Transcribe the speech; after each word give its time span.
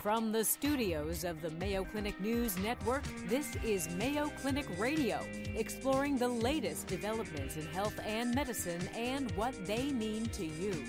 From 0.00 0.32
the 0.32 0.42
studios 0.42 1.24
of 1.24 1.42
the 1.42 1.50
Mayo 1.50 1.84
Clinic 1.84 2.18
News 2.22 2.56
Network, 2.60 3.02
this 3.26 3.54
is 3.56 3.90
Mayo 3.96 4.32
Clinic 4.40 4.64
Radio, 4.78 5.20
exploring 5.54 6.16
the 6.16 6.26
latest 6.26 6.86
developments 6.86 7.56
in 7.58 7.66
health 7.66 8.00
and 8.06 8.34
medicine 8.34 8.80
and 8.96 9.30
what 9.32 9.54
they 9.66 9.92
mean 9.92 10.24
to 10.28 10.46
you. 10.46 10.82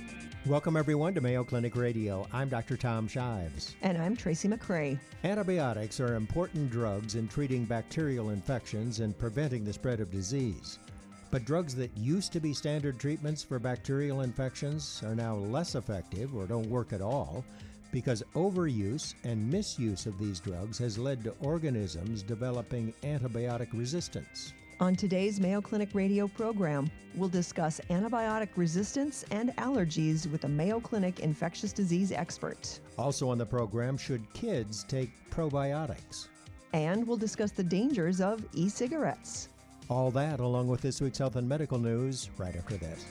Welcome, 0.46 0.78
everyone, 0.78 1.14
to 1.16 1.20
Mayo 1.20 1.44
Clinic 1.44 1.76
Radio. 1.76 2.26
I'm 2.32 2.48
Dr. 2.48 2.78
Tom 2.78 3.06
Shives. 3.06 3.76
And 3.82 3.98
I'm 3.98 4.16
Tracy 4.16 4.48
McCray. 4.48 4.98
Antibiotics 5.26 6.00
are 6.00 6.16
important 6.16 6.72
drugs 6.72 7.16
in 7.16 7.28
treating 7.28 7.66
bacterial 7.66 8.30
infections 8.30 9.02
and 9.02 9.18
preventing 9.20 9.66
the 9.66 9.74
spread 9.74 10.00
of 10.00 10.10
disease. 10.10 10.80
But 11.32 11.44
drugs 11.44 11.76
that 11.76 11.96
used 11.98 12.32
to 12.32 12.40
be 12.40 12.54
standard 12.54 12.98
treatments 12.98 13.44
for 13.44 13.60
bacterial 13.60 14.22
infections 14.22 15.04
are 15.06 15.16
now 15.16 15.36
less 15.36 15.76
effective 15.76 16.34
or 16.34 16.46
don't 16.46 16.70
work 16.70 16.94
at 16.94 17.02
all 17.02 17.44
because 17.92 18.24
overuse 18.36 19.14
and 19.24 19.50
misuse 19.52 20.06
of 20.06 20.18
these 20.18 20.40
drugs 20.40 20.78
has 20.78 20.98
led 20.98 21.24
to 21.24 21.34
organisms 21.42 22.24
developing 22.24 22.94
antibiotic 23.04 23.68
resistance. 23.74 24.54
On 24.80 24.96
today's 24.96 25.40
Mayo 25.40 25.62
Clinic 25.62 25.90
radio 25.94 26.28
program, 26.28 26.90
we'll 27.14 27.30
discuss 27.30 27.80
antibiotic 27.92 28.50
resistance 28.56 29.24
and 29.30 29.56
allergies 29.58 30.26
with 30.32 30.44
a 30.46 30.48
Mayo 30.48 30.80
Clinic 30.80 31.20
infectious 31.20 31.72
disease 31.72 32.12
expert. 32.12 32.80
Also 32.98 33.30
on 33.30 33.38
the 33.38 33.46
program, 33.46 33.96
should 33.96 34.26
kids 34.34 34.84
take 34.84 35.12
probiotics? 35.30 36.30
And 36.74 37.06
we'll 37.06 37.18
discuss 37.18 37.52
the 37.52 37.64
dangers 37.64 38.22
of 38.22 38.44
e 38.54 38.70
cigarettes. 38.70 39.50
All 39.88 40.10
that, 40.12 40.40
along 40.40 40.68
with 40.68 40.82
this 40.82 41.00
week's 41.00 41.20
health 41.20 41.36
and 41.36 41.48
medical 41.48 41.78
news, 41.78 42.32
right 42.38 42.56
after 42.56 42.78
this. 42.78 43.06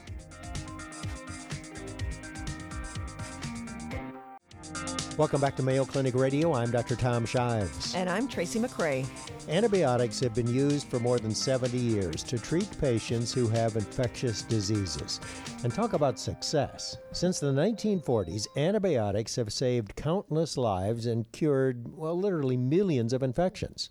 Welcome 5.20 5.42
back 5.42 5.54
to 5.56 5.62
Mayo 5.62 5.84
Clinic 5.84 6.14
Radio. 6.14 6.54
I'm 6.54 6.70
Dr. 6.70 6.96
Tom 6.96 7.26
Shives. 7.26 7.94
And 7.94 8.08
I'm 8.08 8.26
Tracy 8.26 8.58
McCray. 8.58 9.06
Antibiotics 9.50 10.18
have 10.20 10.34
been 10.34 10.46
used 10.46 10.88
for 10.88 10.98
more 10.98 11.18
than 11.18 11.34
70 11.34 11.76
years 11.76 12.22
to 12.22 12.38
treat 12.38 12.66
patients 12.80 13.30
who 13.30 13.46
have 13.48 13.76
infectious 13.76 14.40
diseases. 14.40 15.20
And 15.62 15.74
talk 15.74 15.92
about 15.92 16.18
success. 16.18 16.96
Since 17.12 17.38
the 17.38 17.52
1940s, 17.52 18.46
antibiotics 18.56 19.36
have 19.36 19.52
saved 19.52 19.94
countless 19.94 20.56
lives 20.56 21.04
and 21.04 21.30
cured, 21.32 21.94
well, 21.94 22.18
literally 22.18 22.56
millions 22.56 23.12
of 23.12 23.22
infections. 23.22 23.90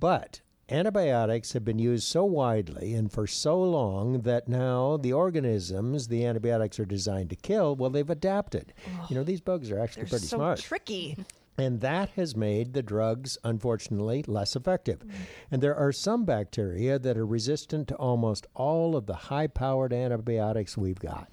But 0.00 0.40
Antibiotics 0.70 1.52
have 1.52 1.64
been 1.64 1.78
used 1.78 2.04
so 2.04 2.24
widely 2.24 2.94
and 2.94 3.12
for 3.12 3.26
so 3.26 3.60
long 3.62 4.22
that 4.22 4.48
now 4.48 4.96
the 4.96 5.12
organisms 5.12 6.08
the 6.08 6.24
antibiotics 6.24 6.80
are 6.80 6.86
designed 6.86 7.28
to 7.30 7.36
kill, 7.36 7.76
well, 7.76 7.90
they've 7.90 8.08
adapted. 8.08 8.72
Oh, 8.88 9.06
you 9.10 9.16
know, 9.16 9.24
these 9.24 9.42
bugs 9.42 9.70
are 9.70 9.78
actually 9.78 10.06
pretty 10.06 10.26
so 10.26 10.38
smart. 10.38 10.60
tricky. 10.60 11.18
And 11.58 11.80
that 11.82 12.08
has 12.10 12.34
made 12.34 12.72
the 12.72 12.82
drugs, 12.82 13.38
unfortunately, 13.44 14.24
less 14.26 14.56
effective. 14.56 15.00
Mm. 15.00 15.10
And 15.52 15.62
there 15.62 15.76
are 15.76 15.92
some 15.92 16.24
bacteria 16.24 16.98
that 16.98 17.16
are 17.16 17.26
resistant 17.26 17.86
to 17.88 17.94
almost 17.96 18.46
all 18.54 18.96
of 18.96 19.06
the 19.06 19.14
high 19.14 19.46
powered 19.46 19.92
antibiotics 19.92 20.76
we've 20.76 20.98
got. 20.98 21.28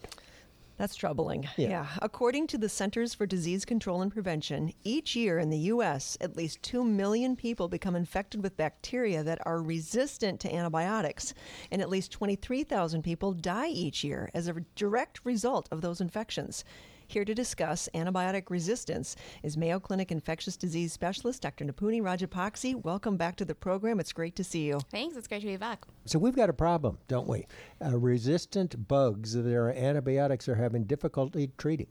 That's 0.81 0.95
troubling. 0.95 1.47
Yeah. 1.57 1.69
yeah. 1.69 1.87
According 2.01 2.47
to 2.47 2.57
the 2.57 2.67
Centers 2.67 3.13
for 3.13 3.27
Disease 3.27 3.65
Control 3.65 4.01
and 4.01 4.11
Prevention, 4.11 4.73
each 4.83 5.15
year 5.15 5.37
in 5.37 5.51
the 5.51 5.59
U.S., 5.59 6.17
at 6.19 6.35
least 6.35 6.63
2 6.63 6.83
million 6.83 7.35
people 7.35 7.67
become 7.67 7.95
infected 7.95 8.41
with 8.41 8.57
bacteria 8.57 9.23
that 9.23 9.37
are 9.45 9.61
resistant 9.61 10.39
to 10.39 10.52
antibiotics. 10.52 11.35
And 11.69 11.83
at 11.83 11.89
least 11.91 12.11
23,000 12.13 13.03
people 13.03 13.31
die 13.33 13.67
each 13.67 14.03
year 14.03 14.31
as 14.33 14.47
a 14.47 14.55
direct 14.75 15.23
result 15.23 15.69
of 15.71 15.81
those 15.81 16.02
infections. 16.02 16.65
Here 17.12 17.26
to 17.26 17.36
discuss 17.36 17.90
antibiotic 17.94 18.50
resistance 18.50 19.17
is 19.44 19.58
Mayo 19.58 19.81
Clinic 19.81 20.14
infectious 20.14 20.56
disease 20.56 20.94
specialist 20.94 21.42
Dr. 21.42 21.66
Nipunie 21.66 22.02
Rajapakse. 22.02 22.81
Welcome 22.86 23.17
back 23.17 23.36
to 23.36 23.44
the 23.44 23.54
program. 23.54 24.00
It's 24.00 24.14
great 24.14 24.34
to 24.38 24.45
see 24.45 24.66
you. 24.66 24.80
Thanks. 24.92 25.17
It's 25.17 25.28
great 25.28 25.42
to 25.42 25.48
be 25.48 25.58
back. 25.58 25.84
So 26.06 26.17
we've 26.17 26.38
got 26.38 26.50
a 26.50 26.54
problem, 26.54 27.00
don't 27.09 27.27
we? 27.27 27.48
Uh, 27.83 28.00
resistant 28.00 28.88
bugs 28.88 29.33
that 29.33 29.45
our 29.54 29.71
antibiotics 29.71 30.48
are 30.48 30.55
having 30.55 30.86
difficulty 30.86 31.52
treating. 31.58 31.88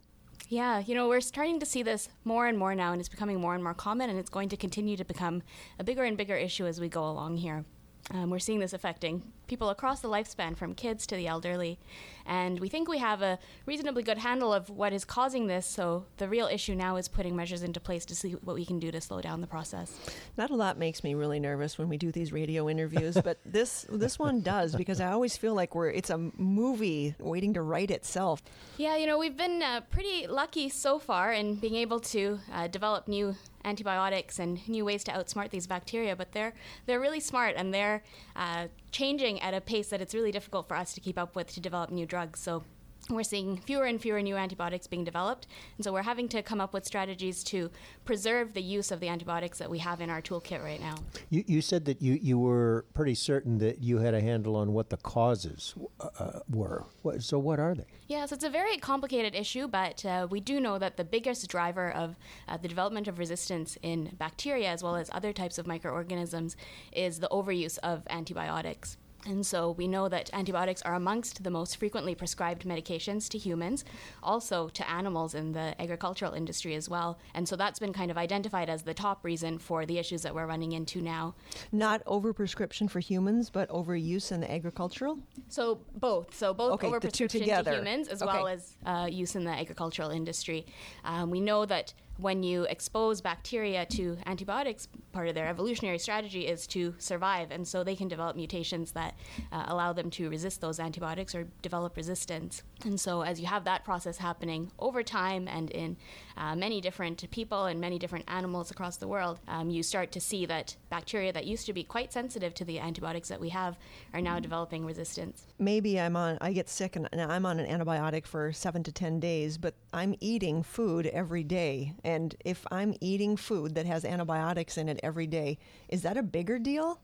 Yeah, 0.48 0.78
you 0.78 0.94
know, 0.94 1.06
we're 1.06 1.20
starting 1.20 1.60
to 1.60 1.66
see 1.66 1.82
this 1.82 2.08
more 2.24 2.46
and 2.46 2.56
more 2.56 2.74
now, 2.74 2.92
and 2.92 2.98
it's 2.98 3.10
becoming 3.10 3.42
more 3.42 3.54
and 3.54 3.62
more 3.62 3.74
common, 3.74 4.08
and 4.08 4.18
it's 4.18 4.30
going 4.30 4.48
to 4.48 4.56
continue 4.56 4.96
to 4.96 5.04
become 5.04 5.42
a 5.78 5.84
bigger 5.84 6.04
and 6.04 6.16
bigger 6.16 6.34
issue 6.34 6.64
as 6.64 6.80
we 6.80 6.88
go 6.88 7.06
along 7.06 7.36
here. 7.36 7.66
Um, 8.12 8.30
we're 8.30 8.40
seeing 8.40 8.58
this 8.58 8.72
affecting 8.72 9.22
people 9.46 9.68
across 9.70 10.00
the 10.00 10.08
lifespan, 10.08 10.56
from 10.56 10.74
kids 10.74 11.06
to 11.08 11.16
the 11.16 11.26
elderly. 11.26 11.78
And 12.24 12.60
we 12.60 12.68
think 12.68 12.88
we 12.88 12.98
have 12.98 13.20
a 13.20 13.38
reasonably 13.66 14.04
good 14.04 14.18
handle 14.18 14.52
of 14.52 14.70
what 14.70 14.92
is 14.92 15.04
causing 15.04 15.48
this. 15.48 15.66
So 15.66 16.06
the 16.18 16.28
real 16.28 16.46
issue 16.46 16.76
now 16.76 16.96
is 16.96 17.08
putting 17.08 17.34
measures 17.34 17.64
into 17.64 17.80
place 17.80 18.04
to 18.06 18.14
see 18.14 18.32
what 18.32 18.54
we 18.54 18.64
can 18.64 18.78
do 18.78 18.92
to 18.92 19.00
slow 19.00 19.20
down 19.20 19.40
the 19.40 19.48
process. 19.48 19.98
Not 20.36 20.50
a 20.50 20.54
lot 20.54 20.78
makes 20.78 21.02
me 21.02 21.14
really 21.14 21.40
nervous 21.40 21.78
when 21.78 21.88
we 21.88 21.96
do 21.96 22.12
these 22.12 22.32
radio 22.32 22.68
interviews, 22.68 23.18
but 23.22 23.38
this 23.44 23.86
this 23.90 24.18
one 24.18 24.40
does 24.40 24.76
because 24.76 25.00
I 25.00 25.10
always 25.10 25.36
feel 25.36 25.54
like 25.54 25.74
we're 25.74 25.90
it's 25.90 26.10
a 26.10 26.18
movie 26.36 27.16
waiting 27.18 27.54
to 27.54 27.62
write 27.62 27.90
itself. 27.90 28.42
Yeah, 28.76 28.96
you 28.96 29.06
know, 29.06 29.18
we've 29.18 29.36
been 29.36 29.62
uh, 29.62 29.80
pretty 29.90 30.28
lucky 30.28 30.68
so 30.68 31.00
far 31.00 31.32
in 31.32 31.56
being 31.56 31.74
able 31.74 31.98
to 32.00 32.38
uh, 32.52 32.68
develop 32.68 33.08
new 33.08 33.34
antibiotics 33.64 34.38
and 34.38 34.66
new 34.68 34.84
ways 34.84 35.04
to 35.04 35.12
outsmart 35.12 35.50
these 35.50 35.66
bacteria, 35.66 36.16
but 36.16 36.32
they're 36.32 36.52
they're 36.86 37.00
really 37.00 37.20
smart 37.20 37.54
and 37.56 37.72
they're 37.72 38.02
uh, 38.36 38.66
changing 38.90 39.40
at 39.40 39.54
a 39.54 39.60
pace 39.60 39.88
that 39.88 40.00
it's 40.00 40.14
really 40.14 40.32
difficult 40.32 40.68
for 40.68 40.76
us 40.76 40.92
to 40.94 41.00
keep 41.00 41.18
up 41.18 41.36
with 41.36 41.52
to 41.54 41.60
develop 41.60 41.90
new 41.90 42.06
drugs. 42.06 42.40
So 42.40 42.64
we're 43.08 43.22
seeing 43.22 43.56
fewer 43.56 43.84
and 43.84 44.00
fewer 44.00 44.22
new 44.22 44.36
antibiotics 44.36 44.86
being 44.86 45.04
developed. 45.04 45.46
And 45.76 45.84
so 45.84 45.92
we're 45.92 46.02
having 46.02 46.28
to 46.28 46.42
come 46.42 46.60
up 46.60 46.72
with 46.72 46.84
strategies 46.84 47.42
to 47.44 47.70
preserve 48.04 48.54
the 48.54 48.62
use 48.62 48.90
of 48.90 49.00
the 49.00 49.08
antibiotics 49.08 49.58
that 49.58 49.70
we 49.70 49.78
have 49.78 50.00
in 50.00 50.10
our 50.10 50.20
toolkit 50.20 50.62
right 50.62 50.80
now. 50.80 50.94
You, 51.30 51.44
you 51.46 51.60
said 51.62 51.84
that 51.86 52.00
you, 52.02 52.18
you 52.20 52.38
were 52.38 52.84
pretty 52.94 53.14
certain 53.14 53.58
that 53.58 53.82
you 53.82 53.98
had 53.98 54.14
a 54.14 54.20
handle 54.20 54.56
on 54.56 54.72
what 54.72 54.90
the 54.90 54.96
causes 54.98 55.74
uh, 56.00 56.08
uh 56.18 56.40
were. 56.50 56.84
So, 57.18 57.38
what 57.38 57.58
are 57.58 57.74
they? 57.74 57.84
Yeah, 58.06 58.26
so 58.26 58.34
it's 58.34 58.44
a 58.44 58.50
very 58.50 58.76
complicated 58.76 59.34
issue, 59.34 59.68
but 59.68 60.04
uh, 60.04 60.26
we 60.30 60.40
do 60.40 60.60
know 60.60 60.78
that 60.78 60.96
the 60.96 61.04
biggest 61.04 61.48
driver 61.48 61.90
of 61.92 62.16
uh, 62.48 62.56
the 62.56 62.68
development 62.68 63.08
of 63.08 63.18
resistance 63.18 63.78
in 63.82 64.16
bacteria 64.18 64.68
as 64.68 64.82
well 64.82 64.96
as 64.96 65.10
other 65.12 65.32
types 65.32 65.58
of 65.58 65.66
microorganisms 65.66 66.56
is 66.92 67.20
the 67.20 67.28
overuse 67.28 67.78
of 67.78 68.02
antibiotics. 68.10 68.96
And 69.26 69.44
so 69.44 69.72
we 69.72 69.86
know 69.86 70.08
that 70.08 70.30
antibiotics 70.32 70.82
are 70.82 70.94
amongst 70.94 71.44
the 71.44 71.50
most 71.50 71.76
frequently 71.76 72.14
prescribed 72.14 72.64
medications 72.64 73.28
to 73.30 73.38
humans, 73.38 73.84
also 74.22 74.68
to 74.70 74.90
animals 74.90 75.34
in 75.34 75.52
the 75.52 75.80
agricultural 75.80 76.32
industry 76.32 76.74
as 76.74 76.88
well. 76.88 77.18
And 77.34 77.48
so 77.48 77.56
that's 77.56 77.78
been 77.78 77.92
kind 77.92 78.10
of 78.10 78.16
identified 78.16 78.70
as 78.70 78.82
the 78.82 78.94
top 78.94 79.24
reason 79.24 79.58
for 79.58 79.84
the 79.84 79.98
issues 79.98 80.22
that 80.22 80.34
we're 80.34 80.46
running 80.46 80.72
into 80.72 81.02
now. 81.02 81.34
Not 81.72 82.04
overprescription 82.04 82.90
for 82.90 83.00
humans, 83.00 83.50
but 83.50 83.68
overuse 83.68 84.32
in 84.32 84.40
the 84.40 84.50
agricultural? 84.50 85.18
So 85.48 85.80
both. 85.96 86.34
So 86.34 86.54
both 86.54 86.72
okay, 86.72 86.88
overprescription 86.88 87.64
to 87.64 87.74
humans 87.74 88.08
as 88.08 88.22
okay. 88.22 88.32
well 88.32 88.48
as 88.48 88.76
uh, 88.86 89.08
use 89.10 89.36
in 89.36 89.44
the 89.44 89.52
agricultural 89.52 90.10
industry. 90.10 90.66
Um, 91.04 91.30
we 91.30 91.40
know 91.40 91.66
that 91.66 91.92
when 92.20 92.42
you 92.42 92.64
expose 92.64 93.20
bacteria 93.20 93.86
to 93.86 94.16
antibiotics, 94.26 94.88
part 95.12 95.28
of 95.28 95.34
their 95.34 95.48
evolutionary 95.48 95.98
strategy 95.98 96.46
is 96.46 96.66
to 96.68 96.94
survive. 96.98 97.50
And 97.50 97.66
so 97.66 97.82
they 97.82 97.96
can 97.96 98.08
develop 98.08 98.36
mutations 98.36 98.92
that 98.92 99.14
uh, 99.52 99.64
allow 99.68 99.92
them 99.92 100.10
to 100.10 100.28
resist 100.28 100.60
those 100.60 100.78
antibiotics 100.78 101.34
or 101.34 101.48
develop 101.62 101.96
resistance. 101.96 102.62
And 102.84 102.98
so, 102.98 103.22
as 103.22 103.40
you 103.40 103.46
have 103.46 103.64
that 103.64 103.84
process 103.84 104.18
happening 104.18 104.70
over 104.78 105.02
time 105.02 105.48
and 105.48 105.70
in 105.70 105.96
uh, 106.36 106.54
many 106.56 106.80
different 106.80 107.30
people 107.30 107.66
and 107.66 107.80
many 107.80 107.98
different 107.98 108.24
animals 108.28 108.70
across 108.70 108.96
the 108.96 109.08
world, 109.08 109.38
um, 109.48 109.70
you 109.70 109.82
start 109.82 110.12
to 110.12 110.20
see 110.20 110.46
that 110.46 110.76
bacteria 110.88 111.32
that 111.32 111.46
used 111.46 111.66
to 111.66 111.72
be 111.72 111.84
quite 111.84 112.12
sensitive 112.12 112.54
to 112.54 112.64
the 112.64 112.78
antibiotics 112.78 113.28
that 113.28 113.40
we 113.40 113.50
have 113.50 113.78
are 114.14 114.20
now 114.20 114.38
developing 114.38 114.84
resistance. 114.84 115.46
Maybe 115.58 116.00
I'm 116.00 116.16
on, 116.16 116.38
I 116.40 116.52
get 116.52 116.68
sick 116.68 116.96
and 116.96 117.08
I'm 117.12 117.44
on 117.44 117.60
an 117.60 117.66
antibiotic 117.66 118.26
for 118.26 118.52
seven 118.52 118.82
to 118.84 118.92
10 118.92 119.20
days, 119.20 119.58
but 119.58 119.74
I'm 119.92 120.14
eating 120.20 120.62
food 120.62 121.06
every 121.06 121.42
day 121.42 121.94
and 122.10 122.34
if 122.44 122.66
I'm 122.70 122.94
eating 123.00 123.36
food 123.36 123.74
that 123.76 123.86
has 123.86 124.04
antibiotics 124.04 124.76
in 124.78 124.88
it 124.88 124.98
every 125.02 125.26
day, 125.26 125.58
is 125.88 126.02
that 126.02 126.16
a 126.16 126.22
bigger 126.22 126.58
deal? 126.58 127.00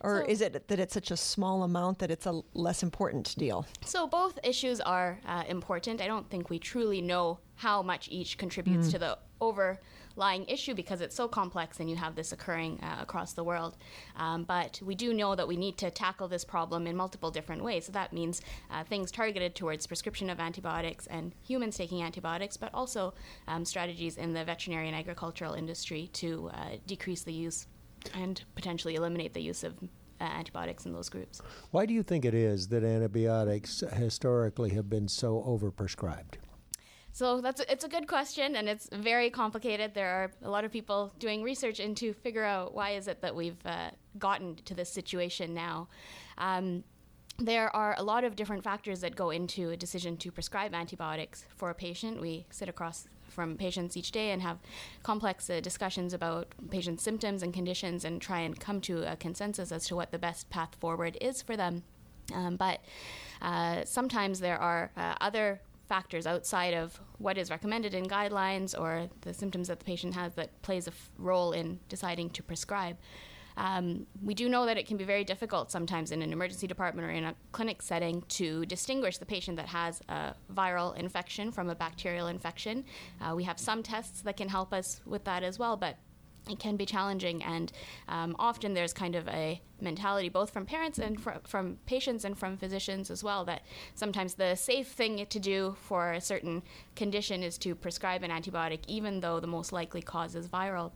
Or 0.00 0.24
so, 0.24 0.30
is 0.30 0.40
it 0.40 0.66
that 0.68 0.80
it's 0.80 0.94
such 0.94 1.10
a 1.10 1.16
small 1.16 1.62
amount 1.62 1.98
that 1.98 2.10
it's 2.10 2.26
a 2.26 2.40
less 2.54 2.82
important 2.82 3.34
deal? 3.38 3.66
So 3.84 4.06
both 4.06 4.38
issues 4.42 4.80
are 4.80 5.20
uh, 5.26 5.44
important. 5.46 6.00
I 6.00 6.06
don't 6.06 6.28
think 6.30 6.50
we 6.50 6.58
truly 6.58 7.00
know 7.00 7.38
how 7.56 7.82
much 7.82 8.08
each 8.10 8.38
contributes 8.38 8.88
mm. 8.88 8.92
to 8.92 8.98
the 8.98 9.18
over 9.40 9.78
lying 10.16 10.44
issue 10.46 10.74
because 10.74 11.00
it's 11.00 11.14
so 11.14 11.28
complex 11.28 11.80
and 11.80 11.88
you 11.88 11.96
have 11.96 12.14
this 12.14 12.32
occurring 12.32 12.80
uh, 12.82 12.96
across 13.00 13.32
the 13.32 13.44
world. 13.44 13.76
Um, 14.16 14.44
but 14.44 14.80
we 14.84 14.94
do 14.94 15.14
know 15.14 15.34
that 15.34 15.46
we 15.46 15.56
need 15.56 15.78
to 15.78 15.90
tackle 15.90 16.28
this 16.28 16.44
problem 16.44 16.86
in 16.86 16.96
multiple 16.96 17.30
different 17.30 17.62
ways. 17.62 17.86
So 17.86 17.92
that 17.92 18.12
means 18.12 18.42
uh, 18.70 18.84
things 18.84 19.10
targeted 19.10 19.54
towards 19.54 19.86
prescription 19.86 20.30
of 20.30 20.40
antibiotics 20.40 21.06
and 21.06 21.32
humans 21.42 21.76
taking 21.76 22.02
antibiotics, 22.02 22.56
but 22.56 22.70
also 22.74 23.14
um, 23.48 23.64
strategies 23.64 24.16
in 24.16 24.32
the 24.32 24.44
veterinary 24.44 24.88
and 24.88 24.96
agricultural 24.96 25.54
industry 25.54 26.08
to 26.14 26.50
uh, 26.54 26.76
decrease 26.86 27.22
the 27.22 27.32
use 27.32 27.66
and 28.14 28.44
potentially 28.54 28.94
eliminate 28.94 29.34
the 29.34 29.42
use 29.42 29.62
of 29.62 29.74
uh, 30.20 30.24
antibiotics 30.24 30.86
in 30.86 30.92
those 30.92 31.08
groups. 31.08 31.40
Why 31.70 31.86
do 31.86 31.94
you 31.94 32.02
think 32.02 32.24
it 32.24 32.34
is 32.34 32.68
that 32.68 32.84
antibiotics 32.84 33.82
historically 33.92 34.70
have 34.70 34.90
been 34.90 35.08
so 35.08 35.42
overprescribed? 35.46 36.34
So 37.12 37.40
that's 37.40 37.60
it's 37.68 37.84
a 37.84 37.88
good 37.88 38.06
question, 38.06 38.56
and 38.56 38.68
it's 38.68 38.88
very 38.92 39.30
complicated. 39.30 39.94
There 39.94 40.08
are 40.08 40.30
a 40.42 40.50
lot 40.50 40.64
of 40.64 40.70
people 40.70 41.12
doing 41.18 41.42
research 41.42 41.80
into 41.80 42.12
figure 42.12 42.44
out 42.44 42.72
why 42.72 42.90
is 42.90 43.08
it 43.08 43.20
that 43.22 43.34
we've 43.34 43.64
uh, 43.66 43.90
gotten 44.18 44.56
to 44.64 44.74
this 44.74 44.90
situation 44.90 45.54
now. 45.54 45.88
Um, 46.38 46.84
there 47.38 47.74
are 47.74 47.94
a 47.96 48.02
lot 48.02 48.24
of 48.24 48.36
different 48.36 48.62
factors 48.62 49.00
that 49.00 49.16
go 49.16 49.30
into 49.30 49.70
a 49.70 49.76
decision 49.76 50.16
to 50.18 50.30
prescribe 50.30 50.74
antibiotics 50.74 51.44
for 51.56 51.70
a 51.70 51.74
patient. 51.74 52.20
We 52.20 52.46
sit 52.50 52.68
across 52.68 53.08
from 53.28 53.56
patients 53.56 53.96
each 53.96 54.12
day 54.12 54.30
and 54.32 54.42
have 54.42 54.58
complex 55.02 55.48
uh, 55.48 55.60
discussions 55.60 56.12
about 56.12 56.48
patients' 56.70 57.02
symptoms 57.02 57.42
and 57.42 57.54
conditions 57.54 58.04
and 58.04 58.20
try 58.20 58.40
and 58.40 58.58
come 58.58 58.80
to 58.82 59.10
a 59.10 59.16
consensus 59.16 59.72
as 59.72 59.86
to 59.86 59.96
what 59.96 60.10
the 60.10 60.18
best 60.18 60.50
path 60.50 60.74
forward 60.78 61.16
is 61.20 61.40
for 61.40 61.56
them. 61.56 61.82
Um, 62.34 62.56
but 62.56 62.80
uh, 63.40 63.84
sometimes 63.84 64.40
there 64.40 64.58
are 64.58 64.90
uh, 64.96 65.14
other 65.20 65.60
factors 65.90 66.24
outside 66.24 66.72
of 66.82 67.00
what 67.18 67.36
is 67.36 67.50
recommended 67.50 67.92
in 67.94 68.04
guidelines 68.06 68.70
or 68.82 68.90
the 69.22 69.34
symptoms 69.34 69.66
that 69.66 69.80
the 69.80 69.84
patient 69.84 70.14
has 70.14 70.30
that 70.34 70.50
plays 70.62 70.86
a 70.86 70.92
f- 70.92 71.10
role 71.18 71.50
in 71.60 71.80
deciding 71.88 72.30
to 72.30 72.42
prescribe. 72.44 72.96
Um, 73.56 74.06
we 74.22 74.34
do 74.34 74.48
know 74.48 74.64
that 74.66 74.78
it 74.78 74.86
can 74.86 74.96
be 74.96 75.04
very 75.04 75.24
difficult 75.24 75.70
sometimes 75.70 76.12
in 76.12 76.22
an 76.22 76.32
emergency 76.32 76.68
department 76.68 77.08
or 77.08 77.10
in 77.10 77.24
a 77.24 77.34
clinic 77.50 77.82
setting 77.82 78.22
to 78.38 78.64
distinguish 78.66 79.18
the 79.18 79.26
patient 79.26 79.56
that 79.56 79.66
has 79.80 80.00
a 80.08 80.34
viral 80.54 80.96
infection 80.96 81.50
from 81.50 81.68
a 81.68 81.74
bacterial 81.74 82.28
infection. 82.28 82.84
Uh, 83.20 83.34
we 83.34 83.42
have 83.42 83.58
some 83.58 83.82
tests 83.82 84.22
that 84.22 84.36
can 84.36 84.48
help 84.48 84.72
us 84.72 85.00
with 85.04 85.24
that 85.24 85.42
as 85.42 85.58
well, 85.58 85.76
but 85.76 85.96
it 86.50 86.58
can 86.58 86.76
be 86.76 86.86
challenging, 86.86 87.42
and 87.42 87.72
um, 88.08 88.36
often 88.38 88.74
there's 88.74 88.92
kind 88.92 89.14
of 89.14 89.28
a 89.28 89.60
mentality, 89.80 90.28
both 90.28 90.50
from 90.50 90.66
parents 90.66 90.98
and 90.98 91.20
fr- 91.20 91.42
from 91.44 91.78
patients 91.86 92.24
and 92.24 92.38
from 92.38 92.56
physicians 92.56 93.10
as 93.10 93.24
well, 93.24 93.44
that 93.44 93.62
sometimes 93.94 94.34
the 94.34 94.54
safe 94.54 94.88
thing 94.88 95.24
to 95.26 95.38
do 95.38 95.76
for 95.80 96.12
a 96.12 96.20
certain 96.20 96.62
condition 96.96 97.42
is 97.42 97.58
to 97.58 97.74
prescribe 97.74 98.22
an 98.22 98.30
antibiotic, 98.30 98.80
even 98.86 99.20
though 99.20 99.40
the 99.40 99.46
most 99.46 99.72
likely 99.72 100.02
cause 100.02 100.34
is 100.34 100.48
viral. 100.48 100.92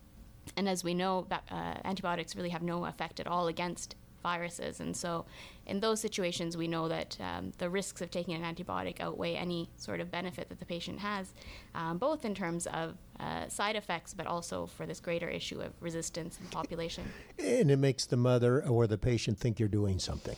And 0.56 0.69
as 0.69 0.85
we 0.85 0.93
know, 0.95 1.27
uh, 1.31 1.75
antibiotics 1.85 2.37
really 2.37 2.50
have 2.50 2.62
no 2.62 2.85
effect 2.85 3.21
at 3.21 3.27
all 3.27 3.49
against 3.49 3.97
viruses. 4.25 4.81
And 4.81 4.97
so, 4.97 5.26
in 5.67 5.79
those 5.79 6.00
situations, 6.00 6.56
we 6.56 6.67
know 6.67 6.88
that 6.88 7.17
um, 7.21 7.53
the 7.59 7.71
risks 7.71 8.00
of 8.00 8.11
taking 8.11 8.35
an 8.35 8.43
antibiotic 8.43 9.00
outweigh 9.00 9.37
any 9.37 9.71
sort 9.76 10.00
of 10.00 10.11
benefit 10.11 10.49
that 10.49 10.59
the 10.59 10.67
patient 10.67 10.99
has, 10.99 11.32
um, 11.75 11.99
both 11.99 12.25
in 12.25 12.35
terms 12.35 12.67
of 12.67 12.97
uh, 13.21 13.49
side 13.49 13.76
effects, 13.76 14.12
but 14.15 14.26
also 14.26 14.67
for 14.67 14.87
this 14.87 14.99
greater 14.99 15.29
issue 15.29 15.61
of 15.61 15.73
resistance 15.81 16.38
in 16.38 16.47
the 16.47 16.50
population. 16.50 17.05
And 17.38 17.71
it 17.71 17.79
makes 17.79 18.06
the 18.06 18.17
mother 18.17 18.67
or 18.67 18.87
the 18.87 18.99
patient 18.99 19.38
think 19.38 19.61
you're 19.61 19.69
doing 19.69 19.99
something. 19.99 20.37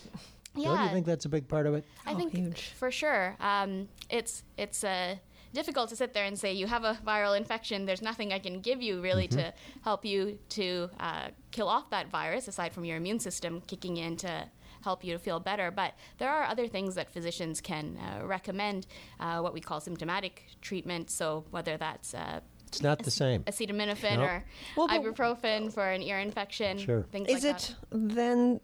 Yeah. 0.54 0.68
Don't 0.68 0.84
you 0.84 0.90
think 0.90 1.06
that's 1.06 1.24
a 1.26 1.28
big 1.28 1.48
part 1.48 1.66
of 1.66 1.74
it? 1.74 1.84
I 2.04 2.14
oh, 2.14 2.16
think 2.16 2.32
huge. 2.32 2.72
for 2.76 2.90
sure. 2.90 3.36
Um, 3.40 3.88
it's 4.08 4.42
it's 4.56 4.84
a 4.84 5.20
difficult 5.56 5.88
to 5.88 5.96
sit 5.96 6.12
there 6.12 6.26
and 6.26 6.38
say 6.38 6.52
you 6.52 6.66
have 6.66 6.84
a 6.84 6.98
viral 7.04 7.34
infection. 7.36 7.86
There's 7.86 8.02
nothing 8.02 8.32
I 8.32 8.38
can 8.38 8.60
give 8.60 8.82
you 8.82 9.00
really 9.00 9.26
mm-hmm. 9.26 9.38
to 9.38 9.54
help 9.82 10.04
you 10.04 10.38
to 10.50 10.90
uh, 11.00 11.28
kill 11.50 11.68
off 11.68 11.88
that 11.90 12.10
virus, 12.10 12.46
aside 12.46 12.72
from 12.74 12.84
your 12.84 12.98
immune 12.98 13.20
system 13.20 13.62
kicking 13.66 13.96
in 13.96 14.16
to 14.18 14.50
help 14.82 15.02
you 15.02 15.14
to 15.14 15.18
feel 15.18 15.40
better. 15.40 15.70
But 15.70 15.94
there 16.18 16.30
are 16.30 16.44
other 16.44 16.68
things 16.68 16.94
that 16.96 17.10
physicians 17.10 17.62
can 17.62 17.96
uh, 17.96 18.26
recommend, 18.26 18.86
uh, 19.18 19.40
what 19.40 19.54
we 19.54 19.60
call 19.60 19.80
symptomatic 19.80 20.44
treatment. 20.60 21.10
So 21.10 21.44
whether 21.50 21.78
that's 21.78 22.12
uh, 22.12 22.40
it's 22.68 22.82
not 22.82 22.98
the 23.02 23.10
same. 23.10 23.42
Acetaminophen 23.44 24.16
nope. 24.16 24.28
or 24.28 24.44
well, 24.76 24.88
ibuprofen 24.88 25.72
for 25.72 25.88
an 25.88 26.02
ear 26.02 26.18
infection. 26.18 26.76
Sure. 26.78 27.02
Things 27.10 27.28
is 27.28 27.44
like 27.44 27.54
it 27.54 27.74
that. 27.90 28.14
then? 28.14 28.60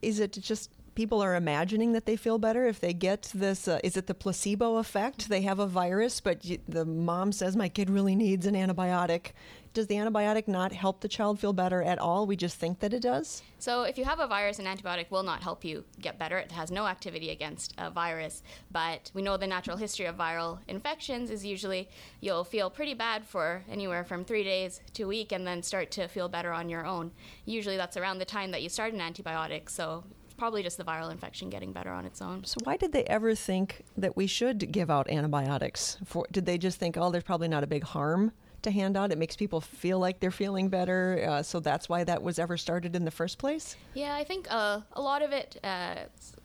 Is 0.00 0.20
it 0.20 0.32
just 0.32 0.70
people 0.94 1.22
are 1.22 1.34
imagining 1.34 1.92
that 1.92 2.06
they 2.06 2.16
feel 2.16 2.38
better 2.38 2.66
if 2.66 2.80
they 2.80 2.92
get 2.92 3.30
this 3.34 3.66
uh, 3.68 3.80
is 3.82 3.96
it 3.96 4.06
the 4.06 4.14
placebo 4.14 4.76
effect? 4.76 5.28
They 5.28 5.42
have 5.42 5.58
a 5.58 5.66
virus 5.66 6.20
but 6.20 6.44
you, 6.44 6.58
the 6.68 6.84
mom 6.84 7.32
says 7.32 7.56
my 7.56 7.68
kid 7.68 7.90
really 7.90 8.14
needs 8.14 8.46
an 8.46 8.54
antibiotic. 8.54 9.32
Does 9.72 9.88
the 9.88 9.96
antibiotic 9.96 10.46
not 10.46 10.72
help 10.72 11.00
the 11.00 11.08
child 11.08 11.40
feel 11.40 11.52
better 11.52 11.82
at 11.82 11.98
all? 11.98 12.26
We 12.26 12.36
just 12.36 12.58
think 12.58 12.78
that 12.78 12.94
it 12.94 13.02
does? 13.02 13.42
So 13.58 13.82
if 13.82 13.98
you 13.98 14.04
have 14.04 14.20
a 14.20 14.28
virus 14.28 14.60
an 14.60 14.66
antibiotic 14.66 15.10
will 15.10 15.24
not 15.24 15.42
help 15.42 15.64
you 15.64 15.84
get 16.00 16.16
better. 16.18 16.38
It 16.38 16.52
has 16.52 16.70
no 16.70 16.86
activity 16.86 17.30
against 17.30 17.74
a 17.76 17.90
virus 17.90 18.42
but 18.70 19.10
we 19.14 19.22
know 19.22 19.36
the 19.36 19.46
natural 19.46 19.76
history 19.76 20.06
of 20.06 20.16
viral 20.16 20.58
infections 20.68 21.30
is 21.30 21.44
usually 21.44 21.88
you'll 22.20 22.44
feel 22.44 22.70
pretty 22.70 22.94
bad 22.94 23.26
for 23.26 23.64
anywhere 23.68 24.04
from 24.04 24.24
three 24.24 24.44
days 24.44 24.80
to 24.94 25.04
a 25.04 25.08
week 25.08 25.32
and 25.32 25.46
then 25.46 25.62
start 25.62 25.90
to 25.92 26.06
feel 26.08 26.28
better 26.28 26.52
on 26.52 26.68
your 26.68 26.86
own. 26.86 27.10
Usually 27.44 27.76
that's 27.76 27.96
around 27.96 28.18
the 28.18 28.24
time 28.24 28.52
that 28.52 28.62
you 28.62 28.68
start 28.68 28.92
an 28.92 29.00
antibiotic 29.00 29.68
so 29.68 30.04
probably 30.36 30.62
just 30.62 30.76
the 30.76 30.84
viral 30.84 31.10
infection 31.10 31.50
getting 31.50 31.72
better 31.72 31.90
on 31.90 32.04
its 32.04 32.20
own. 32.20 32.44
So 32.44 32.58
why 32.64 32.76
did 32.76 32.92
they 32.92 33.04
ever 33.04 33.34
think 33.34 33.84
that 33.96 34.16
we 34.16 34.26
should 34.26 34.72
give 34.72 34.90
out 34.90 35.10
antibiotics? 35.10 35.98
For 36.04 36.26
did 36.30 36.46
they 36.46 36.58
just 36.58 36.78
think, 36.78 36.96
oh, 36.96 37.10
there's 37.10 37.24
probably 37.24 37.48
not 37.48 37.62
a 37.64 37.66
big 37.66 37.84
harm 37.84 38.32
to 38.62 38.70
hand 38.70 38.96
out? 38.96 39.12
It 39.12 39.18
makes 39.18 39.36
people 39.36 39.60
feel 39.60 39.98
like 39.98 40.20
they're 40.20 40.30
feeling 40.30 40.68
better, 40.68 41.24
uh, 41.28 41.42
so 41.42 41.60
that's 41.60 41.88
why 41.88 42.02
that 42.04 42.22
was 42.22 42.38
ever 42.38 42.56
started 42.56 42.96
in 42.96 43.04
the 43.04 43.10
first 43.10 43.38
place. 43.38 43.76
Yeah, 43.92 44.14
I 44.14 44.24
think 44.24 44.46
uh, 44.50 44.80
a 44.94 45.02
lot 45.02 45.22
of 45.22 45.32
it. 45.32 45.58
Uh, 45.62 45.96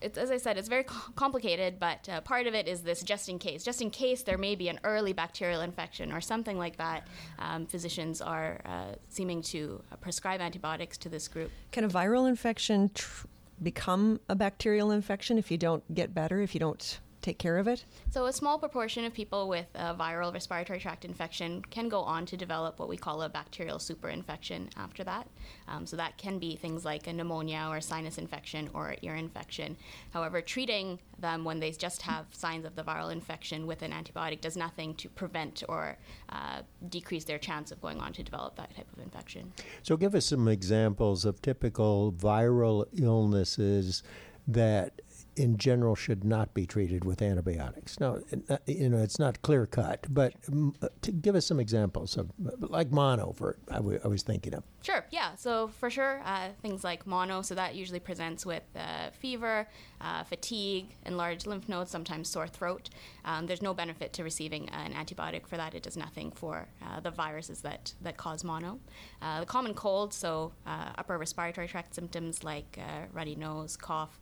it's, 0.01 0.17
as 0.17 0.29
I 0.29 0.37
said, 0.37 0.57
it's 0.57 0.67
very 0.69 0.85
complicated, 1.15 1.79
but 1.79 2.07
uh, 2.09 2.21
part 2.21 2.45
of 2.47 2.53
it 2.53 2.67
is 2.67 2.81
this 2.81 3.03
just 3.03 3.29
in 3.29 3.39
case. 3.39 3.63
Just 3.63 3.81
in 3.81 3.89
case 3.89 4.23
there 4.23 4.37
may 4.37 4.55
be 4.55 4.69
an 4.69 4.79
early 4.83 5.13
bacterial 5.13 5.61
infection 5.61 6.11
or 6.11 6.21
something 6.21 6.57
like 6.57 6.77
that, 6.77 7.07
um, 7.39 7.65
physicians 7.65 8.21
are 8.21 8.61
uh, 8.65 8.95
seeming 9.09 9.41
to 9.41 9.81
prescribe 10.01 10.41
antibiotics 10.41 10.97
to 10.99 11.09
this 11.09 11.27
group. 11.27 11.51
Can 11.71 11.85
a 11.85 11.89
viral 11.89 12.29
infection 12.29 12.91
tr- 12.93 13.27
become 13.61 14.19
a 14.29 14.35
bacterial 14.35 14.91
infection 14.91 15.37
if 15.37 15.51
you 15.51 15.57
don't 15.57 15.93
get 15.93 16.13
better, 16.13 16.41
if 16.41 16.53
you 16.53 16.59
don't 16.59 16.99
take 17.29 17.37
care 17.37 17.57
of 17.57 17.67
it? 17.67 17.85
So, 18.09 18.25
a 18.25 18.33
small 18.33 18.57
proportion 18.57 19.05
of 19.05 19.13
people 19.13 19.47
with 19.47 19.67
a 19.75 19.93
viral 19.93 20.33
respiratory 20.33 20.79
tract 20.79 21.05
infection 21.05 21.61
can 21.69 21.87
go 21.87 22.01
on 22.01 22.25
to 22.25 22.35
develop 22.35 22.79
what 22.79 22.89
we 22.89 22.97
call 22.97 23.21
a 23.21 23.29
bacterial 23.29 23.77
superinfection 23.77 24.69
after 24.75 25.03
that. 25.03 25.27
Um, 25.67 25.85
so, 25.85 25.95
that 25.97 26.17
can 26.17 26.39
be 26.39 26.55
things 26.55 26.85
like 26.85 27.05
a 27.07 27.13
pneumonia 27.13 27.67
or 27.69 27.77
a 27.77 27.81
sinus 27.81 28.17
infection 28.17 28.69
or 28.73 28.95
ear 29.03 29.15
infection. 29.15 29.77
However, 30.11 30.41
treating 30.41 30.99
them 31.19 31.43
when 31.43 31.59
they 31.59 31.71
just 31.71 32.01
have 32.01 32.25
signs 32.31 32.65
of 32.65 32.75
the 32.75 32.83
viral 32.83 33.11
infection 33.11 33.67
with 33.67 33.83
an 33.83 33.91
antibiotic 33.91 34.41
does 34.41 34.57
nothing 34.57 34.95
to 34.95 35.09
prevent 35.09 35.63
or 35.69 35.97
uh, 36.29 36.61
decrease 36.89 37.25
their 37.25 37.37
chance 37.37 37.71
of 37.71 37.79
going 37.81 37.99
on 37.99 38.11
to 38.13 38.23
develop 38.23 38.55
that 38.55 38.75
type 38.75 38.87
of 38.91 39.03
infection. 39.03 39.53
So, 39.83 39.97
give 39.97 40.15
us 40.15 40.25
some 40.25 40.47
examples 40.47 41.25
of 41.25 41.41
typical 41.43 42.11
viral 42.11 42.85
illnesses 42.99 44.01
that 44.47 45.01
in 45.39 45.57
general 45.57 45.95
should 45.95 46.23
not 46.25 46.53
be 46.53 46.65
treated 46.65 47.05
with 47.05 47.21
antibiotics. 47.21 47.97
Now, 47.99 48.17
uh, 48.49 48.57
you 48.67 48.89
know, 48.89 48.97
it's 48.97 49.17
not 49.17 49.41
clear 49.41 49.65
cut, 49.65 50.05
but 50.09 50.33
mm, 50.43 50.75
uh, 50.83 50.89
to 51.01 51.11
give 51.13 51.33
us 51.35 51.45
some 51.45 51.59
examples 51.61 52.17
of, 52.17 52.29
like 52.59 52.91
mono, 52.91 53.31
for 53.31 53.57
I, 53.71 53.75
w- 53.75 53.99
I 54.03 54.07
was 54.09 54.21
thinking 54.21 54.53
of. 54.53 54.63
Sure, 54.81 55.05
yeah. 55.11 55.35
So 55.35 55.69
for 55.79 55.89
sure, 55.89 56.21
uh, 56.25 56.49
things 56.61 56.83
like 56.83 57.07
mono, 57.07 57.41
so 57.41 57.55
that 57.55 57.73
usually 57.73 58.01
presents 58.01 58.45
with 58.45 58.63
uh, 58.75 59.11
fever, 59.11 59.67
uh, 60.01 60.23
fatigue, 60.23 60.93
enlarged 61.05 61.47
lymph 61.47 61.69
nodes, 61.69 61.89
sometimes 61.89 62.27
sore 62.27 62.47
throat. 62.47 62.89
Um, 63.23 63.47
there's 63.47 63.61
no 63.61 63.73
benefit 63.73 64.11
to 64.13 64.23
receiving 64.25 64.67
an 64.69 64.93
antibiotic 64.93 65.47
for 65.47 65.55
that. 65.55 65.73
It 65.73 65.83
does 65.83 65.95
nothing 65.95 66.31
for 66.31 66.67
uh, 66.85 66.99
the 66.99 67.11
viruses 67.11 67.61
that, 67.61 67.93
that 68.01 68.17
cause 68.17 68.43
mono. 68.43 68.79
the 69.21 69.45
common 69.45 69.73
cold, 69.73 70.13
so 70.13 70.51
upper 70.65 71.17
respiratory 71.17 71.67
tract 71.67 71.95
symptoms 71.95 72.43
like 72.43 72.77
runny 73.13 73.35
nose, 73.35 73.77
cough, 73.77 74.19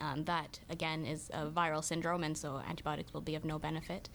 um, 0.00 0.24
that 0.24 0.60
again 0.68 1.04
is 1.04 1.30
a 1.32 1.46
viral 1.46 1.82
syndrome, 1.82 2.22
and 2.22 2.36
so 2.36 2.60
antibiotics 2.68 3.12
will 3.12 3.20
be 3.20 3.34
of 3.34 3.44
no 3.44 3.58
benefit. 3.58 4.08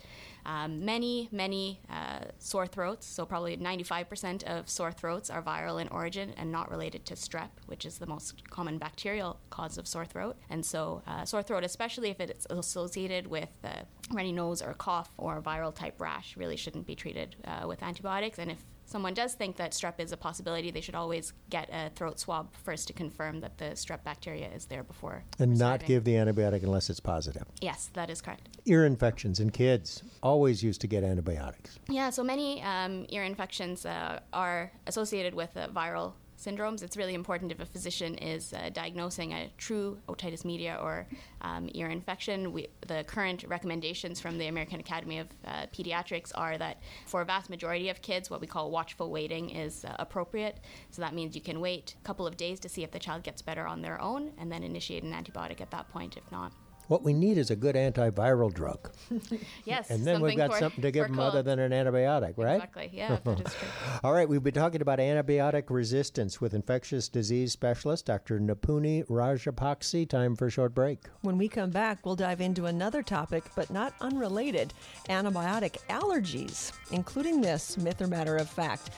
Um, 0.46 0.86
many, 0.86 1.28
many 1.32 1.82
uh, 1.90 2.26
sore 2.38 2.68
throats, 2.68 3.08
so 3.08 3.26
probably 3.26 3.58
95% 3.58 4.44
of 4.44 4.70
sore 4.70 4.92
throats 4.92 5.30
are 5.30 5.42
viral 5.42 5.82
in 5.82 5.88
origin 5.88 6.34
and 6.38 6.52
not 6.52 6.70
related 6.70 7.06
to 7.08 7.16
strep, 7.16 7.50
which 7.66 7.86
is 7.86 7.98
the 7.98 8.06
most 8.06 8.48
common 8.50 8.78
bacterial 8.78 9.40
cause 9.50 9.78
of 9.78 9.88
sore 9.88 10.06
throat. 10.06 10.38
And 10.50 10.64
so, 10.64 11.02
uh, 11.08 11.26
sore 11.26 11.42
throat, 11.42 11.64
especially 11.64 12.10
if 12.10 12.20
it's 12.20 12.46
associated 12.50 13.28
with 13.28 13.50
uh, 13.64 13.70
runny 14.12 14.32
nose 14.32 14.62
or 14.62 14.70
a 14.72 14.76
cough 14.76 15.10
or 15.18 15.38
a 15.38 15.42
viral 15.42 15.74
type 15.74 16.00
rash, 16.00 16.38
really 16.38 16.58
shouldn't 16.58 16.86
be 16.86 16.96
treated 16.96 17.36
uh, 17.46 17.68
with 17.68 17.82
antibiotics. 17.82 18.38
And 18.38 18.52
if 18.52 18.64
someone 18.86 19.14
does 19.14 19.34
think 19.34 19.58
that 19.58 19.72
strep 19.72 20.00
is 20.00 20.12
a 20.12 20.18
possibility, 20.18 20.72
they 20.72 20.82
should 20.82 20.96
always 20.96 21.34
get 21.50 21.70
a 21.72 21.90
throat 21.96 22.20
swab 22.20 22.56
first 22.64 22.88
to 22.88 22.94
confirm 22.94 23.42
that 23.42 23.58
the 23.58 23.66
strep 23.66 24.04
bacteria 24.04 24.50
is 24.50 24.66
there 24.66 24.84
before. 24.84 25.24
And 25.40 25.58
not 25.58 25.86
give 25.86 26.04
the 26.04 26.14
antibiotic 26.14 26.64
unless 26.64 26.90
it's 26.90 27.00
positive. 27.00 27.44
Yes, 27.62 27.90
that 27.94 28.10
is 28.10 28.22
correct. 28.22 28.50
Ear 28.66 28.86
infections 28.86 29.40
in 29.40 29.50
kids 29.50 30.04
always 30.24 30.64
used 30.64 30.82
to 30.82 30.88
get 30.88 31.04
antibiotics. 31.04 31.80
Yeah, 31.90 32.10
so 32.10 32.24
many 32.24 32.62
um, 32.64 33.06
ear 33.10 33.24
infections 33.24 33.86
uh, 33.86 34.20
are 34.34 34.72
associated 34.88 35.34
with 35.34 35.56
a 35.56 35.68
viral 35.68 36.14
syndromes, 36.38 36.84
it's 36.84 36.98
really 36.98 37.14
important 37.14 37.52
if 37.52 37.60
a 37.60 37.66
physician 37.66 38.16
is 38.16 38.54
uh, 38.54 38.70
diagnosing 38.74 39.34
a 39.34 39.50
true 39.58 39.98
otitis 40.08 40.46
media 40.46 40.78
or 40.82 41.08
um, 41.42 41.70
ear 41.74 41.90
infection. 41.90 42.52
We, 42.52 42.68
the 42.88 43.04
current 43.06 43.44
recommendations 43.48 44.20
from 44.20 44.38
the 44.38 44.48
American 44.48 44.80
Academy 44.80 45.20
of 45.20 45.28
uh, 45.46 45.68
Pediatrics 45.74 46.32
are 46.36 46.58
that 46.58 46.82
for 47.06 47.22
a 47.22 47.26
vast 47.26 47.50
majority 47.50 47.90
of 47.90 48.02
kids, 48.02 48.30
what 48.30 48.42
we 48.42 48.48
call 48.48 48.72
watchful 48.72 49.10
waiting 49.10 49.50
is 49.50 49.86
uh, 49.86 49.96
appropriate. 50.00 50.60
So 50.92 51.02
that 51.02 51.14
means 51.14 51.36
you 51.36 51.42
can 51.42 51.60
wait 51.60 51.96
a 52.00 52.04
couple 52.06 52.28
of 52.28 52.38
days 52.38 52.60
to 52.62 52.70
see 52.70 52.84
if 52.84 52.92
the 52.92 53.00
child 53.00 53.24
gets 53.24 53.42
better 53.42 53.66
on 53.66 53.82
their 53.82 54.00
own 54.02 54.32
and 54.38 54.52
then 54.52 54.64
initiate 54.64 55.04
an 55.04 55.14
antibiotic 55.14 55.62
at 55.62 55.72
that 55.72 55.90
point 55.92 56.18
if 56.18 56.32
not. 56.32 56.52
What 56.88 57.04
we 57.04 57.14
need 57.14 57.38
is 57.38 57.50
a 57.50 57.56
good 57.56 57.76
antiviral 57.76 58.54
drug. 58.54 58.92
yes. 59.66 59.90
And 59.90 60.06
then 60.06 60.22
we've 60.22 60.38
got 60.38 60.52
for, 60.52 60.60
something 60.60 60.82
to 60.82 60.92
give 60.92 61.08
them 61.08 61.20
other 61.20 61.42
than 61.42 61.60
an 61.60 61.72
antibiotic, 61.72 62.34
right? 62.38 62.56
Exactly. 62.56 62.90
Yeah, 62.94 63.18
that 63.24 63.40
is 63.40 63.54
true. 63.54 63.68
All 64.04 64.14
right, 64.14 64.30
we've 64.30 64.44
been 64.44 64.54
talking 64.54 64.82
about 64.82 65.00
antibiotic 65.00 65.70
resistance 65.70 66.40
with 66.40 66.54
infectious 66.54 67.10
disease 67.10 67.52
specialist 67.52 68.06
Dr. 68.06 68.40
Nipunie 68.40 69.06
Rajapakse. 69.08 70.08
Time 70.08 70.36
for 70.36 70.48
a 70.48 70.52
short 70.52 70.76
break. 70.76 71.00
When 71.22 71.38
we 71.38 71.48
come 71.48 71.72
back, 71.72 72.06
we'll 72.06 72.16
dive 72.16 72.42
into 72.42 72.66
another 72.66 73.02
topic, 73.02 73.46
but 73.56 73.72
not 73.72 73.94
unrelated 74.02 74.74
antibiotic 75.10 75.80
allergies, 75.90 76.72
including 76.92 77.42
this 77.42 77.78
myth 77.78 78.02
or 78.02 78.08
matter 78.08 78.38
of 78.38 78.50
fact. 78.50 78.92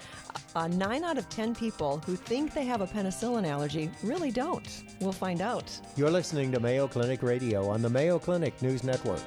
Uh, 0.58 0.68
nine 0.70 1.04
out 1.04 1.20
of 1.20 1.30
ten 1.30 1.54
people 1.54 2.02
who 2.08 2.16
think 2.16 2.52
they 2.52 2.66
have 2.66 2.82
a 2.82 2.88
penicillin 2.88 3.46
allergy 3.46 3.92
really 4.02 4.32
don't. 4.32 4.84
We'll 5.00 5.12
find 5.12 5.40
out. 5.40 5.70
You're 5.96 6.10
listening 6.10 6.52
to 6.52 6.60
Mayo 6.60 6.88
Clinic 6.88 7.22
Radio 7.22 7.70
on 7.70 7.84
the 7.84 7.90
Mayo 7.92 8.18
Clinic 8.18 8.60
News 8.64 8.84
Network. 8.84 9.22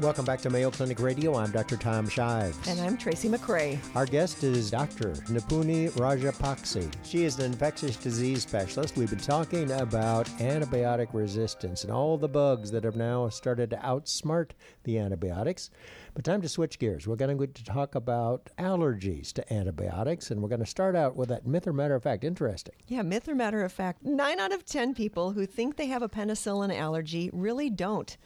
Welcome 0.00 0.24
back 0.24 0.40
to 0.42 0.50
Mayo 0.50 0.70
Clinic 0.70 1.00
Radio. 1.00 1.36
I'm 1.36 1.50
Dr. 1.50 1.76
Tom 1.76 2.08
Shives. 2.08 2.56
And 2.68 2.80
I'm 2.80 2.96
Tracy 2.96 3.28
McCray. 3.28 3.78
Our 3.96 4.06
guest 4.06 4.44
is 4.44 4.70
Dr. 4.70 5.12
Nipunie 5.26 5.90
Rajapakse. 5.90 6.92
She 7.04 7.24
is 7.24 7.38
an 7.40 7.46
infectious 7.46 7.96
disease 7.96 8.42
specialist. 8.42 8.96
We've 8.96 9.10
been 9.10 9.18
talking 9.18 9.72
about 9.72 10.26
antibiotic 10.38 11.08
resistance 11.12 11.82
and 11.82 11.92
all 11.92 12.16
the 12.16 12.28
bugs 12.28 12.70
that 12.70 12.84
have 12.84 12.94
now 12.94 13.28
started 13.28 13.70
to 13.70 13.76
outsmart 13.78 14.50
the 14.84 14.98
antibiotics. 14.98 15.70
But 16.18 16.24
time 16.24 16.42
to 16.42 16.48
switch 16.48 16.80
gears. 16.80 17.06
We're 17.06 17.14
going 17.14 17.38
to 17.38 17.64
talk 17.64 17.94
about 17.94 18.50
allergies 18.58 19.32
to 19.34 19.52
antibiotics, 19.52 20.32
and 20.32 20.42
we're 20.42 20.48
going 20.48 20.58
to 20.58 20.66
start 20.66 20.96
out 20.96 21.14
with 21.14 21.28
that 21.28 21.46
myth 21.46 21.64
or 21.68 21.72
matter 21.72 21.94
of 21.94 22.02
fact. 22.02 22.24
Interesting. 22.24 22.74
Yeah, 22.88 23.02
myth 23.02 23.28
or 23.28 23.36
matter 23.36 23.62
of 23.62 23.70
fact. 23.70 24.04
Nine 24.04 24.40
out 24.40 24.52
of 24.52 24.66
10 24.66 24.96
people 24.96 25.30
who 25.30 25.46
think 25.46 25.76
they 25.76 25.86
have 25.86 26.02
a 26.02 26.08
penicillin 26.08 26.76
allergy 26.76 27.30
really 27.32 27.70
don't. 27.70 28.16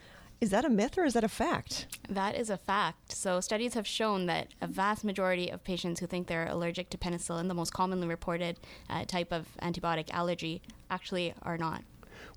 Is 0.41 0.49
that 0.49 0.65
a 0.65 0.71
myth 0.71 0.97
or 0.97 1.05
is 1.05 1.13
that 1.13 1.23
a 1.23 1.29
fact? 1.29 1.99
That 2.09 2.35
is 2.35 2.49
a 2.49 2.57
fact. 2.57 3.13
So, 3.13 3.41
studies 3.41 3.75
have 3.75 3.87
shown 3.87 4.25
that 4.25 4.49
a 4.63 4.67
vast 4.67 5.05
majority 5.05 5.51
of 5.51 5.63
patients 5.63 6.01
who 6.01 6.07
think 6.07 6.29
they're 6.29 6.49
allergic 6.49 6.89
to 6.91 6.97
penicillin, 6.97 7.49
the 7.49 7.53
most 7.53 7.75
commonly 7.75 8.09
reported 8.09 8.59
uh, 8.89 9.05
type 9.05 9.33
of 9.33 9.49
antibiotic 9.61 10.09
allergy, 10.13 10.63
actually 10.91 11.35
are 11.43 11.59
not. 11.59 11.85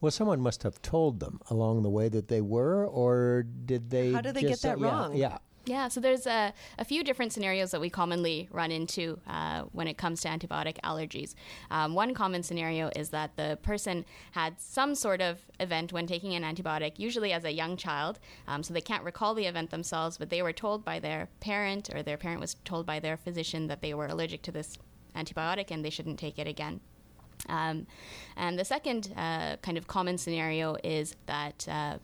Well, 0.02 0.12
someone 0.12 0.42
must 0.42 0.64
have 0.64 0.82
told 0.82 1.20
them 1.20 1.40
along 1.50 1.84
the 1.84 1.90
way 1.90 2.10
that 2.10 2.28
they 2.28 2.42
were, 2.42 2.86
or 2.86 3.44
did 3.44 3.90
they? 3.90 4.12
How 4.12 4.22
did 4.22 4.36
they 4.36 4.42
get 4.42 4.62
that 4.62 4.78
uh, 4.78 4.82
wrong? 4.82 5.16
Yeah. 5.16 5.38
Yeah, 5.68 5.88
so 5.88 6.00
there's 6.00 6.28
a, 6.28 6.54
a 6.78 6.86
few 6.86 7.04
different 7.04 7.34
scenarios 7.34 7.72
that 7.72 7.82
we 7.82 7.90
commonly 7.90 8.48
run 8.52 8.72
into 8.72 9.20
uh, 9.28 9.64
when 9.72 9.88
it 9.88 9.98
comes 9.98 10.22
to 10.22 10.28
antibiotic 10.28 10.80
allergies. 10.84 11.34
Um, 11.72 11.96
one 11.96 12.14
common 12.14 12.44
scenario 12.44 12.92
is 12.96 13.10
that 13.10 13.36
the 13.36 13.58
person 13.64 14.06
had 14.34 14.60
some 14.60 14.94
sort 14.94 15.22
of 15.22 15.40
event 15.60 15.92
when 15.92 16.06
taking 16.06 16.36
an 16.36 16.44
antibiotic, 16.44 17.00
usually 17.00 17.34
as 17.34 17.46
a 17.46 17.52
young 17.52 17.78
child, 17.78 18.20
um, 18.48 18.62
so 18.62 18.76
they 18.76 18.82
can't 18.82 19.04
recall 19.04 19.34
the 19.34 19.46
event 19.46 19.72
themselves, 19.72 20.20
but 20.20 20.30
they 20.30 20.44
were 20.44 20.54
told 20.54 20.86
by 20.86 21.00
their 21.00 21.30
parent 21.40 21.90
or 21.96 22.04
their 22.04 22.18
parent 22.18 22.40
was 22.40 22.58
told 22.64 22.86
by 22.86 23.00
their 23.00 23.18
physician 23.18 23.66
that 23.66 23.82
they 23.82 23.96
were 23.96 24.06
allergic 24.06 24.44
to 24.44 24.52
this 24.52 24.78
antibiotic 25.16 25.72
and 25.72 25.84
they 25.84 25.90
shouldn't 25.90 26.20
take 26.20 26.38
it 26.38 26.48
again. 26.48 26.80
Um, 27.50 27.88
and 28.38 28.58
the 28.58 28.66
second 28.66 29.12
uh, 29.18 29.58
kind 29.58 29.78
of 29.78 29.88
common 29.88 30.18
scenario 30.18 30.78
is 30.84 31.16
that 31.26 31.68
uh, 31.70 31.98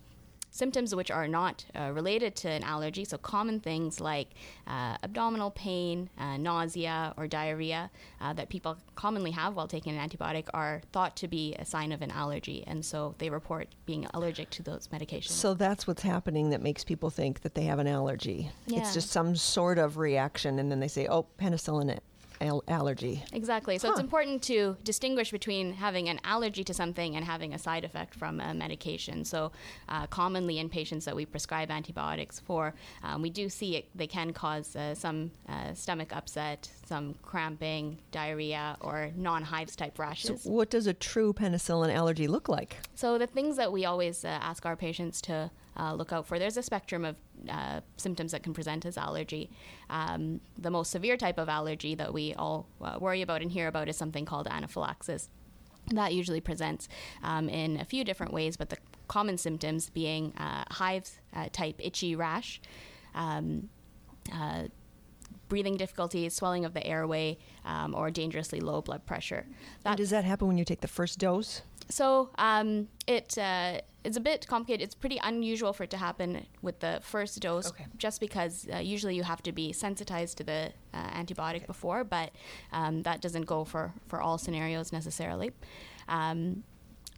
symptoms 0.52 0.94
which 0.94 1.10
are 1.10 1.28
not 1.28 1.66
uh, 1.74 1.92
related 1.94 2.36
to 2.36 2.50
an 2.50 2.64
allergy, 2.64 3.06
so 3.06 3.18
common 3.18 3.60
things 3.60 4.00
like 4.00 4.30
uh, 4.68 4.98
abdominal 5.02 5.50
pain, 5.52 6.10
uh, 6.20 6.38
nausea, 6.38 7.14
or 7.18 7.28
diarrhea 7.28 7.90
uh, 8.20 8.34
that 8.34 8.50
people 8.50 8.78
commonly 8.96 9.32
have 9.32 9.56
while 9.56 9.68
taking 9.68 9.98
an 9.98 10.10
antibiotic, 10.10 10.48
are 10.54 10.82
thought 10.92 11.16
to 11.16 11.28
be 11.28 11.56
a 11.56 11.66
sign 11.66 11.92
of 11.92 12.02
an 12.02 12.12
allergy, 12.12 12.64
and 12.68 12.86
so 12.86 13.16
they 13.18 13.30
report 13.30 13.70
being 13.86 14.06
allergic 14.14 14.50
to 14.52 14.62
those 14.62 14.90
medications. 14.90 15.30
So 15.32 15.54
that's 15.54 15.88
what's 15.88 16.04
happening 16.04 16.50
that 16.52 16.62
makes 16.62 16.84
people 16.84 17.10
think 17.10 17.42
that 17.42 17.56
they 17.56 17.64
have 17.64 17.80
an 17.80 17.88
allergy. 17.88 18.52
Yeah. 18.68 18.80
It's 18.80 18.94
just 18.94 19.10
some 19.10 19.36
sort 19.36 19.78
of 19.78 19.98
reaction, 19.98 20.60
and 20.60 20.70
then 20.70 20.80
they 20.80 20.90
say, 20.90 21.08
"Oh, 21.08 21.28
penicillin 21.40 21.98
al- 22.42 22.64
allergy. 22.68 23.24
Exactly. 23.32 23.78
So 23.78 23.88
huh. 23.88 23.94
it's 23.94 24.02
important 24.02 24.42
to 24.44 24.76
distinguish 24.84 25.32
between 25.32 25.74
having 25.74 26.10
an 26.10 26.20
allergy 26.24 26.64
to 26.64 26.74
something 26.74 27.16
and 27.16 27.24
having 27.24 27.54
a 27.54 27.58
side 27.58 27.84
effect 27.84 28.14
from 28.16 28.40
a 28.42 28.54
medication. 28.54 29.24
So 29.24 29.52
uh, 29.88 30.08
commonly 30.08 30.60
in 30.60 30.70
patients 30.70 31.06
that 31.06 31.16
we 31.16 31.26
prescribe 31.26 31.72
antibiotics 31.72 32.40
for, 32.40 32.74
um, 33.04 33.22
we 33.22 33.30
do 33.30 33.48
see 33.50 33.76
it, 33.78 33.90
they 33.96 34.08
can 34.08 34.34
cause 34.34 34.76
uh, 34.76 34.96
some 34.96 35.32
uh, 35.48 35.74
stomach 35.74 36.16
upset, 36.16 36.70
some 36.86 37.16
cramping, 37.22 38.00
diarrhea, 38.12 38.78
or 38.82 39.12
non-hives 39.16 39.76
type 39.76 39.98
rashes. 40.00 40.42
So 40.42 40.50
what 40.50 40.70
does 40.70 40.88
a 40.88 40.94
true 40.94 41.34
penicillin 41.34 41.94
allergy 41.94 42.28
look 42.28 42.50
like? 42.50 42.78
So 42.96 43.18
the 43.18 43.28
things 43.28 43.58
that 43.58 43.72
we 43.72 43.86
always 43.86 44.26
uh, 44.26 44.28
ask 44.28 44.66
our 44.66 44.76
patients 44.76 45.22
to 45.22 45.52
uh, 45.78 45.94
look 45.94 46.12
out 46.12 46.28
for. 46.28 46.40
There's 46.40 46.58
a 46.58 46.64
spectrum 46.64 47.06
of 47.06 47.16
uh, 47.50 47.82
symptoms 47.98 48.32
that 48.32 48.44
can 48.44 48.54
present 48.54 48.86
as 48.86 48.98
allergy. 48.98 49.50
Um, 49.90 50.42
the 50.58 50.72
most 50.72 50.92
severe 50.92 51.18
type 51.18 51.38
of 51.38 51.50
allergy 51.50 51.96
that 51.96 52.14
we 52.14 52.34
all 52.36 52.68
uh, 52.82 52.98
worry 53.00 53.22
about 53.22 53.42
and 53.42 53.52
hear 53.52 53.68
about 53.68 53.90
is 53.90 53.98
something 53.98 54.26
called 54.26 54.48
anaphylaxis. 54.48 55.30
That 55.88 56.14
usually 56.14 56.42
presents 56.42 56.88
um, 57.24 57.50
in 57.50 57.80
a 57.80 57.86
few 57.86 58.04
different 58.04 58.34
ways, 58.34 58.58
but 58.58 58.70
the 58.70 58.78
common 59.08 59.38
symptoms 59.38 59.90
being 59.90 60.34
uh, 60.38 60.64
hives 60.70 61.20
uh, 61.34 61.48
type 61.52 61.76
itchy 61.80 62.16
rash. 62.16 62.62
Um, 63.16 63.70
uh, 64.32 64.66
breathing 65.50 65.76
difficulties, 65.76 66.34
swelling 66.34 66.64
of 66.64 66.74
the 66.74 66.88
airway, 66.88 67.38
um, 67.66 67.94
or 67.94 68.10
dangerously 68.10 68.62
low 68.62 68.82
blood 68.82 69.06
pressure. 69.06 69.46
That, 69.84 69.98
does 69.98 70.10
that 70.12 70.24
happen 70.24 70.48
when 70.48 70.58
you 70.58 70.64
take 70.64 70.80
the 70.80 70.88
first 70.88 71.20
dose? 71.20 71.62
So 71.92 72.30
um, 72.38 72.88
it 73.06 73.38
uh, 73.38 73.82
it's 74.04 74.18
a 74.18 74.22
bit 74.22 74.48
complicated. 74.48 74.84
It's 74.84 74.96
pretty 74.96 75.20
unusual 75.22 75.74
for 75.74 75.84
it 75.84 75.92
to 75.92 75.98
happen 75.98 76.46
with 76.62 76.80
the 76.80 77.00
first 77.04 77.40
dose, 77.40 77.68
okay. 77.68 77.86
just 77.98 78.20
because 78.20 78.68
uh, 78.74 78.78
usually 78.78 79.16
you 79.16 79.24
have 79.24 79.44
to 79.44 79.52
be 79.52 79.72
sensitized 79.74 80.38
to 80.38 80.44
the 80.44 80.72
uh, 80.94 81.10
antibiotic 81.12 81.58
okay. 81.58 81.66
before, 81.68 82.04
but 82.04 82.32
um, 82.72 83.04
that 83.04 83.22
doesn't 83.22 83.46
go 83.46 83.64
for 83.64 83.94
for 84.08 84.20
all 84.22 84.38
scenarios 84.38 84.92
necessarily. 84.92 85.52
Um, 86.08 86.64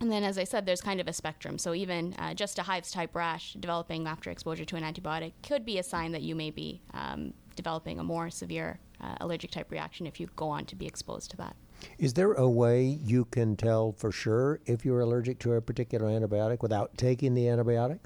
and 0.02 0.12
then, 0.12 0.24
as 0.24 0.38
I 0.38 0.44
said, 0.44 0.66
there's 0.66 0.82
kind 0.82 1.00
of 1.00 1.08
a 1.08 1.14
spectrum. 1.14 1.58
So 1.58 1.74
even 1.74 2.14
uh, 2.16 2.34
just 2.34 2.60
a 2.60 2.64
hives 2.64 2.92
type 2.92 3.16
rash 3.16 3.54
developing 3.54 4.06
after 4.08 4.32
exposure 4.32 4.66
to 4.66 4.76
an 4.76 4.84
antibiotic 4.84 5.34
could 5.48 5.66
be 5.66 5.78
a 5.78 5.84
sign 5.84 6.12
that 6.12 6.24
you 6.24 6.36
may 6.36 6.50
be 6.50 6.82
um, 6.94 7.34
developing 7.56 8.00
a 8.00 8.04
more 8.04 8.30
severe 8.30 8.80
uh, 9.00 9.16
allergic 9.22 9.52
type 9.52 9.72
reaction 9.72 10.06
if 10.06 10.20
you 10.20 10.28
go 10.36 10.50
on 10.50 10.66
to 10.66 10.76
be 10.76 10.86
exposed 10.86 11.32
to 11.32 11.38
that. 11.38 11.56
Is 11.98 12.14
there 12.14 12.34
a 12.34 12.50
way 12.50 13.00
you 13.04 13.26
can 13.26 13.56
tell 13.56 13.92
for 13.94 14.12
sure 14.12 14.60
if 14.66 14.86
you're 14.86 15.02
allergic 15.02 15.40
to 15.40 15.54
a 15.54 15.62
particular 15.62 16.08
antibiotic 16.08 16.62
without 16.62 16.98
taking 16.98 17.34
the 17.34 17.46
antibiotic? 17.46 18.00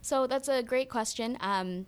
So 0.00 0.26
that's 0.26 0.48
a 0.48 0.62
great 0.62 0.90
question. 0.90 1.36
Um, 1.40 1.86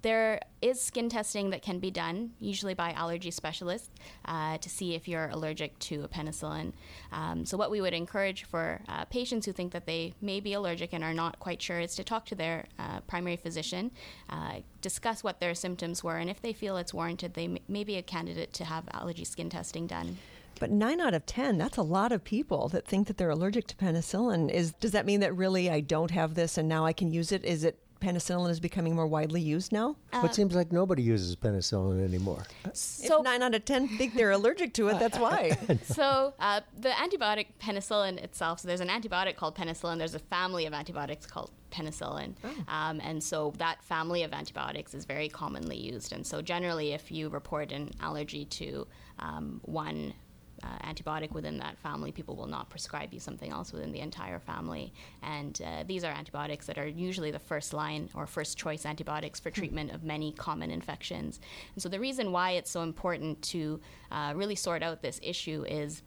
there 0.00 0.40
is 0.62 0.80
skin 0.80 1.10
testing 1.10 1.50
that 1.50 1.60
can 1.60 1.78
be 1.78 1.90
done, 1.90 2.30
usually 2.40 2.72
by 2.72 2.92
allergy 2.92 3.30
specialists, 3.30 3.90
uh, 4.24 4.56
to 4.58 4.70
see 4.70 4.94
if 4.94 5.06
you're 5.06 5.28
allergic 5.28 5.78
to 5.80 6.02
a 6.04 6.08
penicillin. 6.08 6.72
Um, 7.12 7.44
so, 7.44 7.58
what 7.58 7.70
we 7.70 7.82
would 7.82 7.92
encourage 7.92 8.44
for 8.44 8.80
uh, 8.88 9.04
patients 9.06 9.44
who 9.44 9.52
think 9.52 9.72
that 9.72 9.84
they 9.84 10.14
may 10.22 10.40
be 10.40 10.54
allergic 10.54 10.94
and 10.94 11.04
are 11.04 11.12
not 11.12 11.38
quite 11.40 11.60
sure 11.60 11.78
is 11.78 11.94
to 11.96 12.04
talk 12.04 12.24
to 12.26 12.34
their 12.34 12.66
uh, 12.78 13.00
primary 13.00 13.36
physician, 13.36 13.90
uh, 14.30 14.60
discuss 14.80 15.22
what 15.22 15.40
their 15.40 15.54
symptoms 15.54 16.02
were, 16.02 16.16
and 16.16 16.30
if 16.30 16.40
they 16.40 16.54
feel 16.54 16.78
it's 16.78 16.94
warranted, 16.94 17.34
they 17.34 17.60
may 17.68 17.84
be 17.84 17.96
a 17.96 18.02
candidate 18.02 18.54
to 18.54 18.64
have 18.64 18.88
allergy 18.92 19.24
skin 19.24 19.50
testing 19.50 19.86
done. 19.86 20.16
But 20.62 20.70
nine 20.70 21.00
out 21.00 21.12
of 21.12 21.26
ten, 21.26 21.58
that's 21.58 21.76
a 21.76 21.82
lot 21.82 22.12
of 22.12 22.22
people 22.22 22.68
that 22.68 22.86
think 22.86 23.08
that 23.08 23.16
they're 23.16 23.30
allergic 23.30 23.66
to 23.66 23.74
penicillin. 23.74 24.48
Is 24.48 24.70
does 24.74 24.92
that 24.92 25.04
mean 25.04 25.18
that 25.18 25.34
really 25.36 25.68
I 25.68 25.80
don't 25.80 26.12
have 26.12 26.34
this 26.34 26.56
and 26.56 26.68
now 26.68 26.86
I 26.86 26.92
can 26.92 27.10
use 27.10 27.32
it? 27.32 27.44
Is 27.44 27.64
it 27.64 27.80
penicillin 28.00 28.48
is 28.48 28.60
becoming 28.60 28.94
more 28.94 29.08
widely 29.08 29.40
used 29.40 29.72
now? 29.72 29.96
Uh, 30.12 30.22
it 30.24 30.36
seems 30.36 30.54
like 30.54 30.70
nobody 30.70 31.02
uses 31.02 31.34
penicillin 31.34 32.04
anymore. 32.04 32.44
So 32.74 33.18
if 33.18 33.24
nine 33.24 33.42
out 33.42 33.56
of 33.56 33.64
ten 33.64 33.88
think 33.88 34.14
they're 34.14 34.30
allergic 34.30 34.72
to 34.74 34.86
it, 34.86 35.00
that's 35.00 35.18
why. 35.18 35.58
so 35.82 36.32
uh, 36.38 36.60
the 36.78 36.90
antibiotic 36.90 37.46
penicillin 37.60 38.22
itself. 38.22 38.60
So 38.60 38.68
there's 38.68 38.80
an 38.80 38.88
antibiotic 38.88 39.34
called 39.34 39.56
penicillin. 39.56 39.98
There's 39.98 40.14
a 40.14 40.20
family 40.20 40.66
of 40.66 40.74
antibiotics 40.74 41.26
called 41.26 41.50
penicillin, 41.72 42.36
oh. 42.44 42.54
um, 42.68 43.00
and 43.02 43.20
so 43.20 43.52
that 43.58 43.82
family 43.82 44.22
of 44.22 44.32
antibiotics 44.32 44.94
is 44.94 45.06
very 45.06 45.28
commonly 45.28 45.76
used. 45.76 46.12
And 46.12 46.24
so 46.24 46.40
generally, 46.40 46.92
if 46.92 47.10
you 47.10 47.30
report 47.30 47.72
an 47.72 47.90
allergy 48.00 48.44
to 48.44 48.86
um, 49.18 49.60
one 49.64 50.14
uh, 50.62 50.78
antibiotic 50.86 51.32
within 51.32 51.58
that 51.58 51.78
family, 51.78 52.12
people 52.12 52.36
will 52.36 52.46
not 52.46 52.70
prescribe 52.70 53.12
you 53.12 53.20
something 53.20 53.50
else 53.50 53.72
within 53.72 53.92
the 53.92 54.00
entire 54.00 54.38
family. 54.38 54.92
And 55.22 55.60
uh, 55.64 55.84
these 55.86 56.04
are 56.04 56.12
antibiotics 56.12 56.66
that 56.66 56.78
are 56.78 56.86
usually 56.86 57.30
the 57.30 57.38
first 57.38 57.72
line 57.72 58.08
or 58.14 58.26
first 58.26 58.58
choice 58.58 58.86
antibiotics 58.86 59.40
for 59.40 59.50
treatment 59.50 59.92
of 59.92 60.04
many 60.04 60.32
common 60.32 60.70
infections. 60.70 61.40
And 61.74 61.82
so 61.82 61.88
the 61.88 62.00
reason 62.00 62.32
why 62.32 62.52
it's 62.52 62.70
so 62.70 62.82
important 62.82 63.42
to 63.42 63.80
uh, 64.10 64.32
really 64.36 64.54
sort 64.54 64.82
out 64.82 65.02
this 65.02 65.20
issue 65.22 65.64
is 65.68 66.02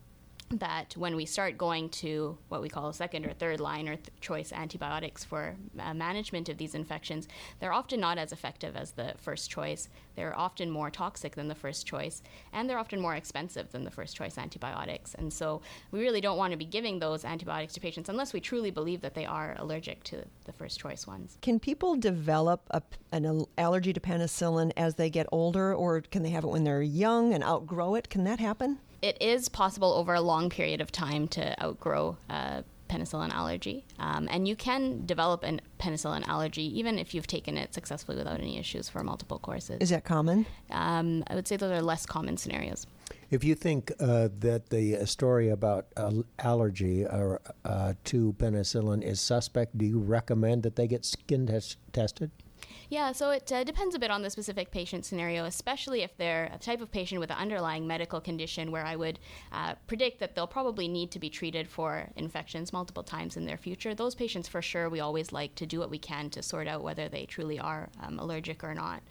that 0.59 0.95
when 0.97 1.15
we 1.15 1.25
start 1.25 1.57
going 1.57 1.89
to 1.89 2.37
what 2.49 2.61
we 2.61 2.69
call 2.69 2.91
second 2.93 3.25
or 3.25 3.33
third 3.33 3.59
line 3.59 3.87
or 3.87 3.95
th- 3.95 4.09
choice 4.21 4.53
antibiotics 4.53 5.23
for 5.23 5.55
uh, 5.79 5.93
management 5.93 6.49
of 6.49 6.57
these 6.57 6.75
infections, 6.75 7.27
they're 7.59 7.73
often 7.73 7.99
not 7.99 8.17
as 8.17 8.31
effective 8.31 8.75
as 8.75 8.91
the 8.91 9.13
first 9.17 9.49
choice. 9.49 9.89
They're 10.15 10.37
often 10.37 10.69
more 10.69 10.89
toxic 10.89 11.35
than 11.35 11.47
the 11.47 11.55
first 11.55 11.85
choice, 11.85 12.23
and 12.53 12.69
they're 12.69 12.77
often 12.77 13.01
more 13.01 13.15
expensive 13.15 13.71
than 13.71 13.83
the 13.83 13.91
first 13.91 14.15
choice 14.15 14.37
antibiotics. 14.37 15.13
And 15.13 15.31
so 15.31 15.61
we 15.91 15.99
really 15.99 16.21
don't 16.21 16.37
want 16.37 16.51
to 16.51 16.57
be 16.57 16.65
giving 16.65 16.99
those 16.99 17.25
antibiotics 17.25 17.73
to 17.73 17.79
patients 17.81 18.07
unless 18.07 18.31
we 18.31 18.39
truly 18.39 18.71
believe 18.71 19.01
that 19.01 19.13
they 19.13 19.25
are 19.25 19.55
allergic 19.57 20.03
to 20.05 20.23
the 20.45 20.53
first 20.53 20.79
choice 20.79 21.05
ones. 21.05 21.37
Can 21.41 21.59
people 21.59 21.95
develop 21.95 22.61
a, 22.71 22.81
an 23.11 23.45
allergy 23.57 23.91
to 23.91 23.99
penicillin 23.99 24.71
as 24.77 24.95
they 24.95 25.09
get 25.09 25.27
older, 25.31 25.73
or 25.73 26.01
can 26.01 26.23
they 26.23 26.29
have 26.29 26.43
it 26.43 26.47
when 26.47 26.63
they're 26.63 26.81
young 26.81 27.33
and 27.33 27.43
outgrow 27.43 27.95
it? 27.95 28.09
Can 28.09 28.23
that 28.23 28.39
happen? 28.39 28.79
It 29.05 29.21
is 29.21 29.49
possible 29.49 29.93
over 29.93 30.15
a 30.15 30.21
long 30.21 30.49
period 30.49 30.81
of 30.81 30.91
time 30.91 31.27
to 31.27 31.63
outgrow 31.63 32.17
a 32.27 32.63
penicillin 32.89 33.29
allergy. 33.29 33.85
Um, 33.99 34.27
and 34.31 34.47
you 34.47 34.55
can 34.55 35.05
develop 35.05 35.43
a 35.43 35.59
penicillin 35.79 36.27
allergy 36.27 36.63
even 36.79 36.97
if 36.97 37.13
you've 37.13 37.27
taken 37.27 37.55
it 37.55 37.73
successfully 37.73 38.17
without 38.17 38.39
any 38.39 38.57
issues 38.57 38.89
for 38.89 39.03
multiple 39.03 39.37
courses. 39.37 39.77
Is 39.79 39.91
that 39.91 40.05
common? 40.05 40.47
Um, 40.71 41.23
I 41.27 41.35
would 41.35 41.47
say 41.47 41.55
those 41.55 41.71
are 41.71 41.81
less 41.83 42.07
common 42.07 42.37
scenarios. 42.37 42.87
If 43.29 43.43
you 43.43 43.53
think 43.53 43.91
uh, 43.99 44.29
that 44.39 44.69
the 44.71 44.97
uh, 44.97 45.05
story 45.05 45.49
about 45.49 45.85
uh, 45.97 46.11
allergy 46.39 47.05
or, 47.05 47.41
uh, 47.63 47.93
to 48.05 48.33
penicillin 48.39 49.03
is 49.03 49.21
suspect, 49.21 49.77
do 49.77 49.85
you 49.85 49.99
recommend 49.99 50.63
that 50.63 50.75
they 50.75 50.87
get 50.87 51.05
skin 51.05 51.45
tes- 51.45 51.77
tested? 51.93 52.31
Yeah, 52.89 53.11
so 53.13 53.31
it 53.31 53.51
uh, 53.51 53.63
depends 53.63 53.95
a 53.95 53.99
bit 53.99 54.11
on 54.11 54.21
the 54.21 54.29
specific 54.29 54.69
patient 54.71 55.05
scenario, 55.05 55.45
especially 55.45 56.03
if 56.03 56.15
they're 56.17 56.51
a 56.53 56.57
type 56.57 56.81
of 56.81 56.91
patient 56.91 57.19
with 57.19 57.31
an 57.31 57.37
underlying 57.37 57.87
medical 57.87 58.21
condition 58.21 58.71
where 58.71 58.85
I 58.85 58.95
would 58.95 59.19
uh, 59.51 59.75
predict 59.87 60.19
that 60.19 60.35
they'll 60.35 60.45
probably 60.45 60.87
need 60.87 61.11
to 61.11 61.19
be 61.19 61.29
treated 61.29 61.67
for 61.67 62.09
infections 62.15 62.71
multiple 62.71 63.03
times 63.03 63.37
in 63.37 63.45
their 63.45 63.57
future. 63.57 63.95
Those 63.95 64.13
patients, 64.13 64.47
for 64.47 64.61
sure, 64.61 64.89
we 64.89 64.99
always 64.99 65.31
like 65.31 65.55
to 65.55 65.65
do 65.65 65.79
what 65.79 65.89
we 65.89 65.97
can 65.97 66.29
to 66.31 66.43
sort 66.43 66.67
out 66.67 66.83
whether 66.83 67.09
they 67.09 67.25
truly 67.25 67.59
are 67.59 67.89
um, 68.03 68.19
allergic 68.19 68.63
or 68.63 68.75
not. 68.75 69.01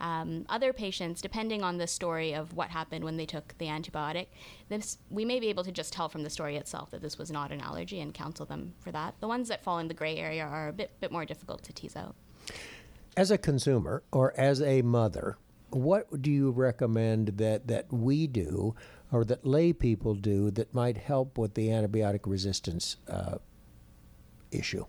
Um, 0.00 0.44
other 0.48 0.72
patients, 0.72 1.20
depending 1.20 1.62
on 1.62 1.78
the 1.78 1.86
story 1.86 2.34
of 2.34 2.54
what 2.54 2.68
happened 2.68 3.02
when 3.02 3.16
they 3.16 3.26
took 3.26 3.56
the 3.58 3.66
antibiotic, 3.66 4.26
this, 4.68 4.98
we 5.10 5.24
may 5.24 5.40
be 5.40 5.48
able 5.48 5.64
to 5.64 5.72
just 5.72 5.92
tell 5.92 6.08
from 6.08 6.22
the 6.22 6.30
story 6.30 6.56
itself 6.56 6.90
that 6.90 7.02
this 7.02 7.18
was 7.18 7.30
not 7.30 7.50
an 7.50 7.60
allergy 7.60 8.00
and 8.00 8.12
counsel 8.14 8.46
them 8.46 8.74
for 8.78 8.92
that. 8.92 9.14
The 9.20 9.28
ones 9.28 9.48
that 9.48 9.64
fall 9.64 9.78
in 9.78 9.88
the 9.88 9.94
gray 9.94 10.16
area 10.16 10.44
are 10.44 10.68
a 10.68 10.72
bit, 10.72 10.92
bit 11.00 11.10
more 11.10 11.24
difficult 11.24 11.62
to 11.64 11.72
tease 11.72 11.96
out. 11.96 12.14
As 13.16 13.30
a 13.30 13.38
consumer 13.38 14.02
or 14.12 14.38
as 14.38 14.60
a 14.60 14.82
mother, 14.82 15.38
what 15.70 16.20
do 16.20 16.30
you 16.30 16.50
recommend 16.50 17.38
that, 17.38 17.66
that 17.66 17.90
we 17.90 18.26
do 18.26 18.74
or 19.10 19.24
that 19.24 19.46
lay 19.46 19.72
people 19.72 20.14
do 20.14 20.50
that 20.50 20.74
might 20.74 20.98
help 20.98 21.38
with 21.38 21.54
the 21.54 21.68
antibiotic 21.68 22.20
resistance 22.26 22.96
uh, 23.08 23.38
issue? 24.50 24.84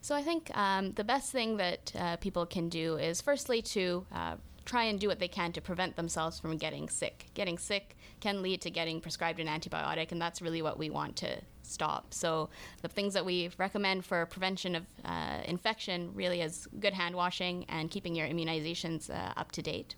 So 0.00 0.14
I 0.14 0.22
think 0.22 0.50
um, 0.56 0.92
the 0.92 1.04
best 1.04 1.30
thing 1.30 1.58
that 1.58 1.92
uh, 1.98 2.16
people 2.16 2.46
can 2.46 2.70
do 2.70 2.96
is 2.96 3.20
firstly 3.20 3.60
to 3.62 4.06
uh, 4.10 4.36
try 4.64 4.84
and 4.84 4.98
do 4.98 5.08
what 5.08 5.18
they 5.18 5.28
can 5.28 5.52
to 5.52 5.60
prevent 5.60 5.96
themselves 5.96 6.40
from 6.40 6.56
getting 6.56 6.88
sick. 6.88 7.26
Getting 7.34 7.58
sick 7.58 7.94
can 8.20 8.40
lead 8.40 8.62
to 8.62 8.70
getting 8.70 9.02
prescribed 9.02 9.38
an 9.38 9.48
antibiotic, 9.48 10.12
and 10.12 10.20
that's 10.20 10.40
really 10.40 10.62
what 10.62 10.78
we 10.78 10.88
want 10.88 11.16
to 11.16 11.42
stop. 11.68 12.12
So 12.14 12.48
the 12.82 12.88
things 12.88 13.14
that 13.14 13.24
we 13.24 13.50
recommend 13.58 14.04
for 14.04 14.24
prevention 14.26 14.74
of 14.74 14.86
uh, 15.04 15.40
infection 15.44 16.10
really 16.14 16.40
is 16.40 16.66
good 16.80 16.94
hand 16.94 17.14
washing 17.14 17.64
and 17.68 17.90
keeping 17.90 18.14
your 18.14 18.26
immunizations 18.26 19.10
uh, 19.10 19.32
up 19.36 19.52
to 19.52 19.62
date. 19.62 19.94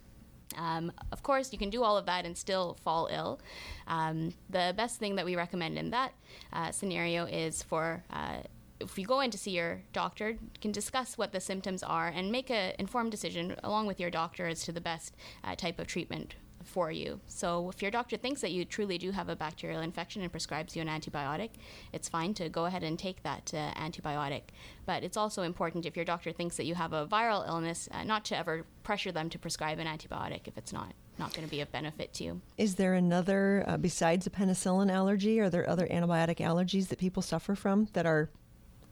Um, 0.57 0.93
of 1.13 1.23
course, 1.23 1.53
you 1.53 1.59
can 1.59 1.71
do 1.71 1.85
all 1.85 1.97
of 1.97 2.07
that 2.07 2.27
and 2.27 2.37
still 2.37 2.75
fall 2.83 3.09
ill. 3.11 3.41
Um, 3.87 4.35
the 4.49 4.75
best 4.77 4.99
thing 4.99 5.15
that 5.17 5.25
we 5.25 5.37
recommend 5.37 5.79
in 5.79 5.91
that 5.91 6.13
uh, 6.53 6.73
scenario 6.73 7.25
is 7.25 7.63
for 7.63 8.03
uh, 8.11 8.39
if 8.81 8.99
you 8.99 9.07
go 9.07 9.21
in 9.21 9.31
to 9.31 9.39
see 9.39 9.53
your 9.53 9.83
doctor, 9.93 10.31
you 10.31 10.61
can 10.61 10.73
discuss 10.73 11.19
what 11.19 11.33
the 11.33 11.41
symptoms 11.41 11.83
are 11.83 12.09
and 12.09 12.33
make 12.33 12.51
an 12.51 12.73
informed 12.79 13.11
decision 13.11 13.55
along 13.63 13.87
with 13.87 14.01
your 14.01 14.11
doctor 14.11 14.47
as 14.47 14.63
to 14.65 14.73
the 14.73 14.81
best 14.81 15.15
uh, 15.45 15.55
type 15.55 15.79
of 15.79 15.87
treatment 15.87 16.35
for 16.65 16.91
you. 16.91 17.21
So 17.27 17.71
if 17.71 17.83
your 17.83 17.91
doctor 17.91 18.17
thinks 18.17 18.41
that 18.41 18.53
you 18.53 18.65
truly 18.65 18.99
do 18.99 19.11
have 19.11 19.29
a 19.29 19.37
bacterial 19.37 19.81
infection 19.81 20.23
and 20.23 20.31
prescribes 20.31 20.77
you 20.77 20.83
an 20.83 20.89
antibiotic, 20.89 21.51
it's 21.93 22.09
fine 22.09 22.35
to 22.35 22.49
go 22.49 22.67
ahead 22.67 22.83
and 22.83 22.99
take 22.99 23.23
that 23.23 23.53
uh, 23.55 23.73
antibiotic. 23.75 24.43
But 24.87 25.03
it's 25.03 25.17
also 25.17 25.43
important 25.43 25.87
if 25.87 25.97
your 25.97 26.05
doctor 26.05 26.33
thinks 26.33 26.57
that 26.57 26.67
you 26.67 26.75
have 26.75 26.93
a 26.93 27.07
viral 27.07 27.47
illness, 27.47 27.89
uh, 27.93 28.05
not 28.05 28.25
to 28.27 28.37
ever 28.37 28.65
pressure 28.83 29.13
them 29.13 29.31
to 29.31 29.39
prescribe 29.39 29.79
an 29.79 29.87
antibiotic 29.87 30.47
if 30.47 30.57
it's 30.57 30.73
not 30.73 30.93
not 31.19 31.35
going 31.35 31.47
to 31.47 31.51
be 31.51 31.61
of 31.61 31.71
benefit 31.71 32.15
to 32.15 32.25
you. 32.25 32.41
Is 32.57 32.77
there 32.77 32.95
another, 32.95 33.63
uh, 33.67 33.77
besides 33.77 34.27
a 34.27 34.31
penicillin 34.31 34.91
allergy, 34.91 35.39
are 35.39 35.51
there 35.51 35.69
other 35.69 35.87
antibiotic 35.87 36.39
allergies 36.39 36.89
that 36.89 36.99
people 36.99 37.23
suffer 37.23 37.55
from 37.55 37.89
that 37.93 38.07
are 38.07 38.31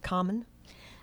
common? 0.02 0.44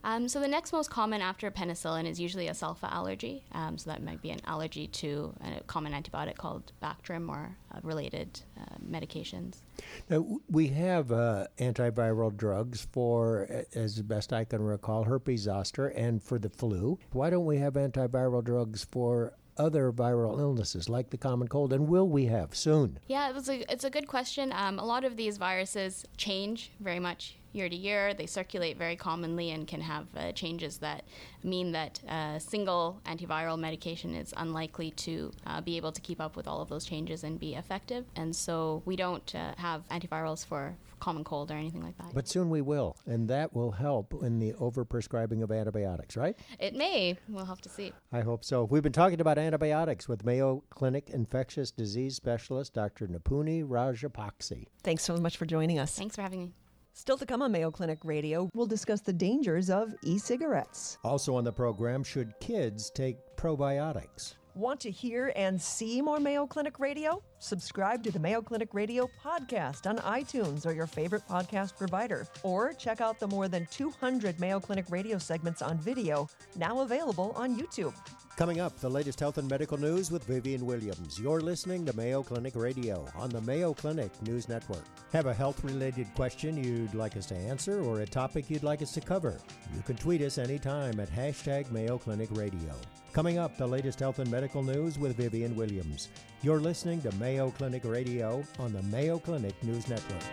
Um, 0.05 0.29
so 0.29 0.39
the 0.39 0.47
next 0.47 0.71
most 0.71 0.91
common 0.91 1.19
after 1.19 1.49
penicillin 1.49 2.05
is 2.05 2.19
usually 2.19 2.47
a 2.47 2.51
sulfa 2.51 2.91
allergy. 2.91 3.43
Um, 3.53 3.75
so 3.79 3.89
that 3.89 4.03
might 4.03 4.21
be 4.21 4.29
an 4.29 4.39
allergy 4.45 4.85
to 4.87 5.33
a 5.41 5.63
common 5.63 5.93
antibiotic 5.93 6.37
called 6.37 6.71
Bactrim 6.81 7.27
or 7.27 7.57
uh, 7.73 7.79
related 7.81 8.39
uh, 8.61 8.65
medications. 8.87 9.63
Now, 10.07 10.39
we 10.47 10.67
have 10.67 11.11
uh, 11.11 11.47
antiviral 11.57 12.37
drugs 12.37 12.87
for, 12.91 13.65
as 13.73 13.99
best 14.03 14.31
I 14.31 14.45
can 14.45 14.61
recall, 14.61 15.05
herpes 15.05 15.41
zoster 15.41 15.87
and 15.87 16.21
for 16.21 16.37
the 16.37 16.49
flu. 16.49 16.99
Why 17.11 17.31
don't 17.31 17.45
we 17.45 17.57
have 17.57 17.73
antiviral 17.73 18.43
drugs 18.43 18.85
for 18.91 19.33
other 19.57 19.91
viral 19.91 20.39
illnesses 20.39 20.89
like 20.89 21.09
the 21.09 21.17
common 21.17 21.47
cold, 21.47 21.73
and 21.73 21.87
will 21.87 22.07
we 22.07 22.25
have 22.25 22.55
soon? 22.55 22.99
Yeah, 23.07 23.31
it's 23.35 23.49
a, 23.49 23.71
it's 23.71 23.83
a 23.83 23.89
good 23.89 24.07
question. 24.07 24.51
Um, 24.51 24.79
a 24.79 24.85
lot 24.85 25.03
of 25.03 25.17
these 25.17 25.37
viruses 25.37 26.05
change 26.17 26.71
very 26.79 26.99
much 26.99 27.37
year 27.55 27.69
to 27.69 27.75
year. 27.75 28.13
They 28.13 28.25
circulate 28.25 28.77
very 28.77 28.95
commonly 28.95 29.51
and 29.51 29.67
can 29.67 29.81
have 29.81 30.05
uh, 30.15 30.31
changes 30.33 30.77
that 30.79 31.05
mean 31.43 31.71
that 31.71 31.99
a 32.07 32.13
uh, 32.13 32.39
single 32.39 32.99
antiviral 33.05 33.57
medication 33.57 34.13
is 34.13 34.33
unlikely 34.37 34.91
to 34.91 35.31
uh, 35.45 35.61
be 35.61 35.77
able 35.77 35.91
to 35.93 36.01
keep 36.01 36.19
up 36.19 36.35
with 36.35 36.47
all 36.47 36.61
of 36.61 36.69
those 36.69 36.85
changes 36.85 37.23
and 37.23 37.39
be 37.39 37.55
effective. 37.55 38.05
And 38.15 38.35
so 38.35 38.81
we 38.85 38.95
don't 38.95 39.33
uh, 39.33 39.53
have 39.57 39.87
antivirals 39.89 40.45
for, 40.45 40.75
for 40.85 40.94
common 41.05 41.23
cold 41.23 41.51
or 41.51 41.53
anything 41.53 41.83
like 41.83 41.95
that. 41.99 42.15
But 42.15 42.27
soon 42.27 42.49
we 42.49 42.61
will, 42.63 42.97
and 43.05 43.29
that 43.29 43.53
will 43.53 43.69
help 43.69 44.11
in 44.23 44.39
the 44.39 44.53
overprescribing 44.53 45.43
of 45.43 45.51
antibiotics, 45.51 46.17
right? 46.17 46.35
It 46.59 46.73
may. 46.73 47.15
We'll 47.29 47.45
have 47.45 47.61
to 47.61 47.69
see. 47.69 47.93
I 48.11 48.21
hope 48.21 48.43
so. 48.43 48.63
We've 48.63 48.81
been 48.81 48.91
talking 48.91 49.21
about 49.21 49.37
antibiotics 49.37 50.09
with 50.09 50.25
Mayo 50.25 50.63
Clinic 50.71 51.11
infectious 51.11 51.69
disease 51.69 52.15
specialist 52.15 52.73
Dr. 52.73 53.07
Nipunie 53.07 53.63
Rajapakse. 53.63 54.65
Thanks 54.81 55.03
so 55.03 55.15
much 55.17 55.37
for 55.37 55.45
joining 55.45 55.77
us. 55.77 55.95
Thanks 55.95 56.15
for 56.15 56.23
having 56.23 56.39
me. 56.39 56.53
Still 56.93 57.17
to 57.19 57.25
come 57.27 57.43
on 57.43 57.51
Mayo 57.51 57.69
Clinic 57.69 57.99
Radio, 58.03 58.49
we'll 58.55 58.65
discuss 58.65 59.01
the 59.01 59.13
dangers 59.13 59.69
of 59.69 59.93
e 60.01 60.17
cigarettes. 60.17 60.97
Also 61.03 61.35
on 61.35 61.43
the 61.43 61.53
program, 61.53 62.03
should 62.03 62.33
kids 62.39 62.89
take 62.89 63.17
probiotics? 63.37 64.33
Want 64.55 64.79
to 64.81 64.89
hear 64.89 65.33
and 65.35 65.61
see 65.61 66.01
more 66.01 66.17
Mayo 66.17 66.47
Clinic 66.47 66.79
Radio? 66.79 67.21
Subscribe 67.39 68.01
to 68.03 68.11
the 68.11 68.19
Mayo 68.19 68.41
Clinic 68.41 68.69
Radio 68.73 69.09
podcast 69.21 69.85
on 69.85 69.97
iTunes 69.97 70.65
or 70.65 70.71
your 70.71 70.87
favorite 70.87 71.23
podcast 71.27 71.75
provider. 71.75 72.25
Or 72.41 72.71
check 72.71 73.01
out 73.01 73.19
the 73.19 73.27
more 73.27 73.49
than 73.49 73.67
200 73.69 74.39
Mayo 74.39 74.61
Clinic 74.61 74.85
Radio 74.89 75.17
segments 75.17 75.61
on 75.61 75.77
video, 75.77 76.29
now 76.55 76.79
available 76.79 77.33
on 77.35 77.59
YouTube. 77.59 77.93
Coming 78.37 78.59
up, 78.59 78.77
the 78.81 78.89
latest 78.89 79.21
health 79.21 79.37
and 79.37 79.49
medical 79.49 79.77
news 79.77 80.11
with 80.11 80.25
Vivien 80.25 80.65
Williams. 80.65 81.17
You're 81.17 81.39
listening 81.39 81.85
to 81.85 81.95
Mayo 81.95 82.21
Clinic 82.21 82.53
Radio 82.57 83.07
on 83.15 83.29
the 83.29 83.39
Mayo 83.39 83.73
Clinic 83.73 84.11
News 84.23 84.49
Network. 84.49 84.83
Have 85.13 85.27
a 85.27 85.33
health 85.33 85.63
related 85.63 86.13
question 86.15 86.61
you'd 86.61 86.93
like 86.93 87.15
us 87.15 87.27
to 87.27 87.35
answer 87.35 87.81
or 87.81 88.01
a 88.01 88.05
topic 88.05 88.49
you'd 88.49 88.61
like 88.61 88.81
us 88.81 88.91
to 88.95 88.99
cover? 88.99 89.39
You 89.73 89.81
can 89.83 89.95
tweet 89.95 90.21
us 90.21 90.37
anytime 90.37 90.99
at 90.99 91.09
hashtag 91.09 91.71
Mayo 91.71 91.97
Clinic 91.97 92.27
Radio. 92.33 92.75
Coming 93.13 93.37
up, 93.37 93.57
the 93.57 93.65
latest 93.65 94.01
health 94.01 94.19
and 94.19 94.29
medical 94.29 94.63
news 94.63 94.99
with 94.99 95.15
Vivien 95.15 95.55
Williams. 95.55 96.09
You're 96.41 96.59
listening 96.59 97.01
to 97.03 97.15
Mayo 97.15 97.51
Clinic 97.51 97.85
Radio 97.85 98.43
on 98.59 98.73
the 98.73 98.83
Mayo 98.83 99.17
Clinic 99.17 99.55
News 99.63 99.87
Network. 99.87 100.23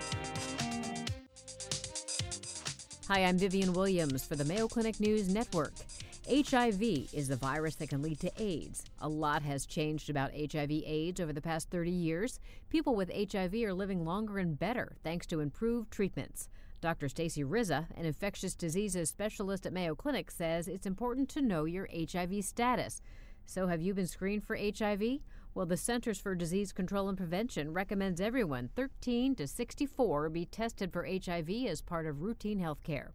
Hi, 3.07 3.21
I'm 3.27 3.39
Vivien 3.39 3.73
Williams 3.73 4.25
for 4.25 4.35
the 4.35 4.45
Mayo 4.45 4.67
Clinic 4.67 4.99
News 4.99 5.33
Network. 5.33 5.75
HIV 6.29 6.83
is 7.13 7.27
the 7.27 7.37
virus 7.37 7.75
that 7.77 7.89
can 7.89 8.01
lead 8.01 8.21
to 8.21 8.31
AIDS. 8.41 8.85
A 9.01 9.09
lot 9.09 9.43
has 9.43 9.67
changed 9.67 10.09
about 10.09 10.31
HIV 10.31 10.71
AIDS 10.71 11.21
over 11.21 11.33
the 11.33 11.43
past 11.43 11.69
30 11.71 11.91
years. 11.91 12.39
People 12.69 12.95
with 12.95 13.11
HIV 13.11 13.55
are 13.55 13.75
living 13.75 14.05
longer 14.05 14.39
and 14.39 14.57
better 14.57 14.95
thanks 15.03 15.27
to 15.27 15.41
improved 15.41 15.91
treatments. 15.91 16.49
Dr. 16.81 17.09
Stacey 17.09 17.43
Rizza, 17.43 17.87
an 17.97 18.05
infectious 18.05 18.55
diseases 18.55 19.09
specialist 19.09 19.67
at 19.67 19.73
Mayo 19.73 19.97
Clinic, 19.97 20.31
says 20.31 20.69
it's 20.69 20.87
important 20.87 21.29
to 21.31 21.43
know 21.43 21.65
your 21.65 21.89
HIV 21.93 22.45
status. 22.45 23.03
So, 23.45 23.67
have 23.67 23.83
you 23.83 23.93
been 23.93 24.07
screened 24.07 24.45
for 24.45 24.57
HIV? 24.57 25.19
Well, 25.55 25.67
the 25.67 25.77
Centers 25.77 26.21
for 26.21 26.37
Disease 26.37 26.73
Control 26.73 27.09
and 27.09 27.19
Prevention 27.19 27.73
recommends 27.73 28.21
everyone 28.21 28.71
13 28.77 29.35
to 29.35 29.49
64 29.49 30.29
be 30.29 30.47
tested 30.47 30.93
for 30.93 31.05
HIV 31.05 31.51
as 31.67 31.83
part 31.83 32.07
of 32.07 32.23
routine 32.23 32.61
health 32.61 32.85
care. 32.85 33.13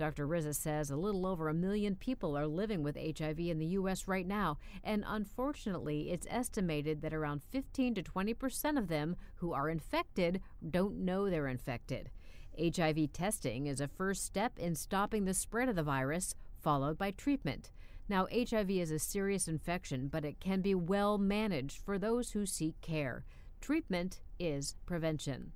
Dr. 0.00 0.26
Rizza 0.26 0.54
says 0.54 0.90
a 0.90 0.96
little 0.96 1.26
over 1.26 1.50
a 1.50 1.54
million 1.54 1.94
people 1.94 2.34
are 2.34 2.46
living 2.46 2.82
with 2.82 2.96
HIV 2.96 3.38
in 3.38 3.58
the 3.58 3.66
U.S. 3.66 4.08
right 4.08 4.26
now, 4.26 4.56
and 4.82 5.04
unfortunately, 5.06 6.10
it's 6.10 6.26
estimated 6.30 7.02
that 7.02 7.12
around 7.12 7.42
15 7.42 7.96
to 7.96 8.02
20 8.02 8.32
percent 8.32 8.78
of 8.78 8.88
them 8.88 9.14
who 9.34 9.52
are 9.52 9.68
infected 9.68 10.40
don't 10.70 11.04
know 11.04 11.28
they're 11.28 11.48
infected. 11.48 12.10
HIV 12.58 13.12
testing 13.12 13.66
is 13.66 13.78
a 13.78 13.88
first 13.88 14.24
step 14.24 14.58
in 14.58 14.74
stopping 14.74 15.26
the 15.26 15.34
spread 15.34 15.68
of 15.68 15.76
the 15.76 15.82
virus, 15.82 16.34
followed 16.62 16.96
by 16.96 17.10
treatment. 17.10 17.70
Now, 18.08 18.26
HIV 18.32 18.70
is 18.70 18.90
a 18.90 18.98
serious 18.98 19.48
infection, 19.48 20.08
but 20.08 20.24
it 20.24 20.40
can 20.40 20.62
be 20.62 20.74
well 20.74 21.18
managed 21.18 21.76
for 21.76 21.98
those 21.98 22.30
who 22.30 22.46
seek 22.46 22.80
care. 22.80 23.26
Treatment 23.60 24.22
is 24.38 24.76
prevention. 24.86 25.52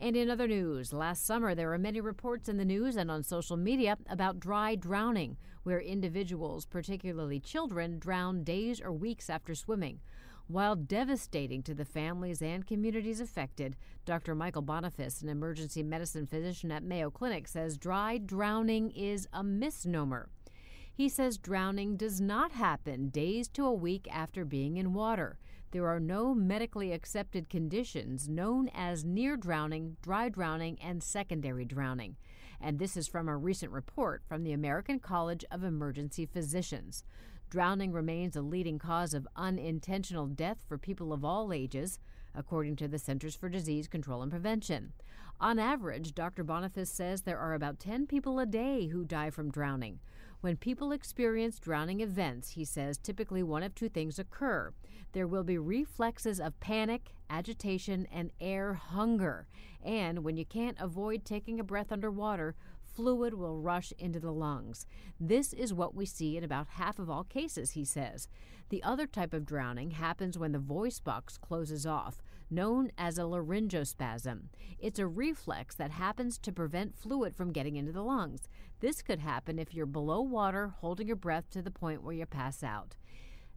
And 0.00 0.16
in 0.16 0.30
other 0.30 0.46
news, 0.46 0.92
last 0.92 1.26
summer 1.26 1.54
there 1.54 1.68
were 1.68 1.78
many 1.78 2.00
reports 2.00 2.48
in 2.48 2.56
the 2.56 2.64
news 2.64 2.96
and 2.96 3.10
on 3.10 3.24
social 3.24 3.56
media 3.56 3.98
about 4.08 4.38
dry 4.38 4.76
drowning, 4.76 5.36
where 5.64 5.80
individuals, 5.80 6.66
particularly 6.66 7.40
children, 7.40 7.98
drown 7.98 8.44
days 8.44 8.80
or 8.80 8.92
weeks 8.92 9.28
after 9.28 9.56
swimming. 9.56 9.98
While 10.46 10.76
devastating 10.76 11.62
to 11.64 11.74
the 11.74 11.84
families 11.84 12.40
and 12.40 12.66
communities 12.66 13.20
affected, 13.20 13.76
Dr. 14.06 14.34
Michael 14.34 14.62
Boniface, 14.62 15.20
an 15.20 15.28
emergency 15.28 15.82
medicine 15.82 16.26
physician 16.26 16.70
at 16.70 16.84
Mayo 16.84 17.10
Clinic, 17.10 17.48
says 17.48 17.76
dry 17.76 18.18
drowning 18.18 18.90
is 18.92 19.26
a 19.32 19.42
misnomer. 19.42 20.30
He 20.94 21.08
says 21.08 21.38
drowning 21.38 21.96
does 21.96 22.20
not 22.20 22.52
happen 22.52 23.08
days 23.08 23.48
to 23.48 23.66
a 23.66 23.74
week 23.74 24.08
after 24.10 24.44
being 24.44 24.76
in 24.76 24.94
water. 24.94 25.38
There 25.70 25.86
are 25.86 26.00
no 26.00 26.34
medically 26.34 26.92
accepted 26.92 27.50
conditions 27.50 28.26
known 28.26 28.70
as 28.74 29.04
near 29.04 29.36
drowning, 29.36 29.98
dry 30.00 30.30
drowning, 30.30 30.78
and 30.80 31.02
secondary 31.02 31.66
drowning. 31.66 32.16
And 32.58 32.78
this 32.78 32.96
is 32.96 33.06
from 33.06 33.28
a 33.28 33.36
recent 33.36 33.70
report 33.70 34.22
from 34.26 34.44
the 34.44 34.52
American 34.52 34.98
College 34.98 35.44
of 35.50 35.62
Emergency 35.62 36.24
Physicians. 36.24 37.04
Drowning 37.50 37.92
remains 37.92 38.34
a 38.34 38.42
leading 38.42 38.78
cause 38.78 39.12
of 39.12 39.28
unintentional 39.36 40.26
death 40.26 40.64
for 40.66 40.78
people 40.78 41.12
of 41.12 41.24
all 41.24 41.52
ages, 41.52 41.98
according 42.34 42.76
to 42.76 42.88
the 42.88 42.98
Centers 42.98 43.36
for 43.36 43.50
Disease 43.50 43.88
Control 43.88 44.22
and 44.22 44.30
Prevention. 44.30 44.92
On 45.38 45.58
average, 45.58 46.14
Dr. 46.14 46.44
Boniface 46.44 46.90
says 46.90 47.22
there 47.22 47.38
are 47.38 47.54
about 47.54 47.78
10 47.78 48.06
people 48.06 48.38
a 48.38 48.46
day 48.46 48.86
who 48.88 49.04
die 49.04 49.30
from 49.30 49.50
drowning. 49.50 50.00
When 50.40 50.56
people 50.56 50.92
experience 50.92 51.58
drowning 51.58 52.00
events, 52.00 52.50
he 52.50 52.64
says 52.64 52.96
typically 52.96 53.42
one 53.42 53.64
of 53.64 53.74
two 53.74 53.88
things 53.88 54.20
occur. 54.20 54.72
There 55.12 55.26
will 55.26 55.42
be 55.42 55.58
reflexes 55.58 56.38
of 56.38 56.60
panic, 56.60 57.12
agitation, 57.28 58.06
and 58.12 58.30
air 58.40 58.74
hunger. 58.74 59.48
And 59.84 60.22
when 60.22 60.36
you 60.36 60.44
can't 60.44 60.76
avoid 60.78 61.24
taking 61.24 61.58
a 61.58 61.64
breath 61.64 61.90
underwater, 61.90 62.54
fluid 62.94 63.34
will 63.34 63.58
rush 63.58 63.92
into 63.98 64.20
the 64.20 64.32
lungs. 64.32 64.86
This 65.18 65.52
is 65.52 65.74
what 65.74 65.94
we 65.94 66.06
see 66.06 66.36
in 66.36 66.44
about 66.44 66.68
half 66.68 66.98
of 66.98 67.10
all 67.10 67.24
cases, 67.24 67.72
he 67.72 67.84
says. 67.84 68.28
The 68.68 68.82
other 68.82 69.06
type 69.06 69.32
of 69.32 69.46
drowning 69.46 69.92
happens 69.92 70.38
when 70.38 70.52
the 70.52 70.58
voice 70.58 71.00
box 71.00 71.36
closes 71.36 71.86
off, 71.86 72.22
known 72.50 72.90
as 72.96 73.18
a 73.18 73.22
laryngospasm. 73.22 74.44
It's 74.78 74.98
a 74.98 75.06
reflex 75.06 75.74
that 75.74 75.90
happens 75.90 76.38
to 76.38 76.52
prevent 76.52 76.96
fluid 76.96 77.36
from 77.36 77.52
getting 77.52 77.76
into 77.76 77.92
the 77.92 78.02
lungs. 78.02 78.48
This 78.80 79.02
could 79.02 79.20
happen 79.20 79.58
if 79.58 79.74
you're 79.74 79.86
below 79.86 80.20
water, 80.20 80.74
holding 80.78 81.06
your 81.06 81.16
breath 81.16 81.50
to 81.50 81.62
the 81.62 81.70
point 81.70 82.02
where 82.02 82.14
you 82.14 82.26
pass 82.26 82.62
out. 82.62 82.96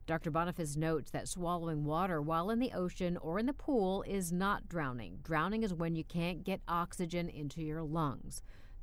Dr. 0.08 0.32
Boniface 0.32 0.76
notes 0.76 1.12
that 1.12 1.28
swallowing 1.28 1.86
water 1.86 2.22
while 2.22 2.50
in 2.50 2.60
the 2.60 2.74
ocean 2.74 3.18
or 3.18 3.40
in 3.40 3.46
the 3.46 3.54
pool 3.54 4.04
is 4.08 4.32
not 4.32 4.68
drowning. 4.68 5.20
Drowning 5.24 5.64
is 5.64 5.74
when 5.74 5.96
you 5.96 6.04
can't 6.04 6.44
get 6.44 6.62
oxygen 6.68 7.30
into 7.30 7.62
your 7.62 7.84
lungs. 7.84 8.42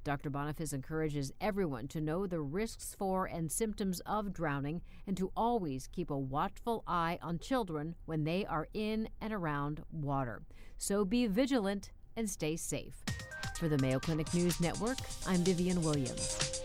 Dr. 0.09 0.31
Boniface 0.31 0.73
encourages 0.73 1.33
everyone 1.38 1.87
to 1.88 2.01
know 2.01 2.27
the 2.27 2.40
risks 2.40 2.97
for 2.99 3.27
and 3.27 3.53
symptoms 3.53 4.01
of 4.07 4.33
drowning 4.33 4.81
and 5.07 5.14
to 5.18 5.31
always 5.37 5.87
keep 5.87 6.11
a 6.11 6.16
watchful 6.16 6.83
eye 6.87 7.18
on 7.21 7.38
children 7.38 7.94
when 8.07 8.25
they 8.25 8.47
are 8.47 8.68
in 8.73 9.11
and 9.21 9.35
around 9.35 9.83
water. 9.92 10.40
So 10.79 11.05
be 11.05 11.27
vigilant 11.27 11.90
and 12.16 12.31
stay 12.31 12.57
safe. 12.57 13.03
For 13.59 13.68
the 13.68 13.77
Mayo 13.77 13.99
Clinic 13.99 14.33
News 14.33 14.59
Network, 14.62 14.97
I'm 15.27 15.44
Vivien 15.44 15.83
Williams. 15.83 16.58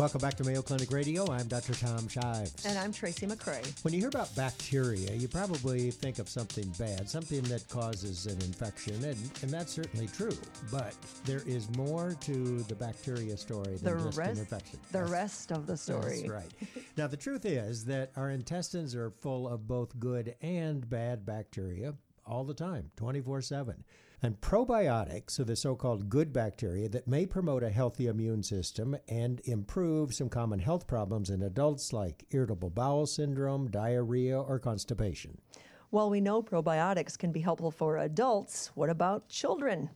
Welcome 0.00 0.22
back 0.22 0.34
to 0.36 0.44
Mayo 0.44 0.62
Clinic 0.62 0.90
Radio. 0.92 1.30
I'm 1.30 1.46
Dr. 1.46 1.74
Tom 1.74 2.08
Shives. 2.08 2.64
And 2.64 2.78
I'm 2.78 2.90
Tracy 2.90 3.26
McCray. 3.26 3.84
When 3.84 3.92
you 3.92 4.00
hear 4.00 4.08
about 4.08 4.34
bacteria, 4.34 5.12
you 5.12 5.28
probably 5.28 5.90
think 5.90 6.18
of 6.18 6.26
something 6.26 6.72
bad, 6.78 7.06
something 7.06 7.42
that 7.42 7.68
causes 7.68 8.24
an 8.24 8.40
infection, 8.40 8.94
and, 9.04 9.18
and 9.42 9.50
that's 9.50 9.74
certainly 9.74 10.06
true. 10.06 10.32
But 10.72 10.94
there 11.26 11.42
is 11.46 11.68
more 11.76 12.16
to 12.22 12.62
the 12.62 12.74
bacteria 12.74 13.36
story 13.36 13.76
than 13.76 13.98
the 13.98 14.04
just 14.04 14.16
rest, 14.16 14.32
an 14.32 14.38
infection. 14.38 14.78
The 14.90 15.00
that's, 15.00 15.10
rest 15.10 15.52
of 15.52 15.66
the 15.66 15.76
story. 15.76 16.22
That's 16.22 16.30
right. 16.30 16.52
now, 16.96 17.06
the 17.06 17.18
truth 17.18 17.44
is 17.44 17.84
that 17.84 18.10
our 18.16 18.30
intestines 18.30 18.94
are 18.94 19.10
full 19.10 19.46
of 19.46 19.68
both 19.68 20.00
good 20.00 20.34
and 20.40 20.88
bad 20.88 21.26
bacteria 21.26 21.92
all 22.24 22.44
the 22.44 22.54
time, 22.54 22.90
24 22.96 23.42
7. 23.42 23.84
And 24.22 24.38
probiotics 24.42 25.40
are 25.40 25.44
the 25.44 25.56
so 25.56 25.74
called 25.74 26.10
good 26.10 26.30
bacteria 26.30 26.90
that 26.90 27.08
may 27.08 27.24
promote 27.24 27.62
a 27.62 27.70
healthy 27.70 28.06
immune 28.06 28.42
system 28.42 28.94
and 29.08 29.40
improve 29.44 30.12
some 30.14 30.28
common 30.28 30.58
health 30.58 30.86
problems 30.86 31.30
in 31.30 31.40
adults 31.40 31.94
like 31.94 32.26
irritable 32.30 32.68
bowel 32.68 33.06
syndrome, 33.06 33.70
diarrhea, 33.70 34.38
or 34.38 34.58
constipation. 34.58 35.38
While 35.88 36.10
we 36.10 36.20
know 36.20 36.42
probiotics 36.42 37.18
can 37.18 37.32
be 37.32 37.40
helpful 37.40 37.70
for 37.70 37.96
adults, 37.96 38.70
what 38.74 38.90
about 38.90 39.28
children? 39.28 39.88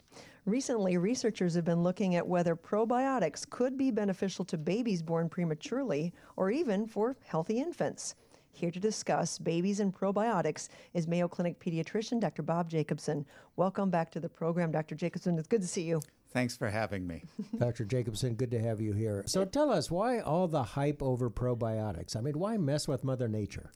Recently, 0.46 0.96
researchers 0.96 1.54
have 1.54 1.66
been 1.66 1.82
looking 1.82 2.16
at 2.16 2.26
whether 2.26 2.56
probiotics 2.56 3.48
could 3.48 3.76
be 3.76 3.90
beneficial 3.90 4.44
to 4.46 4.56
babies 4.56 5.02
born 5.02 5.28
prematurely 5.28 6.14
or 6.36 6.50
even 6.50 6.86
for 6.86 7.16
healthy 7.24 7.60
infants. 7.60 8.14
Here 8.54 8.70
to 8.70 8.78
discuss 8.78 9.36
babies 9.36 9.80
and 9.80 9.92
probiotics 9.92 10.68
is 10.94 11.08
Mayo 11.08 11.26
Clinic 11.26 11.58
pediatrician 11.58 12.20
Dr. 12.20 12.42
Bob 12.42 12.70
Jacobson. 12.70 13.26
Welcome 13.56 13.90
back 13.90 14.12
to 14.12 14.20
the 14.20 14.28
program, 14.28 14.70
Dr. 14.70 14.94
Jacobson. 14.94 15.36
It's 15.36 15.48
good 15.48 15.60
to 15.62 15.66
see 15.66 15.82
you. 15.82 16.00
Thanks 16.32 16.56
for 16.56 16.70
having 16.70 17.04
me. 17.04 17.24
Dr. 17.58 17.84
Jacobson, 17.84 18.34
good 18.34 18.52
to 18.52 18.60
have 18.60 18.80
you 18.80 18.92
here. 18.92 19.24
So 19.26 19.44
tell 19.44 19.72
us, 19.72 19.90
why 19.90 20.20
all 20.20 20.46
the 20.46 20.62
hype 20.62 21.02
over 21.02 21.28
probiotics? 21.30 22.14
I 22.14 22.20
mean, 22.20 22.38
why 22.38 22.56
mess 22.56 22.86
with 22.86 23.02
Mother 23.02 23.26
Nature? 23.26 23.72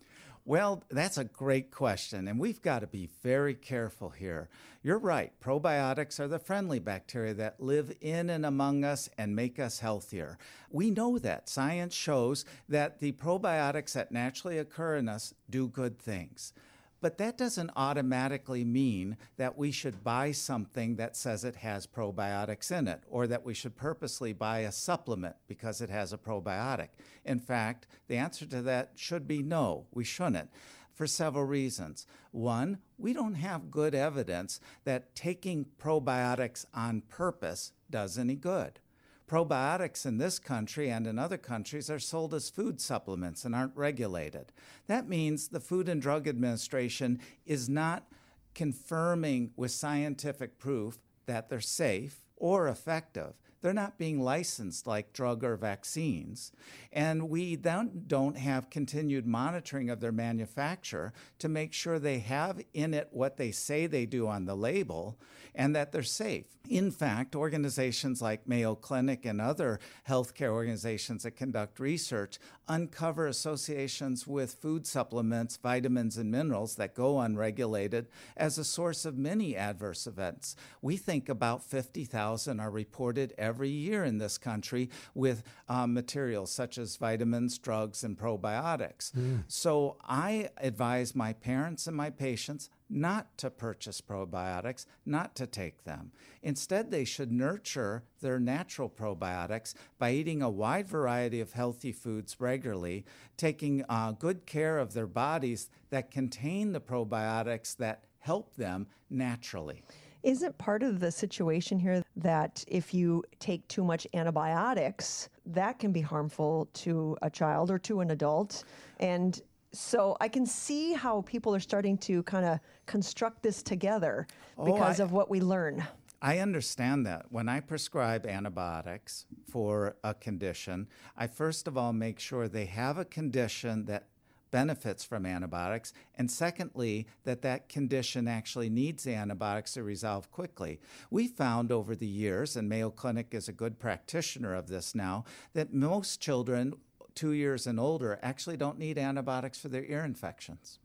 Well, 0.49 0.83
that's 0.89 1.19
a 1.19 1.25
great 1.25 1.71
question, 1.71 2.27
and 2.27 2.41
we've 2.41 2.63
got 2.63 2.79
to 2.79 2.87
be 2.87 3.11
very 3.23 3.53
careful 3.53 4.09
here. 4.09 4.49
You're 4.83 4.97
right, 4.97 5.31
probiotics 5.45 6.19
are 6.19 6.27
the 6.27 6.39
friendly 6.39 6.79
bacteria 6.79 7.35
that 7.35 7.61
live 7.61 7.93
in 8.01 8.31
and 8.31 8.47
among 8.47 8.83
us 8.83 9.11
and 9.19 9.37
make 9.37 9.59
us 9.59 9.81
healthier. 9.81 10.39
We 10.71 10.91
know 10.91 11.19
that. 11.19 11.51
Science 11.51 11.95
shows 11.95 12.47
that 12.67 12.99
the 12.99 13.13
probiotics 13.13 13.93
that 13.93 14.11
naturally 14.11 14.57
occur 14.57 14.97
in 14.97 15.07
us 15.07 15.35
do 15.51 15.69
good 15.69 15.99
things. 15.99 16.55
But 17.01 17.19
that 17.19 17.39
doesn't 17.39 17.71
automatically 17.77 18.65
mean 18.65 19.17
that 19.37 19.57
we 19.57 19.71
should 19.71 20.03
buy 20.03 20.33
something 20.33 20.97
that 20.97 21.17
says 21.17 21.45
it 21.45 21.57
has 21.57 21.87
probiotics 21.87 22.73
in 22.73 22.89
it, 22.89 23.03
or 23.09 23.27
that 23.29 23.45
we 23.45 23.55
should 23.55 23.77
purposely 23.77 24.33
buy 24.33 24.61
a 24.61 24.73
supplement 24.73 25.37
because 25.47 25.81
it 25.81 25.91
has 25.91 26.13
a 26.13 26.19
probiotic. 26.19 26.89
In 27.25 27.39
fact, 27.39 27.87
the 28.09 28.17
answer 28.17 28.47
to 28.47 28.63
that 28.63 28.93
should 28.97 29.29
be 29.29 29.43
no, 29.43 29.87
we 29.93 30.03
shouldn't, 30.03 30.51
for 30.93 31.07
several 31.07 31.45
reasons. 31.45 32.07
One, 32.33 32.79
we 32.99 33.13
don't 33.13 33.35
have 33.35 33.71
good 33.71 33.95
evidence 33.95 34.59
that 34.85 35.15
taking 35.15 35.67
probiotics 35.81 36.67
on 36.75 37.03
purpose 37.03 37.73
does 37.89 38.19
any 38.19 38.35
good. 38.35 38.81
Probiotics 39.29 40.07
in 40.07 40.17
this 40.17 40.39
country 40.39 40.89
and 40.91 41.07
in 41.07 41.19
other 41.19 41.37
countries 41.37 41.91
are 41.91 41.99
sold 41.99 42.33
as 42.33 42.49
food 42.49 42.81
supplements 42.81 43.45
and 43.45 43.55
aren't 43.55 43.77
regulated. 43.77 44.53
That 44.87 45.07
means 45.07 45.49
the 45.49 45.61
Food 45.61 45.89
and 45.89 46.01
Drug 46.01 46.27
Administration 46.27 47.21
is 47.45 47.69
not 47.69 48.09
confirming 48.55 49.51
with 49.55 49.71
scientific 49.71 50.59
proof 50.59 50.99
that 51.27 51.51
they're 51.51 51.61
safe 51.61 52.25
or 52.37 52.69
effective. 52.69 53.35
They're 53.61 53.75
not 53.75 53.99
being 53.99 54.21
licensed 54.21 54.87
like 54.87 55.13
drug 55.13 55.45
or 55.45 55.57
vaccines. 55.57 56.53
And 56.93 57.29
we 57.29 57.57
then 57.57 58.05
don't 58.07 58.39
have 58.39 58.71
continued 58.71 59.27
monitoring 59.27 59.91
of 59.91 60.01
their 60.01 60.13
manufacture 60.13 61.13
to 61.41 61.49
make 61.49 61.73
sure 61.73 61.99
they 61.99 62.21
have 62.21 62.63
in 62.73 62.95
it 62.95 63.09
what 63.11 63.37
they 63.37 63.51
say 63.51 63.87
they 63.87 64.07
do 64.07 64.27
on 64.27 64.45
the 64.45 64.57
label 64.57 65.19
and 65.55 65.75
that 65.75 65.93
they're 65.93 66.03
safe. 66.03 66.58
In 66.69 66.91
fact, 66.91 67.35
organizations 67.35 68.21
like 68.21 68.47
Mayo 68.47 68.75
Clinic 68.75 69.25
and 69.25 69.41
other 69.41 69.81
healthcare 70.07 70.51
organizations 70.51 71.23
that 71.23 71.33
conduct 71.33 71.81
research 71.81 72.39
uncover 72.69 73.27
associations 73.27 74.27
with 74.27 74.55
food 74.61 74.87
supplements, 74.87 75.57
vitamins, 75.57 76.19
and 76.19 76.31
minerals 76.31 76.77
that 76.77 76.95
go 76.95 77.21
unregulated 77.21 78.09
as 78.37 78.59
a 78.59 78.65
source 78.65 79.07
of 79.07 79.17
many 79.17 79.57
adverse 79.57 80.07
events. 80.07 80.55
We 80.83 80.99
think 80.99 81.29
about 81.29 81.65
50,000 81.65 82.61
are 82.61 82.71
reported 82.71 83.33
every 83.39 83.71
year 83.71 84.05
in 84.05 84.19
this 84.19 84.37
country 84.37 84.91
with 85.15 85.43
um, 85.69 85.95
materials 85.95 86.53
such 86.53 86.77
as 86.77 86.97
vitamins, 86.97 87.59
drugs, 87.59 88.05
and 88.05 88.19
probiotics. 88.19 89.13
Mm. 89.13 89.45
So 89.49 89.97
I 90.07 90.51
advise 90.59 91.15
my 91.15 91.33
parents 91.33 91.87
and 91.87 91.97
my 91.97 92.11
patients 92.11 92.69
not 92.91 93.37
to 93.39 93.51
purchase 93.51 94.01
probiotics, 94.01 94.87
not 95.05 95.35
to 95.37 95.47
take 95.47 95.85
them. 95.85 96.11
Instead, 96.43 96.91
they 96.91 97.05
should 97.05 97.31
nurture 97.31 98.03
their 98.21 98.41
natural 98.41 98.89
probiotics 98.89 99.75
by 99.99 100.13
eating 100.13 100.43
a 100.43 100.51
wide 100.51 100.89
variety 100.89 101.41
of 101.41 101.53
healthy 101.53 101.93
foods 101.93 102.37
regularly, 102.41 103.05
taking 103.37 103.85
uh, 103.89 104.13
good 104.13 104.47
care 104.47 104.79
of 104.79 104.95
their 104.95 105.07
bodies 105.07 105.71
that 105.91 106.11
contain 106.11 106.73
the 106.73 106.81
probiotics 106.81 107.77
that 107.77 108.05
help 108.21 108.55
them 108.57 108.87
naturally. 109.11 109.83
Isn't 110.23 110.59
part 110.59 110.83
of 110.83 110.99
the 110.99 111.13
situation 111.13 111.79
here 111.79 112.03
that 112.17 112.65
if 112.67 112.93
you 112.93 113.23
take 113.39 113.67
too 113.69 113.85
much 113.85 114.07
antibiotics, 114.15 115.29
that 115.47 115.79
can 115.79 115.93
be 115.93 116.01
harmful 116.01 116.69
to 116.75 117.17
a 117.23 117.31
child 117.31 117.71
or 117.71 117.79
to 117.79 118.01
an 118.01 118.11
adult? 118.11 118.65
And 118.99 119.41
so 119.73 120.17
I 120.21 120.29
can 120.29 120.47
see 120.47 120.93
how 120.93 121.23
people 121.23 121.55
are 121.55 121.61
starting 121.61 121.99
to 121.99 122.23
kind 122.23 122.45
of 122.45 122.61
construct 122.87 123.43
this 123.43 123.63
together 123.63 124.27
oh, 124.57 124.65
because 124.65 125.01
I, 125.01 125.05
of 125.05 125.13
what 125.13 125.31
we 125.31 125.41
learn. 125.41 125.85
I 126.21 126.39
understand 126.39 127.07
that. 127.07 127.27
When 127.31 127.49
I 127.49 127.61
prescribe 127.61 128.27
antibiotics 128.27 129.27
for 129.49 129.97
a 130.03 130.15
condition, 130.15 130.89
I 131.17 131.27
first 131.27 131.69
of 131.69 131.77
all 131.77 131.93
make 131.93 132.19
sure 132.19 132.49
they 132.49 132.67
have 132.67 132.99
a 132.99 133.05
condition 133.05 133.85
that 133.85 134.09
benefits 134.51 135.05
from 135.05 135.27
antibiotics 135.27 135.93
and 136.17 136.31
secondly 136.31 137.07
that 137.25 137.43
that 137.43 137.69
condition 137.69 138.27
actually 138.27 138.71
needs 138.71 139.07
antibiotics 139.07 139.75
to 139.75 139.83
resolve 139.83 140.31
quickly 140.31 140.81
we 141.11 141.29
found 141.29 141.71
over 141.71 141.95
the 141.95 142.07
years 142.07 142.57
and 142.57 142.67
mayo 142.67 142.91
clinic 142.91 143.29
is 143.33 143.49
a 143.49 143.53
good 143.53 143.79
practitioner 143.79 144.55
of 144.55 144.69
this 144.69 144.95
now 144.95 145.23
that 145.53 145.75
most 145.75 146.21
children 146.21 146.73
two 147.19 147.33
years 147.33 147.67
and 147.67 147.81
older 147.81 148.21
actually 148.23 148.57
don't 148.57 148.79
need 148.79 148.97
antibiotics 148.97 149.59
for 149.59 149.69
their 149.69 149.85
ear 149.85 150.05
infections. 150.05 150.79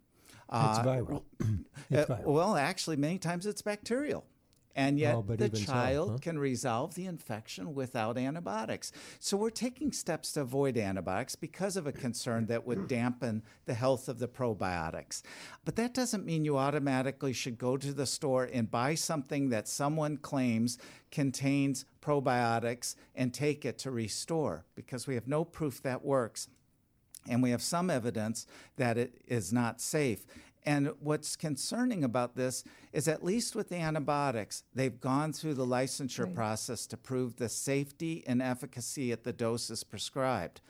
It's 0.52 0.80
uh, 0.80 0.84
viral. 0.84 1.24
it's 1.92 2.10
uh, 2.10 2.18
viral. 2.18 2.24
Well, 2.26 2.56
actually, 2.56 2.98
many 2.98 3.20
times 3.20 3.46
it's 3.46 3.62
bacterial. 3.62 4.26
And 4.76 4.98
yet, 4.98 5.16
oh, 5.16 5.22
the 5.28 5.50
child 5.50 6.08
so, 6.08 6.12
huh? 6.14 6.18
can 6.20 6.40
resolve 6.40 6.96
the 6.96 7.06
infection 7.06 7.76
without 7.76 8.18
antibiotics. 8.18 8.92
So, 9.20 9.38
we're 9.38 9.52
taking 9.52 9.92
steps 9.92 10.32
to 10.34 10.42
avoid 10.42 10.78
antibiotics 10.78 11.36
because 11.36 11.78
of 11.78 11.86
a 11.86 11.92
concern 11.92 12.48
that 12.48 12.66
would 12.66 12.88
dampen 12.88 13.44
the 13.66 13.76
health 13.76 14.10
of 14.10 14.18
the 14.18 14.28
probiotics. 14.28 15.22
But 15.64 15.76
that 15.76 15.94
doesn't 15.94 16.26
mean 16.26 16.44
you 16.44 16.58
automatically 16.58 17.34
should 17.34 17.60
go 17.60 17.78
to 17.78 17.94
the 17.94 18.08
store 18.08 18.50
and 18.52 18.72
buy 18.72 18.96
something 18.96 19.50
that 19.50 19.68
someone 19.68 20.18
claims 20.18 20.80
contains 21.12 21.86
probiotics 22.02 22.96
and 23.14 23.34
take 23.34 23.66
it 23.66 23.78
to 23.80 23.92
restore 23.92 24.66
because 24.76 25.06
we 25.06 25.14
have 25.14 25.28
no 25.28 25.46
proof 25.46 25.82
that 25.84 26.04
works. 26.04 26.48
And 27.30 27.42
we 27.42 27.52
have 27.52 27.62
some 27.62 27.90
evidence 27.90 28.46
that 28.76 28.98
it 28.98 29.22
is 29.28 29.54
not 29.54 29.80
safe. 29.80 30.26
And 30.66 30.92
what's 31.00 31.36
concerning 31.36 32.04
about 32.04 32.36
this 32.36 32.64
is, 32.94 33.08
at 33.08 33.24
least 33.24 33.56
with 33.56 33.70
the 33.70 33.76
antibiotics, 33.76 34.64
they've 34.74 35.00
gone 35.00 35.34
through 35.34 35.56
the 35.56 35.66
licensure 35.66 36.26
right. 36.26 36.36
process 36.36 36.88
to 36.88 36.98
prove 36.98 37.36
the 37.36 37.50
safety 37.50 38.24
and 38.26 38.42
efficacy 38.42 39.12
at 39.12 39.24
the 39.24 39.34
doses 39.34 39.84
prescribed. 39.84 40.62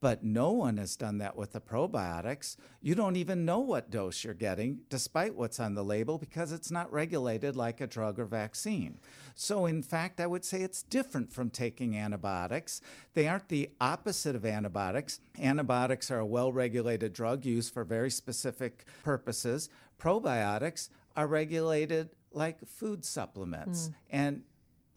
But 0.00 0.22
no 0.22 0.52
one 0.52 0.76
has 0.76 0.94
done 0.94 1.18
that 1.18 1.36
with 1.36 1.52
the 1.52 1.60
probiotics. 1.60 2.56
You 2.80 2.94
don't 2.94 3.16
even 3.16 3.44
know 3.44 3.58
what 3.58 3.90
dose 3.90 4.22
you're 4.22 4.34
getting, 4.34 4.80
despite 4.88 5.34
what's 5.34 5.58
on 5.58 5.74
the 5.74 5.82
label, 5.82 6.18
because 6.18 6.52
it's 6.52 6.70
not 6.70 6.92
regulated 6.92 7.56
like 7.56 7.80
a 7.80 7.86
drug 7.86 8.20
or 8.20 8.24
vaccine. 8.24 8.98
So, 9.34 9.66
in 9.66 9.82
fact, 9.82 10.20
I 10.20 10.26
would 10.26 10.44
say 10.44 10.62
it's 10.62 10.82
different 10.84 11.32
from 11.32 11.50
taking 11.50 11.96
antibiotics. 11.96 12.80
They 13.14 13.26
aren't 13.26 13.48
the 13.48 13.70
opposite 13.80 14.36
of 14.36 14.46
antibiotics. 14.46 15.20
Antibiotics 15.40 16.10
are 16.10 16.20
a 16.20 16.26
well 16.26 16.52
regulated 16.52 17.12
drug 17.12 17.44
used 17.44 17.72
for 17.72 17.82
very 17.82 18.10
specific 18.10 18.84
purposes. 19.02 19.68
Probiotics 20.00 20.90
are 21.16 21.26
regulated 21.26 22.10
like 22.32 22.64
food 22.66 23.04
supplements. 23.04 23.88
Mm. 23.88 23.94
And 24.10 24.42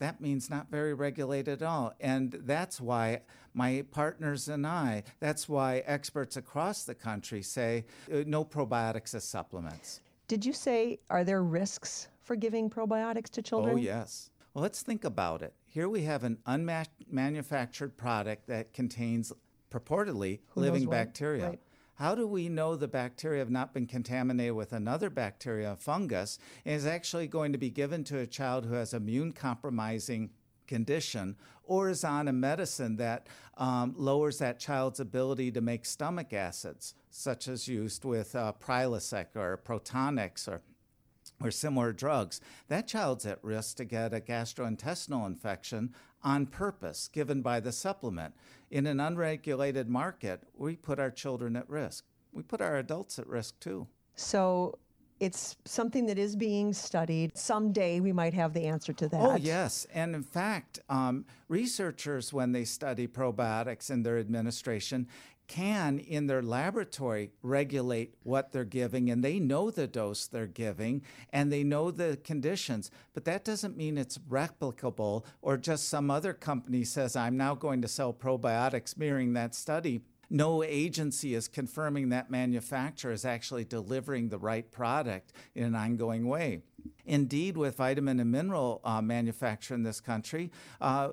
that 0.02 0.20
means 0.20 0.50
not 0.50 0.70
very 0.70 0.94
regulated 0.96 1.62
at 1.62 1.68
all. 1.68 1.94
And 2.00 2.32
that's 2.44 2.82
why 2.82 3.22
my 3.54 3.86
partners 3.92 4.50
and 4.50 4.66
I, 4.66 5.04
that's 5.20 5.48
why 5.48 5.84
experts 5.86 6.38
across 6.38 6.84
the 6.84 6.96
country 6.96 7.44
say 7.44 7.86
uh, 8.12 8.24
no 8.26 8.44
probiotics 8.44 9.14
as 9.14 9.24
supplements. 9.24 10.02
Did 10.28 10.44
you 10.44 10.54
say, 10.54 11.00
are 11.10 11.24
there 11.24 11.44
risks 11.44 12.08
for 12.24 12.36
giving 12.36 12.70
probiotics 12.70 13.30
to 13.30 13.42
children? 13.44 13.76
Oh, 13.76 13.78
yes. 13.78 14.32
Well, 14.54 14.64
let's 14.64 14.82
think 14.82 15.04
about 15.04 15.44
it. 15.44 15.54
Here 15.68 15.88
we 15.88 16.02
have 16.04 16.24
an 16.24 16.40
unmanufactured 16.48 17.96
product 17.96 18.48
that 18.48 18.74
contains 18.74 19.32
purportedly 19.70 20.40
Who 20.50 20.62
living 20.62 20.90
bacteria. 20.90 21.50
Right. 21.50 21.60
How 22.02 22.16
do 22.16 22.26
we 22.26 22.50
know 22.50 22.76
the 22.76 22.88
bacteria 22.88 23.38
have 23.38 23.52
not 23.52 23.76
been 23.76 23.86
contaminated 23.86 24.56
with 24.56 24.74
another 24.74 25.12
bacteria, 25.12 25.76
fungus, 25.76 26.40
and 26.66 26.74
is 26.74 26.88
actually 26.88 27.28
going 27.28 27.52
to 27.52 27.60
be 27.60 27.70
given 27.70 28.04
to 28.06 28.18
a 28.18 28.26
child 28.26 28.66
who 28.66 28.74
has 28.74 28.96
immune 28.96 29.34
compromising 29.34 30.32
condition 30.66 31.36
or 31.64 31.92
is 31.92 32.04
on 32.04 32.28
a 32.28 32.34
medicine 32.34 32.96
that 32.96 33.28
um, 33.56 33.94
lowers 33.96 34.40
that 34.40 34.60
child's 34.60 35.00
ability 35.00 35.52
to 35.52 35.62
make 35.62 35.86
stomach 35.86 36.34
acids, 36.34 36.96
such 37.12 37.48
as 37.48 37.68
used 37.68 38.04
with 38.04 38.36
uh, 38.36 38.52
Prilosec 38.60 39.36
or 39.36 39.62
Protonix 39.64 40.48
or 40.48 40.64
or 41.44 41.52
similar 41.52 41.92
drugs, 41.92 42.42
that 42.68 42.88
child's 42.88 43.26
at 43.26 43.44
risk 43.44 43.78
to 43.78 43.86
get 43.86 44.14
a 44.14 44.20
gastrointestinal 44.20 45.26
infection 45.28 45.94
on 46.24 46.46
purpose 46.46 47.10
given 47.12 47.42
by 47.42 47.60
the 47.60 47.72
supplement. 47.72 48.34
In 48.70 48.88
an 48.88 49.00
unregulated 49.00 49.90
market, 49.90 50.44
we 50.56 50.76
put 50.76 51.00
our 51.00 51.12
children 51.12 51.56
at 51.56 51.70
risk. 51.70 52.06
We 52.32 52.44
put 52.44 52.62
our 52.62 52.78
adults 52.78 53.20
at 53.20 53.28
risk 53.28 53.60
too. 53.60 53.88
So 54.16 54.78
it's 55.22 55.56
something 55.66 56.08
that 56.08 56.18
is 56.18 56.36
being 56.36 56.74
studied. 56.74 57.38
Someday 57.38 58.00
we 58.00 58.12
might 58.12 58.34
have 58.34 58.54
the 58.54 58.66
answer 58.66 58.92
to 58.94 59.08
that. 59.10 59.22
Oh, 59.22 59.36
yes. 59.36 59.86
And 59.94 60.16
in 60.16 60.24
fact, 60.24 60.80
um, 60.90 61.26
researchers, 61.48 62.34
when 62.34 62.54
they 62.54 62.64
study 62.64 63.08
probiotics 63.08 63.92
in 63.92 64.02
their 64.02 64.18
administration, 64.18 65.08
can, 65.52 66.00
in 66.00 66.28
their 66.28 66.42
laboratory, 66.42 67.30
regulate 67.44 68.16
what 68.24 68.54
they're 68.54 68.64
giving, 68.64 69.12
and 69.12 69.22
they 69.22 69.38
know 69.38 69.70
the 69.70 69.86
dose 69.86 70.26
they're 70.26 70.48
giving, 70.48 71.02
and 71.34 71.52
they 71.52 71.62
know 71.62 71.92
the 71.92 72.18
conditions. 72.24 72.90
But 73.14 73.26
that 73.26 73.44
doesn't 73.44 73.76
mean 73.76 73.98
it's 73.98 74.18
replicable, 74.18 75.26
or 75.42 75.58
just 75.58 75.90
some 75.90 76.10
other 76.10 76.32
company 76.32 76.86
says, 76.86 77.18
I'm 77.18 77.36
now 77.36 77.54
going 77.54 77.82
to 77.82 77.90
sell 77.90 78.14
probiotics 78.14 78.98
mirroring 78.98 79.34
that 79.34 79.54
study 79.54 80.00
no 80.32 80.64
agency 80.64 81.36
is 81.36 81.50
confirming 81.50 82.10
that 82.10 82.32
manufacturer 82.32 83.12
is 83.12 83.26
actually 83.26 83.66
delivering 83.66 84.30
the 84.30 84.38
right 84.38 84.72
product 84.72 85.34
in 85.54 85.66
an 85.66 85.76
ongoing 85.76 86.26
way. 86.26 86.62
Indeed, 87.06 87.58
with 87.58 87.76
vitamin 87.76 88.20
and 88.20 88.32
mineral 88.32 88.80
uh, 88.86 89.02
manufacture 89.02 89.74
in 89.74 89.84
this 89.84 90.00
country, 90.00 90.50
uh, 90.80 91.10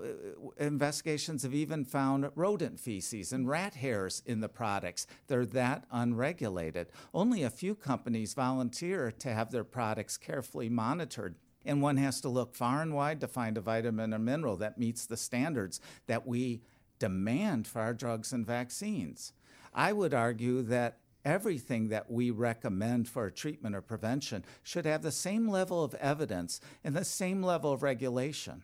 investigations 0.59 1.43
have 1.43 1.53
even 1.53 1.85
found 1.85 2.31
rodent 2.37 2.79
feces 2.79 3.33
and 3.33 3.49
rat 3.49 3.75
hairs 3.75 4.23
in 4.25 4.41
the 4.41 4.49
products. 4.49 5.07
They're 5.27 5.47
that 5.47 5.85
unregulated. 5.91 6.87
Only 7.13 7.43
a 7.43 7.51
few 7.51 7.75
companies 7.75 8.35
volunteer 8.35 9.11
to 9.11 9.35
have 9.35 9.51
their 9.51 9.65
products 9.65 10.17
carefully 10.17 10.69
monitored. 10.69 11.35
And 11.65 11.83
one 11.83 11.97
has 11.97 12.21
to 12.21 12.29
look 12.29 12.55
far 12.55 12.83
and 12.83 12.95
wide 12.95 13.21
to 13.21 13.29
find 13.29 13.59
a 13.59 13.61
vitamin 13.61 14.15
or 14.15 14.19
mineral 14.19 14.57
that 14.59 14.79
meets 14.79 15.07
the 15.07 15.17
standards 15.17 15.81
that 16.07 16.27
we 16.27 16.63
demand 16.99 17.67
for 17.67 17.81
our 17.81 17.95
drugs 17.95 18.33
and 18.33 18.47
vaccines. 18.47 19.33
I 19.75 19.93
would 19.93 20.15
argue 20.15 20.63
that 20.63 20.99
everything 21.25 21.89
that 21.89 22.11
we 22.11 22.31
recommend 22.31 23.09
for 23.09 23.31
treatment 23.31 23.75
or 23.75 23.83
prevention 23.83 24.45
should 24.63 24.87
have 24.87 25.03
the 25.03 25.13
same 25.13 25.49
level 25.49 25.85
of 25.85 25.95
evidence 25.95 26.61
and 26.85 26.95
the 26.95 27.05
same 27.05 27.43
level 27.43 27.73
of 27.73 27.83
regulation. 27.83 28.63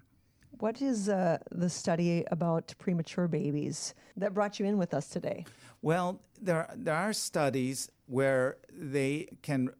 What 0.60 0.80
is 0.80 1.08
uh, 1.08 1.38
the 1.50 1.68
study 1.68 2.24
about 2.30 2.72
premature 2.78 3.26
babies 3.26 3.94
that 4.16 4.34
brought 4.34 4.60
you 4.60 4.66
in 4.66 4.78
with 4.78 4.94
us 4.94 5.08
today? 5.08 5.44
Well, 5.82 6.22
there, 6.40 6.70
there 6.76 6.94
are 6.94 7.12
studies 7.12 7.90
where 8.06 8.58
they 8.72 9.28
can, 9.42 9.70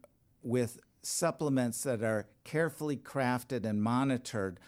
with 0.43 0.79
supplements 1.01 1.83
that 1.83 2.03
are 2.03 2.27
carefully 2.43 2.97
crafted 2.97 3.65
and 3.65 3.81
monitored, 3.81 4.59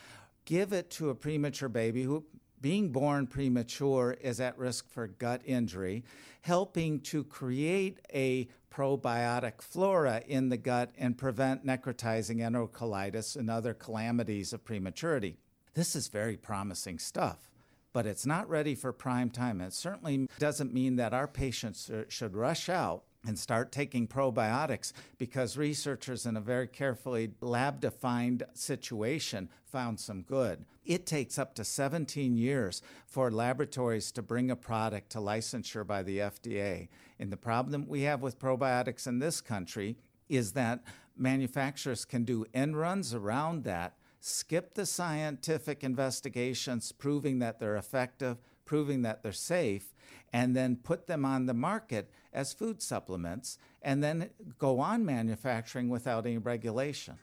give 0.46 0.72
it 0.72 0.90
to 0.92 1.10
a 1.10 1.16
premature 1.16 1.70
baby 1.70 2.04
who 2.04 2.24
being 2.62 2.90
born 2.90 3.28
premature 3.28 4.18
is 4.22 4.40
at 4.40 4.58
risk 4.58 4.90
for 4.90 5.08
gut 5.08 5.42
injury, 5.46 6.04
helping 6.42 7.00
to 7.02 7.24
create 7.24 8.00
a 8.14 8.48
probiotic 8.72 9.62
flora 9.62 10.22
in 10.28 10.50
the 10.50 10.58
gut 10.58 10.94
and 10.98 11.18
prevent 11.18 11.66
necrotizing 11.66 12.38
enterocolitis 12.38 13.36
and 13.36 13.50
other 13.50 13.74
calamities 13.74 14.54
of 14.54 14.64
prematurity. 14.64 15.38
This 15.74 15.96
is 15.96 16.08
very 16.08 16.38
promising 16.38 17.00
stuff, 17.00 17.50
but 17.94 18.06
it's 18.06 18.26
not 18.26 18.50
ready 18.50 18.76
for 18.76 18.92
prime 18.92 19.30
time. 19.30 19.62
It 19.62 19.74
certainly 19.74 20.28
doesn't 20.40 20.74
mean 20.74 20.96
that 20.98 21.14
our 21.14 21.28
patients 21.28 21.90
uh, 21.90 22.04
should 22.08 22.36
rush 22.36 22.70
out 22.70 23.04
and 23.26 23.38
start 23.38 23.72
taking 23.72 24.08
probiotics 24.08 24.94
because 25.18 25.58
researchers 25.58 26.26
in 26.26 26.38
a 26.38 26.42
very 26.42 26.68
carefully 26.68 27.32
lab 27.42 27.82
defined 27.82 28.44
situation 28.54 29.50
found 29.66 30.00
some 30.00 30.22
good. 30.22 30.66
It 30.86 31.06
takes 31.06 31.38
up 31.38 31.54
to 31.56 31.64
17 31.64 32.38
years 32.38 32.82
for 33.06 33.30
laboratories 33.30 34.12
to 34.14 34.22
bring 34.22 34.50
a 34.50 34.56
product 34.56 35.10
to 35.12 35.20
licensure 35.20 35.86
by 35.86 36.04
the 36.04 36.20
FDA. 36.20 36.88
And 37.20 37.32
the 37.32 37.38
problem 37.38 37.86
we 37.88 38.04
have 38.04 38.22
with 38.22 38.40
probiotics 38.40 39.08
in 39.08 39.20
this 39.20 39.42
country 39.42 39.98
is 40.30 40.54
that 40.54 40.84
manufacturers 41.18 42.06
can 42.06 42.24
do 42.24 42.46
end 42.54 42.78
runs 42.78 43.14
around 43.14 43.64
that, 43.64 43.96
skip 44.20 44.74
the 44.74 44.86
scientific 44.86 45.84
investigations 45.84 46.92
proving 46.92 47.40
that 47.40 47.60
they're 47.60 47.78
effective, 47.78 48.38
proving 48.66 49.02
that 49.02 49.24
they're 49.24 49.32
safe, 49.32 49.94
and 50.34 50.56
then 50.56 50.76
put 50.76 51.08
them 51.08 51.26
on 51.26 51.46
the 51.46 51.54
market 51.54 52.10
as 52.38 52.54
food 52.54 52.82
supplements 52.82 53.58
and 53.82 54.04
then 54.04 54.30
go 54.60 54.80
on 54.80 55.04
manufacturing 55.04 55.90
without 55.90 56.26
any 56.26 56.38
regulation. 56.38 57.16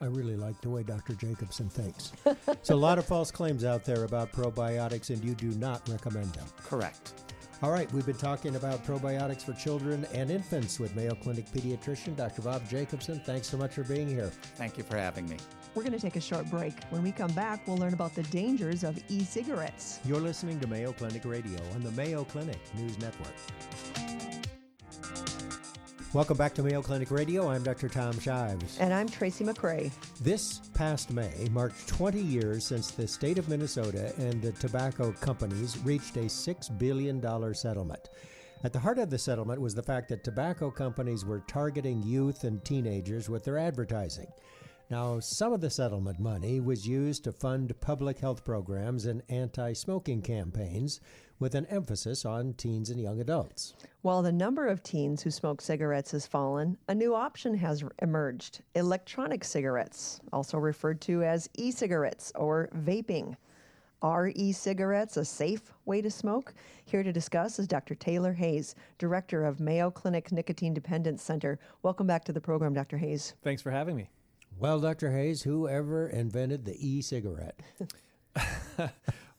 I 0.00 0.06
really 0.06 0.36
like 0.36 0.60
the 0.60 0.70
way 0.70 0.82
Dr. 0.82 1.14
Jacobson 1.14 1.68
thinks. 1.68 2.12
so, 2.62 2.74
a 2.74 2.76
lot 2.76 2.98
of 2.98 3.06
false 3.06 3.30
claims 3.30 3.64
out 3.64 3.84
there 3.84 4.04
about 4.04 4.32
probiotics, 4.32 5.10
and 5.10 5.22
you 5.22 5.34
do 5.34 5.50
not 5.58 5.88
recommend 5.88 6.32
them. 6.34 6.46
Correct. 6.64 7.12
All 7.62 7.70
right, 7.70 7.90
we've 7.92 8.04
been 8.04 8.16
talking 8.16 8.56
about 8.56 8.84
probiotics 8.84 9.42
for 9.42 9.52
children 9.52 10.06
and 10.12 10.30
infants 10.30 10.80
with 10.80 10.94
Mayo 10.96 11.14
Clinic 11.14 11.46
pediatrician 11.46 12.16
Dr. 12.16 12.42
Bob 12.42 12.68
Jacobson. 12.68 13.20
Thanks 13.20 13.48
so 13.48 13.56
much 13.56 13.72
for 13.74 13.84
being 13.84 14.08
here. 14.08 14.30
Thank 14.56 14.76
you 14.76 14.84
for 14.84 14.96
having 14.96 15.28
me. 15.28 15.36
We're 15.74 15.82
going 15.82 15.92
to 15.92 16.00
take 16.00 16.16
a 16.16 16.20
short 16.20 16.50
break. 16.50 16.74
When 16.90 17.02
we 17.02 17.12
come 17.12 17.32
back, 17.32 17.66
we'll 17.66 17.78
learn 17.78 17.94
about 17.94 18.14
the 18.14 18.22
dangers 18.24 18.84
of 18.84 18.98
e 19.08 19.24
cigarettes. 19.24 20.00
You're 20.04 20.20
listening 20.20 20.60
to 20.60 20.66
Mayo 20.66 20.92
Clinic 20.92 21.24
Radio 21.24 21.58
on 21.74 21.82
the 21.82 21.92
Mayo 21.92 22.24
Clinic 22.24 22.58
News 22.74 22.98
Network. 22.98 24.23
Welcome 26.14 26.36
back 26.36 26.54
to 26.54 26.62
Mayo 26.62 26.80
Clinic 26.80 27.10
Radio. 27.10 27.50
I'm 27.50 27.64
Dr. 27.64 27.88
Tom 27.88 28.16
Shives. 28.20 28.78
And 28.78 28.94
I'm 28.94 29.08
Tracy 29.08 29.44
McCray. 29.44 29.90
This 30.20 30.60
past 30.72 31.10
May 31.10 31.48
marked 31.50 31.88
20 31.88 32.20
years 32.20 32.64
since 32.64 32.92
the 32.92 33.08
state 33.08 33.36
of 33.36 33.48
Minnesota 33.48 34.14
and 34.16 34.40
the 34.40 34.52
tobacco 34.52 35.10
companies 35.10 35.76
reached 35.78 36.16
a 36.16 36.26
$6 36.26 36.78
billion 36.78 37.20
settlement. 37.52 38.10
At 38.62 38.72
the 38.72 38.78
heart 38.78 39.00
of 39.00 39.10
the 39.10 39.18
settlement 39.18 39.60
was 39.60 39.74
the 39.74 39.82
fact 39.82 40.08
that 40.10 40.22
tobacco 40.22 40.70
companies 40.70 41.24
were 41.24 41.42
targeting 41.48 42.00
youth 42.04 42.44
and 42.44 42.64
teenagers 42.64 43.28
with 43.28 43.42
their 43.42 43.58
advertising. 43.58 44.28
Now, 44.90 45.18
some 45.18 45.52
of 45.52 45.60
the 45.60 45.70
settlement 45.70 46.20
money 46.20 46.60
was 46.60 46.86
used 46.86 47.24
to 47.24 47.32
fund 47.32 47.74
public 47.80 48.20
health 48.20 48.44
programs 48.44 49.06
and 49.06 49.24
anti 49.30 49.72
smoking 49.72 50.22
campaigns 50.22 51.00
with 51.38 51.54
an 51.54 51.66
emphasis 51.66 52.24
on 52.24 52.54
teens 52.54 52.90
and 52.90 53.00
young 53.00 53.20
adults. 53.20 53.74
While 54.02 54.22
the 54.22 54.32
number 54.32 54.66
of 54.66 54.82
teens 54.82 55.22
who 55.22 55.30
smoke 55.30 55.60
cigarettes 55.60 56.12
has 56.12 56.26
fallen, 56.26 56.76
a 56.88 56.94
new 56.94 57.14
option 57.14 57.54
has 57.54 57.84
emerged 58.02 58.62
electronic 58.74 59.44
cigarettes, 59.44 60.20
also 60.32 60.58
referred 60.58 61.00
to 61.02 61.22
as 61.22 61.48
e 61.54 61.70
cigarettes 61.70 62.32
or 62.34 62.68
vaping. 62.76 63.36
Are 64.02 64.28
e 64.34 64.52
cigarettes 64.52 65.16
a 65.16 65.24
safe 65.24 65.72
way 65.86 66.02
to 66.02 66.10
smoke? 66.10 66.52
Here 66.84 67.02
to 67.02 67.12
discuss 67.12 67.58
is 67.58 67.66
Dr. 67.66 67.94
Taylor 67.94 68.34
Hays, 68.34 68.74
Director 68.98 69.46
of 69.46 69.60
Mayo 69.60 69.90
Clinic 69.90 70.30
Nicotine 70.30 70.74
Dependence 70.74 71.22
Center. 71.22 71.58
Welcome 71.82 72.06
back 72.06 72.24
to 72.26 72.32
the 72.32 72.40
program, 72.40 72.74
Dr. 72.74 72.98
Hays. 72.98 73.34
Thanks 73.42 73.62
for 73.62 73.70
having 73.70 73.96
me. 73.96 74.10
Well, 74.58 74.78
Dr. 74.78 75.10
Hays, 75.10 75.42
whoever 75.42 76.08
invented 76.08 76.64
the 76.64 76.76
e-cigarette? 76.78 77.58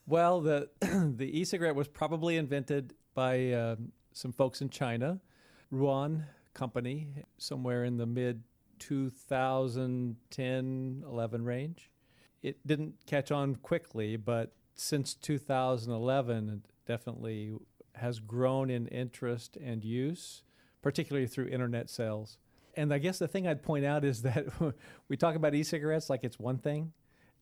well, 0.07 0.41
the 0.41 0.69
the 0.81 1.39
e-cigarette 1.39 1.75
was 1.75 1.87
probably 1.87 2.37
invented 2.37 2.93
by 3.13 3.51
uh, 3.51 3.75
some 4.13 4.31
folks 4.31 4.61
in 4.61 4.69
China, 4.69 5.19
Ruyan 5.73 6.25
Company, 6.53 7.07
somewhere 7.37 7.83
in 7.83 7.97
the 7.97 8.05
mid 8.05 8.43
2010 8.79 11.03
11 11.07 11.45
range. 11.45 11.91
It 12.43 12.67
didn't 12.67 12.95
catch 13.07 13.31
on 13.31 13.55
quickly, 13.55 14.17
but 14.17 14.53
since 14.75 15.15
2011, 15.15 16.49
it 16.49 16.59
definitely 16.85 17.53
has 17.95 18.19
grown 18.19 18.69
in 18.69 18.87
interest 18.87 19.57
and 19.57 19.83
use, 19.83 20.43
particularly 20.81 21.27
through 21.27 21.47
internet 21.47 21.89
sales. 21.89 22.37
And 22.75 22.93
I 22.93 22.99
guess 22.99 23.19
the 23.19 23.27
thing 23.27 23.47
I'd 23.47 23.63
point 23.63 23.85
out 23.85 24.03
is 24.03 24.21
that 24.23 24.45
we 25.09 25.17
talk 25.17 25.35
about 25.35 25.55
e-cigarettes 25.55 26.09
like 26.09 26.23
it's 26.23 26.37
one 26.37 26.57
thing, 26.57 26.91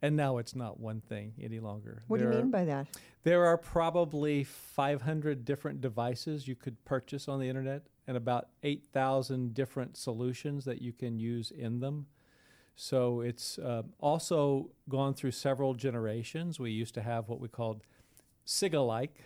and 0.04 0.16
now 0.16 0.38
it's 0.38 0.56
not 0.56 0.80
one 0.80 1.02
thing 1.02 1.34
any 1.42 1.60
longer. 1.60 2.04
What 2.08 2.20
there 2.20 2.30
do 2.30 2.38
you 2.38 2.44
mean 2.44 2.52
by 2.52 2.66
that? 2.66 2.88
There 3.24 3.46
are 3.46 3.58
probably 3.58 4.44
500 4.44 5.46
different 5.46 5.82
devices 5.82 6.48
you 6.48 6.56
could 6.56 6.84
purchase 6.86 7.28
on 7.28 7.40
the 7.40 7.50
internet, 7.50 7.84
and 8.06 8.16
about 8.16 8.50
8,000 8.62 9.54
different 9.54 9.98
solutions 9.98 10.66
that 10.66 10.82
you 10.82 10.94
can 10.94 11.18
use 11.18 11.52
in 11.52 11.80
them. 11.80 12.08
So 12.76 13.22
it's 13.22 13.58
uh, 13.58 13.84
also 14.00 14.70
gone 14.90 15.14
through 15.14 15.32
several 15.32 15.74
generations. 15.74 16.60
We 16.60 16.72
used 16.72 16.94
to 16.96 17.02
have 17.02 17.30
what 17.30 17.40
we 17.40 17.48
called 17.48 17.82
ciga-like 18.46 19.24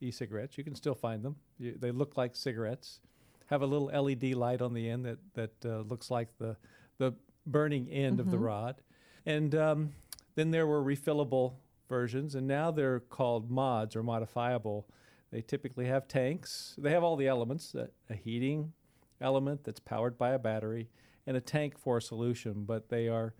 e-cigarettes. 0.00 0.58
You 0.58 0.64
can 0.64 0.74
still 0.74 0.94
find 0.94 1.22
them. 1.22 1.36
You, 1.58 1.76
they 1.78 1.92
look 1.92 2.16
like 2.16 2.34
cigarettes 2.34 3.00
have 3.46 3.62
a 3.62 3.66
little 3.66 3.86
LED 3.86 4.34
light 4.34 4.60
on 4.60 4.74
the 4.74 4.90
end 4.90 5.04
that 5.04 5.18
that 5.34 5.64
uh, 5.64 5.80
looks 5.82 6.10
like 6.10 6.28
the 6.38 6.56
the 6.98 7.14
burning 7.46 7.88
end 7.88 8.14
mm-hmm. 8.14 8.20
of 8.20 8.30
the 8.30 8.36
mm-hmm. 8.36 8.46
rod, 8.46 8.76
and 9.24 9.54
um, 9.54 9.92
then 10.36 10.52
there 10.52 10.66
were 10.66 10.82
refillable 10.82 11.54
versions, 11.88 12.34
and 12.34 12.46
now 12.46 12.70
they're 12.70 13.00
called 13.00 13.50
mods 13.50 13.96
or 13.96 14.02
modifiable. 14.02 14.88
They 15.32 15.42
typically 15.42 15.86
have 15.86 16.06
tanks. 16.06 16.74
They 16.78 16.92
have 16.92 17.02
all 17.02 17.16
the 17.16 17.26
elements: 17.26 17.74
a, 17.74 17.88
a 18.08 18.14
heating 18.14 18.72
element 19.20 19.64
that's 19.64 19.80
powered 19.80 20.16
by 20.16 20.30
a 20.30 20.38
battery, 20.38 20.88
and 21.26 21.36
a 21.36 21.40
tank 21.40 21.76
for 21.76 21.96
a 21.96 22.02
solution. 22.02 22.64
But 22.64 22.88
they 22.88 23.08
are 23.08 23.34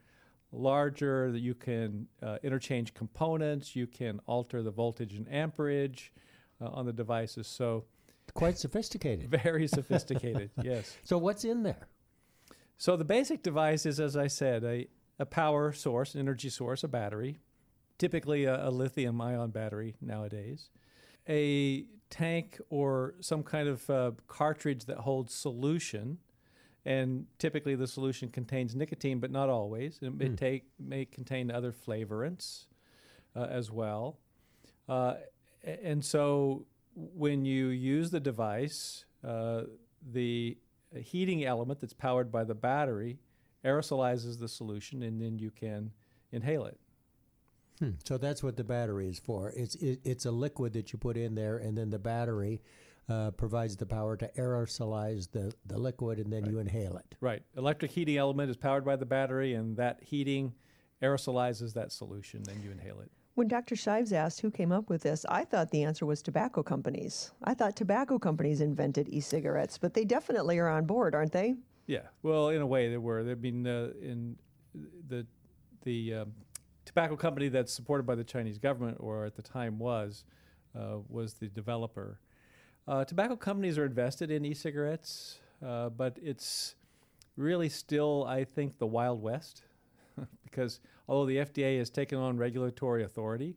larger. 0.50 1.30
That 1.30 1.40
you 1.40 1.54
can 1.54 2.08
uh, 2.20 2.38
interchange 2.42 2.92
components. 2.94 3.76
You 3.76 3.86
can 3.86 4.20
alter 4.26 4.62
the 4.62 4.72
voltage 4.72 5.14
and 5.14 5.32
amperage 5.32 6.12
uh, 6.60 6.66
on 6.70 6.86
the 6.86 6.92
devices. 6.92 7.46
So 7.46 7.84
Quite 8.34 8.58
sophisticated. 8.58 9.30
Very 9.42 9.66
sophisticated, 9.66 10.50
yes. 10.62 10.96
So, 11.04 11.18
what's 11.18 11.44
in 11.44 11.62
there? 11.62 11.88
So, 12.76 12.96
the 12.96 13.04
basic 13.04 13.42
device 13.42 13.86
is, 13.86 14.00
as 14.00 14.16
I 14.16 14.26
said, 14.26 14.64
a, 14.64 14.88
a 15.18 15.26
power 15.26 15.72
source, 15.72 16.14
an 16.14 16.20
energy 16.20 16.48
source, 16.48 16.84
a 16.84 16.88
battery, 16.88 17.40
typically 17.98 18.44
a, 18.44 18.68
a 18.68 18.70
lithium 18.70 19.20
ion 19.20 19.50
battery 19.50 19.94
nowadays, 20.00 20.70
a 21.28 21.84
tank 22.10 22.60
or 22.70 23.14
some 23.20 23.42
kind 23.42 23.68
of 23.68 23.90
uh, 23.90 24.10
cartridge 24.28 24.84
that 24.84 24.98
holds 24.98 25.34
solution. 25.34 26.18
And 26.84 27.26
typically, 27.38 27.74
the 27.74 27.88
solution 27.88 28.28
contains 28.28 28.76
nicotine, 28.76 29.18
but 29.18 29.32
not 29.32 29.48
always. 29.48 29.98
It 30.00 30.14
may, 30.14 30.28
mm. 30.28 30.36
take, 30.36 30.64
may 30.78 31.04
contain 31.04 31.50
other 31.50 31.72
flavorants 31.72 32.66
uh, 33.34 33.46
as 33.50 33.72
well. 33.72 34.18
Uh, 34.88 35.14
and 35.64 36.04
so 36.04 36.64
when 36.94 37.44
you 37.44 37.68
use 37.68 38.10
the 38.10 38.20
device, 38.20 39.04
uh, 39.26 39.62
the 40.12 40.56
heating 40.94 41.44
element 41.44 41.80
that's 41.80 41.92
powered 41.92 42.30
by 42.30 42.44
the 42.44 42.54
battery 42.54 43.18
aerosolizes 43.66 44.38
the 44.38 44.48
solution, 44.48 45.02
and 45.02 45.20
then 45.20 45.38
you 45.38 45.50
can 45.50 45.90
inhale 46.32 46.64
it. 46.66 46.78
Hmm. 47.78 47.90
So 48.04 48.16
that's 48.16 48.42
what 48.42 48.56
the 48.56 48.64
battery 48.64 49.08
is 49.08 49.18
for. 49.18 49.52
It's 49.54 49.74
it, 49.76 50.00
it's 50.04 50.24
a 50.24 50.30
liquid 50.30 50.72
that 50.74 50.92
you 50.92 50.98
put 50.98 51.16
in 51.16 51.34
there, 51.34 51.58
and 51.58 51.76
then 51.76 51.90
the 51.90 51.98
battery 51.98 52.62
uh, 53.08 53.30
provides 53.32 53.76
the 53.76 53.86
power 53.86 54.16
to 54.16 54.28
aerosolize 54.38 55.30
the, 55.30 55.52
the 55.66 55.78
liquid, 55.78 56.18
and 56.18 56.32
then 56.32 56.42
right. 56.42 56.52
you 56.52 56.58
inhale 56.58 56.96
it. 56.96 57.14
Right. 57.20 57.42
Electric 57.56 57.90
heating 57.90 58.16
element 58.16 58.50
is 58.50 58.56
powered 58.56 58.84
by 58.84 58.96
the 58.96 59.06
battery, 59.06 59.54
and 59.54 59.76
that 59.76 60.00
heating 60.02 60.54
aerosolizes 61.02 61.74
that 61.74 61.92
solution, 61.92 62.42
and 62.48 62.64
you 62.64 62.70
inhale 62.70 63.00
it. 63.00 63.10
When 63.34 63.48
Dr. 63.48 63.76
Shives 63.76 64.14
asked 64.14 64.40
who 64.40 64.50
came 64.50 64.72
up 64.72 64.88
with 64.88 65.02
this, 65.02 65.26
I 65.28 65.44
thought 65.44 65.70
the 65.70 65.82
answer 65.82 66.06
was 66.06 66.22
tobacco 66.22 66.62
companies. 66.62 67.32
I 67.44 67.52
thought 67.52 67.76
tobacco 67.76 68.18
companies 68.18 68.62
invented 68.62 69.10
e-cigarettes, 69.10 69.76
but 69.76 69.92
they 69.92 70.06
definitely 70.06 70.56
are 70.58 70.70
on 70.70 70.86
board, 70.86 71.14
aren't 71.14 71.32
they? 71.32 71.56
Yeah. 71.86 72.02
Well, 72.22 72.48
in 72.48 72.60
a 72.60 72.66
way, 72.66 72.88
they 72.88 72.96
were. 72.96 73.20
I 73.20 73.34
mean, 73.34 73.66
uh, 73.66 73.90
in 74.00 74.36
the 75.08 75.26
the 75.84 76.14
um, 76.14 76.32
tobacco 76.84 77.16
company 77.16 77.48
that's 77.48 77.72
supported 77.72 78.04
by 78.04 78.14
the 78.14 78.24
Chinese 78.24 78.58
government, 78.58 78.96
or 79.00 79.24
at 79.24 79.36
the 79.36 79.42
time 79.42 79.78
was, 79.78 80.24
uh, 80.76 80.98
was 81.08 81.34
the 81.34 81.48
developer. 81.48 82.20
Uh, 82.88 83.04
tobacco 83.04 83.36
companies 83.36 83.78
are 83.78 83.84
invested 83.84 84.30
in 84.30 84.44
e-cigarettes, 84.44 85.38
uh, 85.64 85.88
but 85.88 86.16
it's 86.22 86.74
really 87.36 87.68
still, 87.68 88.24
I 88.28 88.44
think, 88.44 88.78
the 88.78 88.86
Wild 88.86 89.22
West. 89.22 89.62
because 90.44 90.80
although 91.08 91.26
the 91.26 91.38
FDA 91.38 91.78
has 91.78 91.90
taken 91.90 92.18
on 92.18 92.36
regulatory 92.36 93.04
authority, 93.04 93.56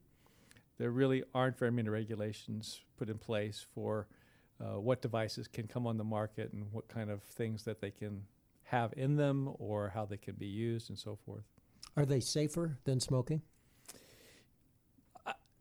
there 0.77 0.91
really 0.91 1.23
aren't 1.33 1.57
very 1.57 1.71
many 1.71 1.89
regulations 1.89 2.81
put 2.97 3.09
in 3.09 3.17
place 3.17 3.65
for 3.73 4.07
uh, 4.61 4.79
what 4.79 5.01
devices 5.01 5.47
can 5.47 5.67
come 5.67 5.87
on 5.87 5.97
the 5.97 6.03
market 6.03 6.51
and 6.53 6.65
what 6.71 6.87
kind 6.87 7.09
of 7.09 7.23
things 7.23 7.63
that 7.63 7.81
they 7.81 7.91
can 7.91 8.23
have 8.63 8.93
in 8.97 9.15
them 9.15 9.53
or 9.57 9.89
how 9.89 10.05
they 10.05 10.17
can 10.17 10.35
be 10.35 10.45
used 10.47 10.89
and 10.89 10.97
so 10.97 11.17
forth. 11.25 11.43
Are 11.97 12.05
they 12.05 12.19
safer 12.19 12.77
than 12.83 12.99
smoking? 12.99 13.41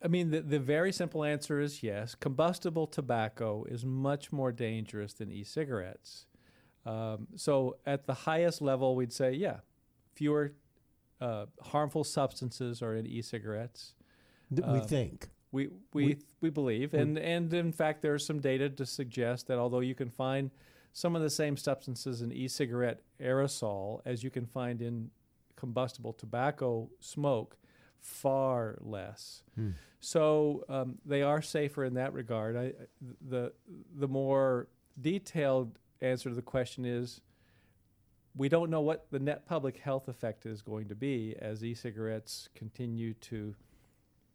I 0.01 0.07
mean, 0.07 0.31
the, 0.31 0.41
the 0.41 0.59
very 0.59 0.91
simple 0.93 1.23
answer 1.23 1.59
is 1.59 1.83
yes. 1.83 2.15
Combustible 2.15 2.87
tobacco 2.87 3.65
is 3.65 3.83
much 3.83 4.31
more 4.31 4.51
dangerous 4.51 5.13
than 5.13 5.31
e 5.31 5.43
cigarettes. 5.43 6.25
Um, 6.85 7.27
so, 7.35 7.77
at 7.85 8.07
the 8.07 8.13
highest 8.13 8.61
level, 8.61 8.95
we'd 8.95 9.11
say, 9.11 9.33
yeah, 9.33 9.57
fewer 10.15 10.53
uh, 11.19 11.47
harmful 11.61 12.05
substances 12.05 12.81
are 12.81 12.95
in 12.95 13.05
e 13.05 13.21
cigarettes. 13.21 13.93
we 14.49 14.63
um, 14.63 14.87
think. 14.87 15.29
We, 15.51 15.69
we, 15.93 16.05
we, 16.05 16.17
we 16.41 16.49
believe. 16.49 16.93
We, 16.93 16.99
and, 16.99 17.17
and 17.17 17.53
in 17.53 17.71
fact, 17.71 18.01
there's 18.01 18.25
some 18.25 18.39
data 18.39 18.69
to 18.69 18.85
suggest 18.85 19.47
that 19.47 19.57
although 19.57 19.79
you 19.79 19.95
can 19.95 20.09
find 20.09 20.51
some 20.93 21.15
of 21.15 21.21
the 21.21 21.29
same 21.29 21.57
substances 21.57 22.21
in 22.21 22.31
e 22.31 22.47
cigarette 22.47 23.01
aerosol 23.21 24.01
as 24.05 24.23
you 24.23 24.29
can 24.29 24.45
find 24.45 24.81
in 24.81 25.09
combustible 25.55 26.13
tobacco 26.13 26.89
smoke, 26.99 27.57
far 27.99 28.77
less. 28.81 29.43
Hmm. 29.55 29.71
So 29.99 30.63
um, 30.69 30.97
they 31.05 31.21
are 31.21 31.41
safer 31.41 31.83
in 31.83 31.95
that 31.95 32.13
regard. 32.13 32.55
I, 32.55 32.73
the 33.27 33.51
the 33.95 34.07
more 34.07 34.67
detailed 34.99 35.77
answer 36.01 36.29
to 36.29 36.35
the 36.35 36.41
question 36.41 36.85
is 36.85 37.21
we 38.35 38.47
don't 38.47 38.69
know 38.69 38.81
what 38.81 39.07
the 39.11 39.19
net 39.19 39.45
public 39.45 39.77
health 39.77 40.07
effect 40.07 40.45
is 40.45 40.61
going 40.61 40.87
to 40.87 40.95
be 40.95 41.35
as 41.39 41.63
e-cigarettes 41.63 42.47
continue 42.55 43.13
to 43.15 43.53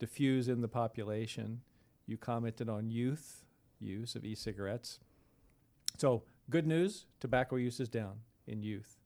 diffuse 0.05 0.49
in 0.49 0.61
the 0.61 0.69
population. 0.69 1.63
You 2.07 2.19
commented 2.19 2.69
on 2.69 2.91
youth 2.91 3.43
use 3.81 4.15
of 4.15 4.23
e-cigarettes. 4.23 5.01
So 5.97 6.25
good 6.51 6.67
news, 6.67 7.07
tobacco 7.21 7.57
use 7.57 7.81
is 7.81 7.89
down 7.89 8.17
in 8.47 8.63
youth. 8.63 8.99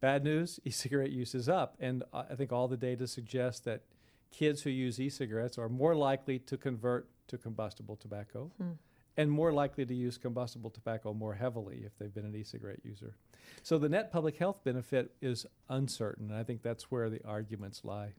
Bad 0.00 0.22
news, 0.22 0.60
e-cigarette 0.64 1.10
use 1.10 1.34
is 1.34 1.48
up, 1.48 1.76
and 1.80 2.04
I 2.12 2.36
think 2.36 2.52
all 2.52 2.68
the 2.68 2.76
data 2.76 3.08
suggests 3.08 3.60
that 3.62 3.82
kids 4.30 4.62
who 4.62 4.70
use 4.70 5.00
e-cigarettes 5.00 5.58
are 5.58 5.68
more 5.68 5.96
likely 5.96 6.38
to 6.38 6.56
convert 6.56 7.08
to 7.26 7.36
combustible 7.36 7.96
tobacco 7.96 8.52
hmm. 8.56 8.72
and 9.16 9.32
more 9.32 9.52
likely 9.52 9.84
to 9.84 9.94
use 9.94 10.16
combustible 10.16 10.70
tobacco 10.70 11.12
more 11.12 11.34
heavily 11.34 11.82
if 11.84 11.98
they've 11.98 12.14
been 12.14 12.24
an 12.24 12.36
e-cigarette 12.36 12.80
user. 12.84 13.16
So 13.64 13.78
the 13.78 13.88
net 13.88 14.12
public 14.12 14.36
health 14.36 14.62
benefit 14.62 15.10
is 15.20 15.44
uncertain, 15.68 16.30
and 16.30 16.38
I 16.38 16.44
think 16.44 16.62
that's 16.62 16.88
where 16.88 17.10
the 17.10 17.20
arguments 17.24 17.84
lie. 17.84 18.12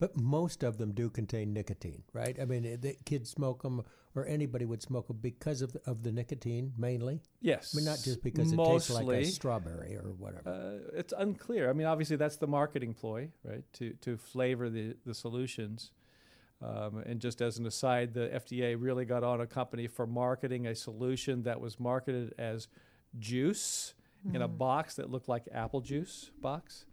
But 0.00 0.16
most 0.16 0.62
of 0.62 0.78
them 0.78 0.92
do 0.92 1.10
contain 1.10 1.52
nicotine, 1.52 2.02
right? 2.14 2.36
I 2.40 2.46
mean, 2.46 2.62
the 2.80 2.96
kids 3.04 3.28
smoke 3.28 3.62
them, 3.62 3.84
or 4.16 4.26
anybody 4.26 4.64
would 4.64 4.82
smoke 4.82 5.08
them 5.08 5.18
because 5.20 5.60
of 5.60 5.74
the, 5.74 5.80
of 5.84 6.02
the 6.02 6.10
nicotine 6.10 6.72
mainly. 6.78 7.20
Yes, 7.42 7.74
I 7.74 7.76
mean, 7.76 7.84
not 7.84 7.98
just 8.02 8.22
because 8.24 8.50
Mostly, 8.54 8.72
it 8.72 8.78
tastes 8.78 8.90
like 8.90 9.16
a 9.18 9.24
strawberry 9.26 9.96
or 9.96 10.14
whatever. 10.16 10.48
Uh, 10.48 10.98
it's 10.98 11.12
unclear. 11.16 11.68
I 11.68 11.74
mean, 11.74 11.86
obviously 11.86 12.16
that's 12.16 12.36
the 12.36 12.46
marketing 12.46 12.94
ploy, 12.94 13.28
right? 13.44 13.62
To 13.74 13.90
to 14.00 14.16
flavor 14.16 14.70
the 14.70 14.96
the 15.04 15.14
solutions. 15.14 15.92
Um, 16.62 17.02
and 17.06 17.20
just 17.20 17.40
as 17.40 17.58
an 17.58 17.66
aside, 17.66 18.12
the 18.14 18.28
FDA 18.28 18.76
really 18.78 19.04
got 19.04 19.22
on 19.22 19.40
a 19.40 19.46
company 19.46 19.86
for 19.86 20.06
marketing 20.06 20.66
a 20.66 20.74
solution 20.74 21.42
that 21.44 21.60
was 21.60 21.80
marketed 21.80 22.34
as 22.38 22.68
juice 23.18 23.94
mm. 24.26 24.34
in 24.34 24.42
a 24.42 24.48
mm. 24.48 24.58
box 24.58 24.96
that 24.96 25.10
looked 25.10 25.28
like 25.28 25.44
apple 25.52 25.80
juice 25.80 26.30
box. 26.40 26.84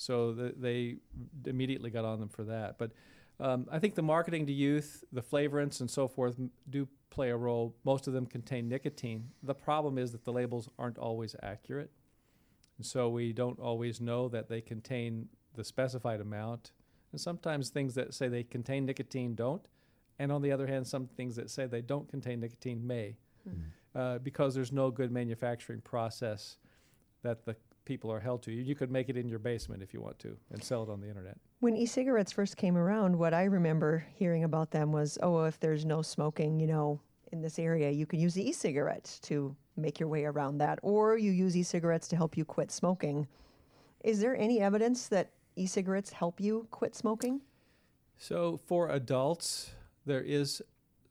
So 0.00 0.32
the, 0.32 0.54
they 0.56 0.96
immediately 1.44 1.90
got 1.90 2.06
on 2.06 2.20
them 2.20 2.30
for 2.30 2.42
that. 2.44 2.78
But 2.78 2.92
um, 3.38 3.66
I 3.70 3.78
think 3.78 3.94
the 3.96 4.02
marketing 4.02 4.46
to 4.46 4.52
youth, 4.52 5.04
the 5.12 5.20
flavorants, 5.20 5.80
and 5.80 5.90
so 5.90 6.08
forth 6.08 6.36
do 6.70 6.88
play 7.10 7.28
a 7.28 7.36
role. 7.36 7.76
Most 7.84 8.06
of 8.06 8.14
them 8.14 8.24
contain 8.24 8.66
nicotine. 8.66 9.28
The 9.42 9.54
problem 9.54 9.98
is 9.98 10.12
that 10.12 10.24
the 10.24 10.32
labels 10.32 10.70
aren't 10.78 10.96
always 10.96 11.36
accurate. 11.42 11.90
And 12.78 12.86
so 12.86 13.10
we 13.10 13.34
don't 13.34 13.58
always 13.58 14.00
know 14.00 14.30
that 14.30 14.48
they 14.48 14.62
contain 14.62 15.28
the 15.54 15.64
specified 15.64 16.22
amount. 16.22 16.72
And 17.12 17.20
sometimes 17.20 17.68
things 17.68 17.94
that 17.96 18.14
say 18.14 18.28
they 18.28 18.42
contain 18.42 18.86
nicotine 18.86 19.34
don't. 19.34 19.68
And 20.18 20.32
on 20.32 20.40
the 20.40 20.50
other 20.50 20.66
hand, 20.66 20.86
some 20.86 21.08
things 21.08 21.36
that 21.36 21.50
say 21.50 21.66
they 21.66 21.82
don't 21.82 22.08
contain 22.08 22.40
nicotine 22.40 22.86
may, 22.86 23.16
mm-hmm. 23.46 23.98
uh, 23.98 24.18
because 24.18 24.54
there's 24.54 24.72
no 24.72 24.90
good 24.90 25.12
manufacturing 25.12 25.82
process 25.82 26.56
that 27.22 27.44
the 27.44 27.54
people 27.90 28.12
are 28.12 28.20
held 28.20 28.40
to. 28.40 28.52
You 28.52 28.76
could 28.76 28.88
make 28.88 29.08
it 29.08 29.16
in 29.16 29.28
your 29.28 29.40
basement 29.40 29.82
if 29.82 29.92
you 29.92 30.00
want 30.00 30.16
to 30.20 30.36
and 30.52 30.62
sell 30.62 30.84
it 30.84 30.88
on 30.88 31.00
the 31.00 31.08
internet. 31.08 31.36
When 31.58 31.74
e-cigarettes 31.74 32.30
first 32.30 32.56
came 32.56 32.76
around, 32.76 33.18
what 33.18 33.34
I 33.34 33.46
remember 33.46 34.06
hearing 34.14 34.44
about 34.44 34.70
them 34.70 34.92
was, 34.92 35.18
oh, 35.24 35.42
if 35.42 35.58
there's 35.58 35.84
no 35.84 36.00
smoking, 36.00 36.60
you 36.60 36.68
know, 36.68 37.00
in 37.32 37.42
this 37.42 37.58
area, 37.58 37.90
you 37.90 38.06
can 38.06 38.20
use 38.20 38.38
e-cigarettes 38.38 39.18
to 39.30 39.56
make 39.76 39.98
your 39.98 40.08
way 40.08 40.24
around 40.24 40.58
that, 40.58 40.78
or 40.82 41.18
you 41.18 41.32
use 41.32 41.56
e-cigarettes 41.56 42.06
to 42.06 42.16
help 42.16 42.36
you 42.36 42.44
quit 42.44 42.70
smoking. 42.70 43.26
Is 44.04 44.20
there 44.20 44.36
any 44.36 44.60
evidence 44.60 45.08
that 45.08 45.32
e-cigarettes 45.56 46.12
help 46.12 46.40
you 46.40 46.68
quit 46.70 46.94
smoking? 46.94 47.40
So 48.18 48.60
for 48.68 48.90
adults, 48.90 49.72
there 50.06 50.22
is 50.22 50.62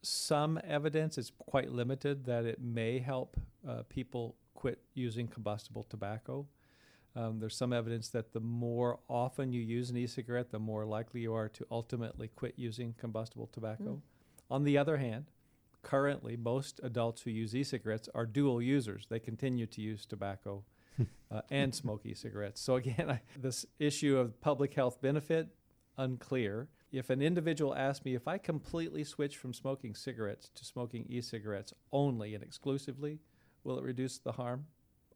some 0.02 0.58
evidence. 0.64 1.18
It's 1.18 1.34
quite 1.40 1.74
limited 1.74 2.24
that 2.24 2.46
it 2.46 2.62
may 2.62 3.00
help 3.00 3.36
uh, 3.68 3.84
people 3.90 4.38
quit 4.54 4.80
using 4.94 5.28
combustible 5.28 5.84
tobacco. 5.90 6.48
Um, 7.16 7.40
there's 7.40 7.56
some 7.56 7.74
evidence 7.74 8.10
that 8.10 8.34
the 8.34 8.40
more 8.40 9.00
often 9.10 9.52
you 9.52 9.62
use 9.62 9.90
an 9.90 9.98
e-cigarette, 9.98 10.52
the 10.52 10.60
more 10.60 10.86
likely 10.86 11.22
you 11.22 11.34
are 11.34 11.50
to 11.50 11.66
ultimately 11.72 12.28
quit 12.28 12.54
using 12.56 12.94
combustible 12.98 13.48
tobacco. 13.48 13.96
Mm. 13.96 14.02
On 14.52 14.64
the 14.64 14.78
other 14.78 14.98
hand, 14.98 15.26
currently 15.82 16.38
most 16.38 16.80
adults 16.84 17.22
who 17.22 17.32
use 17.32 17.56
e-cigarettes 17.56 18.10
are 18.14 18.26
dual 18.26 18.62
users. 18.62 19.08
They 19.10 19.20
continue 19.20 19.66
to 19.68 19.82
use 19.82 20.06
tobacco 20.06 20.64
uh, 21.32 21.42
and 21.50 21.74
smoke 21.74 22.06
e-cigarettes. 22.06 22.62
So 22.62 22.76
again, 22.76 23.10
I, 23.10 23.22
this 23.40 23.66
issue 23.80 24.18
of 24.18 24.40
public 24.42 24.74
health 24.74 25.02
benefit 25.02 25.48
unclear. 25.98 26.68
If 26.92 27.10
an 27.10 27.22
individual 27.22 27.76
asks 27.76 28.04
me 28.04 28.16
if 28.16 28.28
I 28.28 28.38
completely 28.38 29.04
switch 29.04 29.38
from 29.38 29.54
smoking 29.54 29.94
cigarettes 29.94 30.50
to 30.56 30.66
smoking 30.66 31.06
e-cigarettes 31.08 31.74
only 31.92 32.34
and 32.34 32.44
exclusively, 32.44 33.20
will 33.64 33.78
it 33.78 33.84
reduce 33.84 34.18
the 34.18 34.34
harm? 34.34 34.66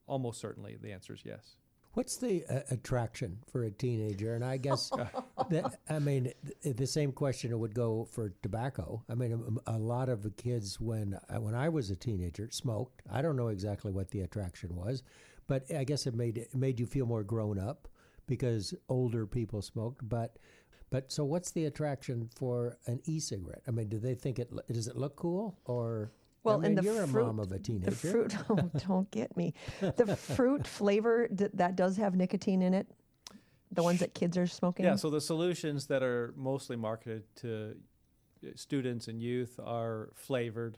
Almost 0.05 0.39
certainly, 0.39 0.77
the 0.79 0.91
answer 0.91 1.13
is 1.13 1.21
yes. 1.25 1.55
What's 1.93 2.17
the 2.17 2.43
uh, 2.49 2.61
attraction 2.71 3.37
for 3.51 3.65
a 3.65 3.71
teenager? 3.71 4.33
And 4.33 4.43
I 4.43 4.57
guess 4.57 4.89
that, 5.49 5.79
I 5.87 5.99
mean 5.99 6.33
th- 6.63 6.75
the 6.75 6.87
same 6.87 7.11
question 7.11 7.57
would 7.57 7.75
go 7.75 8.07
for 8.11 8.33
tobacco. 8.41 9.03
I 9.09 9.15
mean, 9.15 9.61
a, 9.67 9.73
a, 9.73 9.77
lot 9.77 10.09
of 10.09 10.23
the 10.23 10.31
kids 10.31 10.81
when 10.81 11.19
uh, 11.29 11.39
when 11.39 11.53
I 11.53 11.69
was 11.69 11.91
a 11.91 11.95
teenager 11.95 12.49
smoked. 12.51 13.03
I 13.11 13.21
don't 13.21 13.37
know 13.37 13.49
exactly 13.49 13.91
what 13.91 14.09
the 14.09 14.21
attraction 14.21 14.75
was, 14.75 15.03
but 15.47 15.71
I 15.71 15.83
guess 15.83 16.07
it 16.07 16.15
made 16.15 16.37
it 16.37 16.55
made 16.55 16.79
you 16.79 16.87
feel 16.87 17.05
more 17.05 17.23
grown 17.23 17.59
up 17.59 17.87
because 18.25 18.73
older 18.89 19.27
people 19.27 19.61
smoked. 19.61 20.07
But 20.09 20.37
but 20.89 21.11
so 21.11 21.23
what's 21.23 21.51
the 21.51 21.65
attraction 21.65 22.29
for 22.35 22.77
an 22.87 23.01
e-cigarette? 23.05 23.61
I 23.67 23.71
mean, 23.71 23.89
do 23.89 23.99
they 23.99 24.15
think 24.15 24.39
it 24.39 24.51
does 24.71 24.87
it 24.87 24.97
look 24.97 25.15
cool 25.15 25.59
or 25.65 26.11
well, 26.43 26.57
I 26.57 26.59
mean, 26.59 26.65
and 26.65 26.77
the 26.77 26.83
you're 26.83 27.07
fruit, 27.07 27.21
a 27.21 27.25
mom 27.25 27.39
of 27.39 27.51
a 27.51 27.59
teenager. 27.59 27.91
The 27.91 27.95
fruit, 27.95 28.35
oh, 28.49 28.69
don't 28.87 29.09
get 29.11 29.35
me. 29.37 29.53
The 29.79 30.15
fruit 30.15 30.67
flavor 30.79 31.27
that 31.31 31.75
does 31.75 31.97
have 31.97 32.15
nicotine 32.15 32.61
in 32.61 32.73
it. 32.73 32.87
The 33.71 33.83
ones 33.83 34.01
that 34.01 34.13
kids 34.13 34.37
are 34.37 34.45
smoking. 34.45 34.85
Yeah. 34.85 34.95
So 34.95 35.09
the 35.09 35.21
solutions 35.21 35.87
that 35.87 36.03
are 36.03 36.33
mostly 36.37 36.75
marketed 36.75 37.23
to 37.37 37.75
uh, 38.45 38.49
students 38.55 39.07
and 39.07 39.19
youth 39.19 39.59
are 39.63 40.11
flavored, 40.13 40.77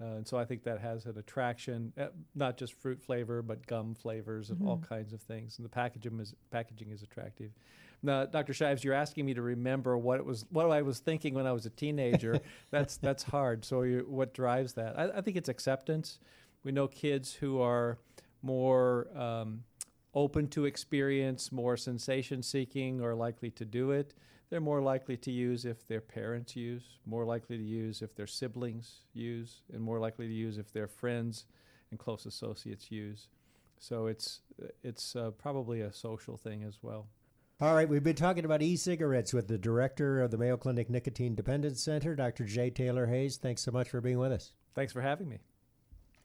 uh, 0.00 0.04
and 0.06 0.26
so 0.26 0.38
I 0.38 0.44
think 0.44 0.64
that 0.64 0.80
has 0.80 1.06
an 1.06 1.18
attraction, 1.18 1.92
uh, 1.98 2.06
not 2.34 2.56
just 2.56 2.72
fruit 2.80 3.00
flavor, 3.00 3.42
but 3.42 3.66
gum 3.66 3.94
flavors 3.94 4.50
and 4.50 4.58
mm-hmm. 4.58 4.68
all 4.68 4.78
kinds 4.78 5.12
of 5.12 5.20
things. 5.20 5.58
And 5.58 5.64
the 5.64 5.70
packaging 5.70 6.18
is 6.20 6.34
packaging 6.50 6.90
is 6.90 7.02
attractive. 7.02 7.50
Now, 8.04 8.26
Dr. 8.26 8.52
Shives, 8.52 8.84
you're 8.84 8.92
asking 8.92 9.24
me 9.24 9.32
to 9.32 9.40
remember 9.40 9.96
what 9.96 10.18
it 10.20 10.26
was, 10.26 10.44
what 10.50 10.70
I 10.70 10.82
was 10.82 10.98
thinking 10.98 11.32
when 11.32 11.46
I 11.46 11.52
was 11.52 11.64
a 11.64 11.70
teenager. 11.70 12.38
that's 12.70 12.98
that's 12.98 13.22
hard. 13.22 13.64
So, 13.64 13.82
you, 13.82 14.04
what 14.06 14.34
drives 14.34 14.74
that? 14.74 14.98
I, 14.98 15.18
I, 15.18 15.20
think 15.22 15.38
it's 15.38 15.48
acceptance. 15.48 16.18
We 16.64 16.70
know 16.70 16.86
kids 16.86 17.32
who 17.32 17.62
are 17.62 17.98
more 18.42 19.08
um, 19.16 19.64
open 20.12 20.48
to 20.48 20.66
experience, 20.66 21.50
more 21.50 21.78
sensation-seeking, 21.78 23.00
are 23.00 23.14
likely 23.14 23.50
to 23.52 23.64
do 23.64 23.90
it. 23.90 24.12
They're 24.50 24.60
more 24.60 24.82
likely 24.82 25.16
to 25.16 25.30
use 25.30 25.64
if 25.64 25.86
their 25.88 26.02
parents 26.02 26.54
use, 26.54 26.84
more 27.06 27.24
likely 27.24 27.56
to 27.56 27.64
use 27.64 28.02
if 28.02 28.14
their 28.14 28.26
siblings 28.26 29.00
use, 29.14 29.62
and 29.72 29.82
more 29.82 29.98
likely 29.98 30.28
to 30.28 30.34
use 30.34 30.58
if 30.58 30.70
their 30.72 30.88
friends 30.88 31.46
and 31.90 31.98
close 31.98 32.26
associates 32.26 32.92
use. 32.92 33.28
So 33.78 34.06
it's 34.06 34.40
it's 34.82 35.16
uh, 35.16 35.30
probably 35.30 35.80
a 35.80 35.92
social 35.92 36.36
thing 36.36 36.64
as 36.64 36.78
well. 36.82 37.06
All 37.60 37.74
right, 37.74 37.88
we've 37.88 38.02
been 38.02 38.16
talking 38.16 38.44
about 38.44 38.62
e 38.62 38.74
cigarettes 38.74 39.32
with 39.32 39.46
the 39.46 39.56
director 39.56 40.20
of 40.20 40.32
the 40.32 40.36
Mayo 40.36 40.56
Clinic 40.56 40.90
Nicotine 40.90 41.36
Dependence 41.36 41.80
Center, 41.80 42.16
Dr. 42.16 42.44
Jay 42.44 42.68
Taylor 42.68 43.06
Hays. 43.06 43.36
Thanks 43.36 43.62
so 43.62 43.70
much 43.70 43.88
for 43.88 44.00
being 44.00 44.18
with 44.18 44.32
us. 44.32 44.54
Thanks 44.74 44.92
for 44.92 45.00
having 45.00 45.28
me. 45.28 45.38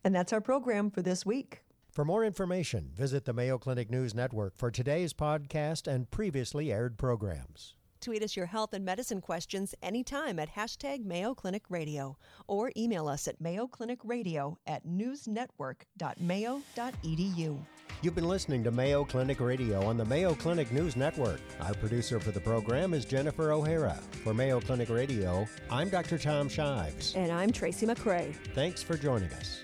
And 0.03 0.15
that's 0.15 0.33
our 0.33 0.41
program 0.41 0.89
for 0.89 1.03
this 1.03 1.27
week. 1.27 1.61
For 1.91 2.03
more 2.03 2.23
information, 2.23 2.89
visit 2.95 3.25
the 3.25 3.33
Mayo 3.33 3.59
Clinic 3.59 3.91
News 3.91 4.15
Network 4.15 4.57
for 4.57 4.71
today's 4.71 5.13
podcast 5.13 5.85
and 5.85 6.09
previously 6.09 6.71
aired 6.71 6.97
programs. 6.97 7.75
Tweet 8.01 8.23
us 8.23 8.35
your 8.35 8.47
health 8.47 8.73
and 8.73 8.83
medicine 8.83 9.21
questions 9.21 9.75
anytime 9.83 10.39
at 10.39 10.55
hashtag 10.55 11.05
Mayo 11.05 11.35
Clinic 11.35 11.65
Radio 11.69 12.17
or 12.47 12.71
email 12.75 13.07
us 13.07 13.27
at 13.27 13.39
mayoclinicradio 13.39 14.55
at 14.65 14.83
newsnetwork.mayo.edu. 14.87 17.59
You've 18.01 18.15
been 18.15 18.29
listening 18.29 18.63
to 18.63 18.71
Mayo 18.71 19.03
Clinic 19.03 19.41
Radio 19.41 19.85
on 19.85 19.97
the 19.97 20.05
Mayo 20.05 20.33
Clinic 20.33 20.71
News 20.71 20.95
Network. 20.95 21.41
Our 21.59 21.73
producer 21.73 22.17
for 22.17 22.31
the 22.31 22.39
program 22.39 22.93
is 22.93 23.03
Jennifer 23.03 23.51
O'Hara. 23.51 23.99
For 24.23 24.33
Mayo 24.33 24.61
Clinic 24.61 24.89
Radio, 24.89 25.45
I'm 25.69 25.89
Dr. 25.89 26.17
Tom 26.17 26.47
Shives. 26.47 27.13
And 27.15 27.29
I'm 27.29 27.51
Tracy 27.51 27.85
McCray. 27.85 28.33
Thanks 28.55 28.81
for 28.81 28.95
joining 28.95 29.29
us. 29.33 29.63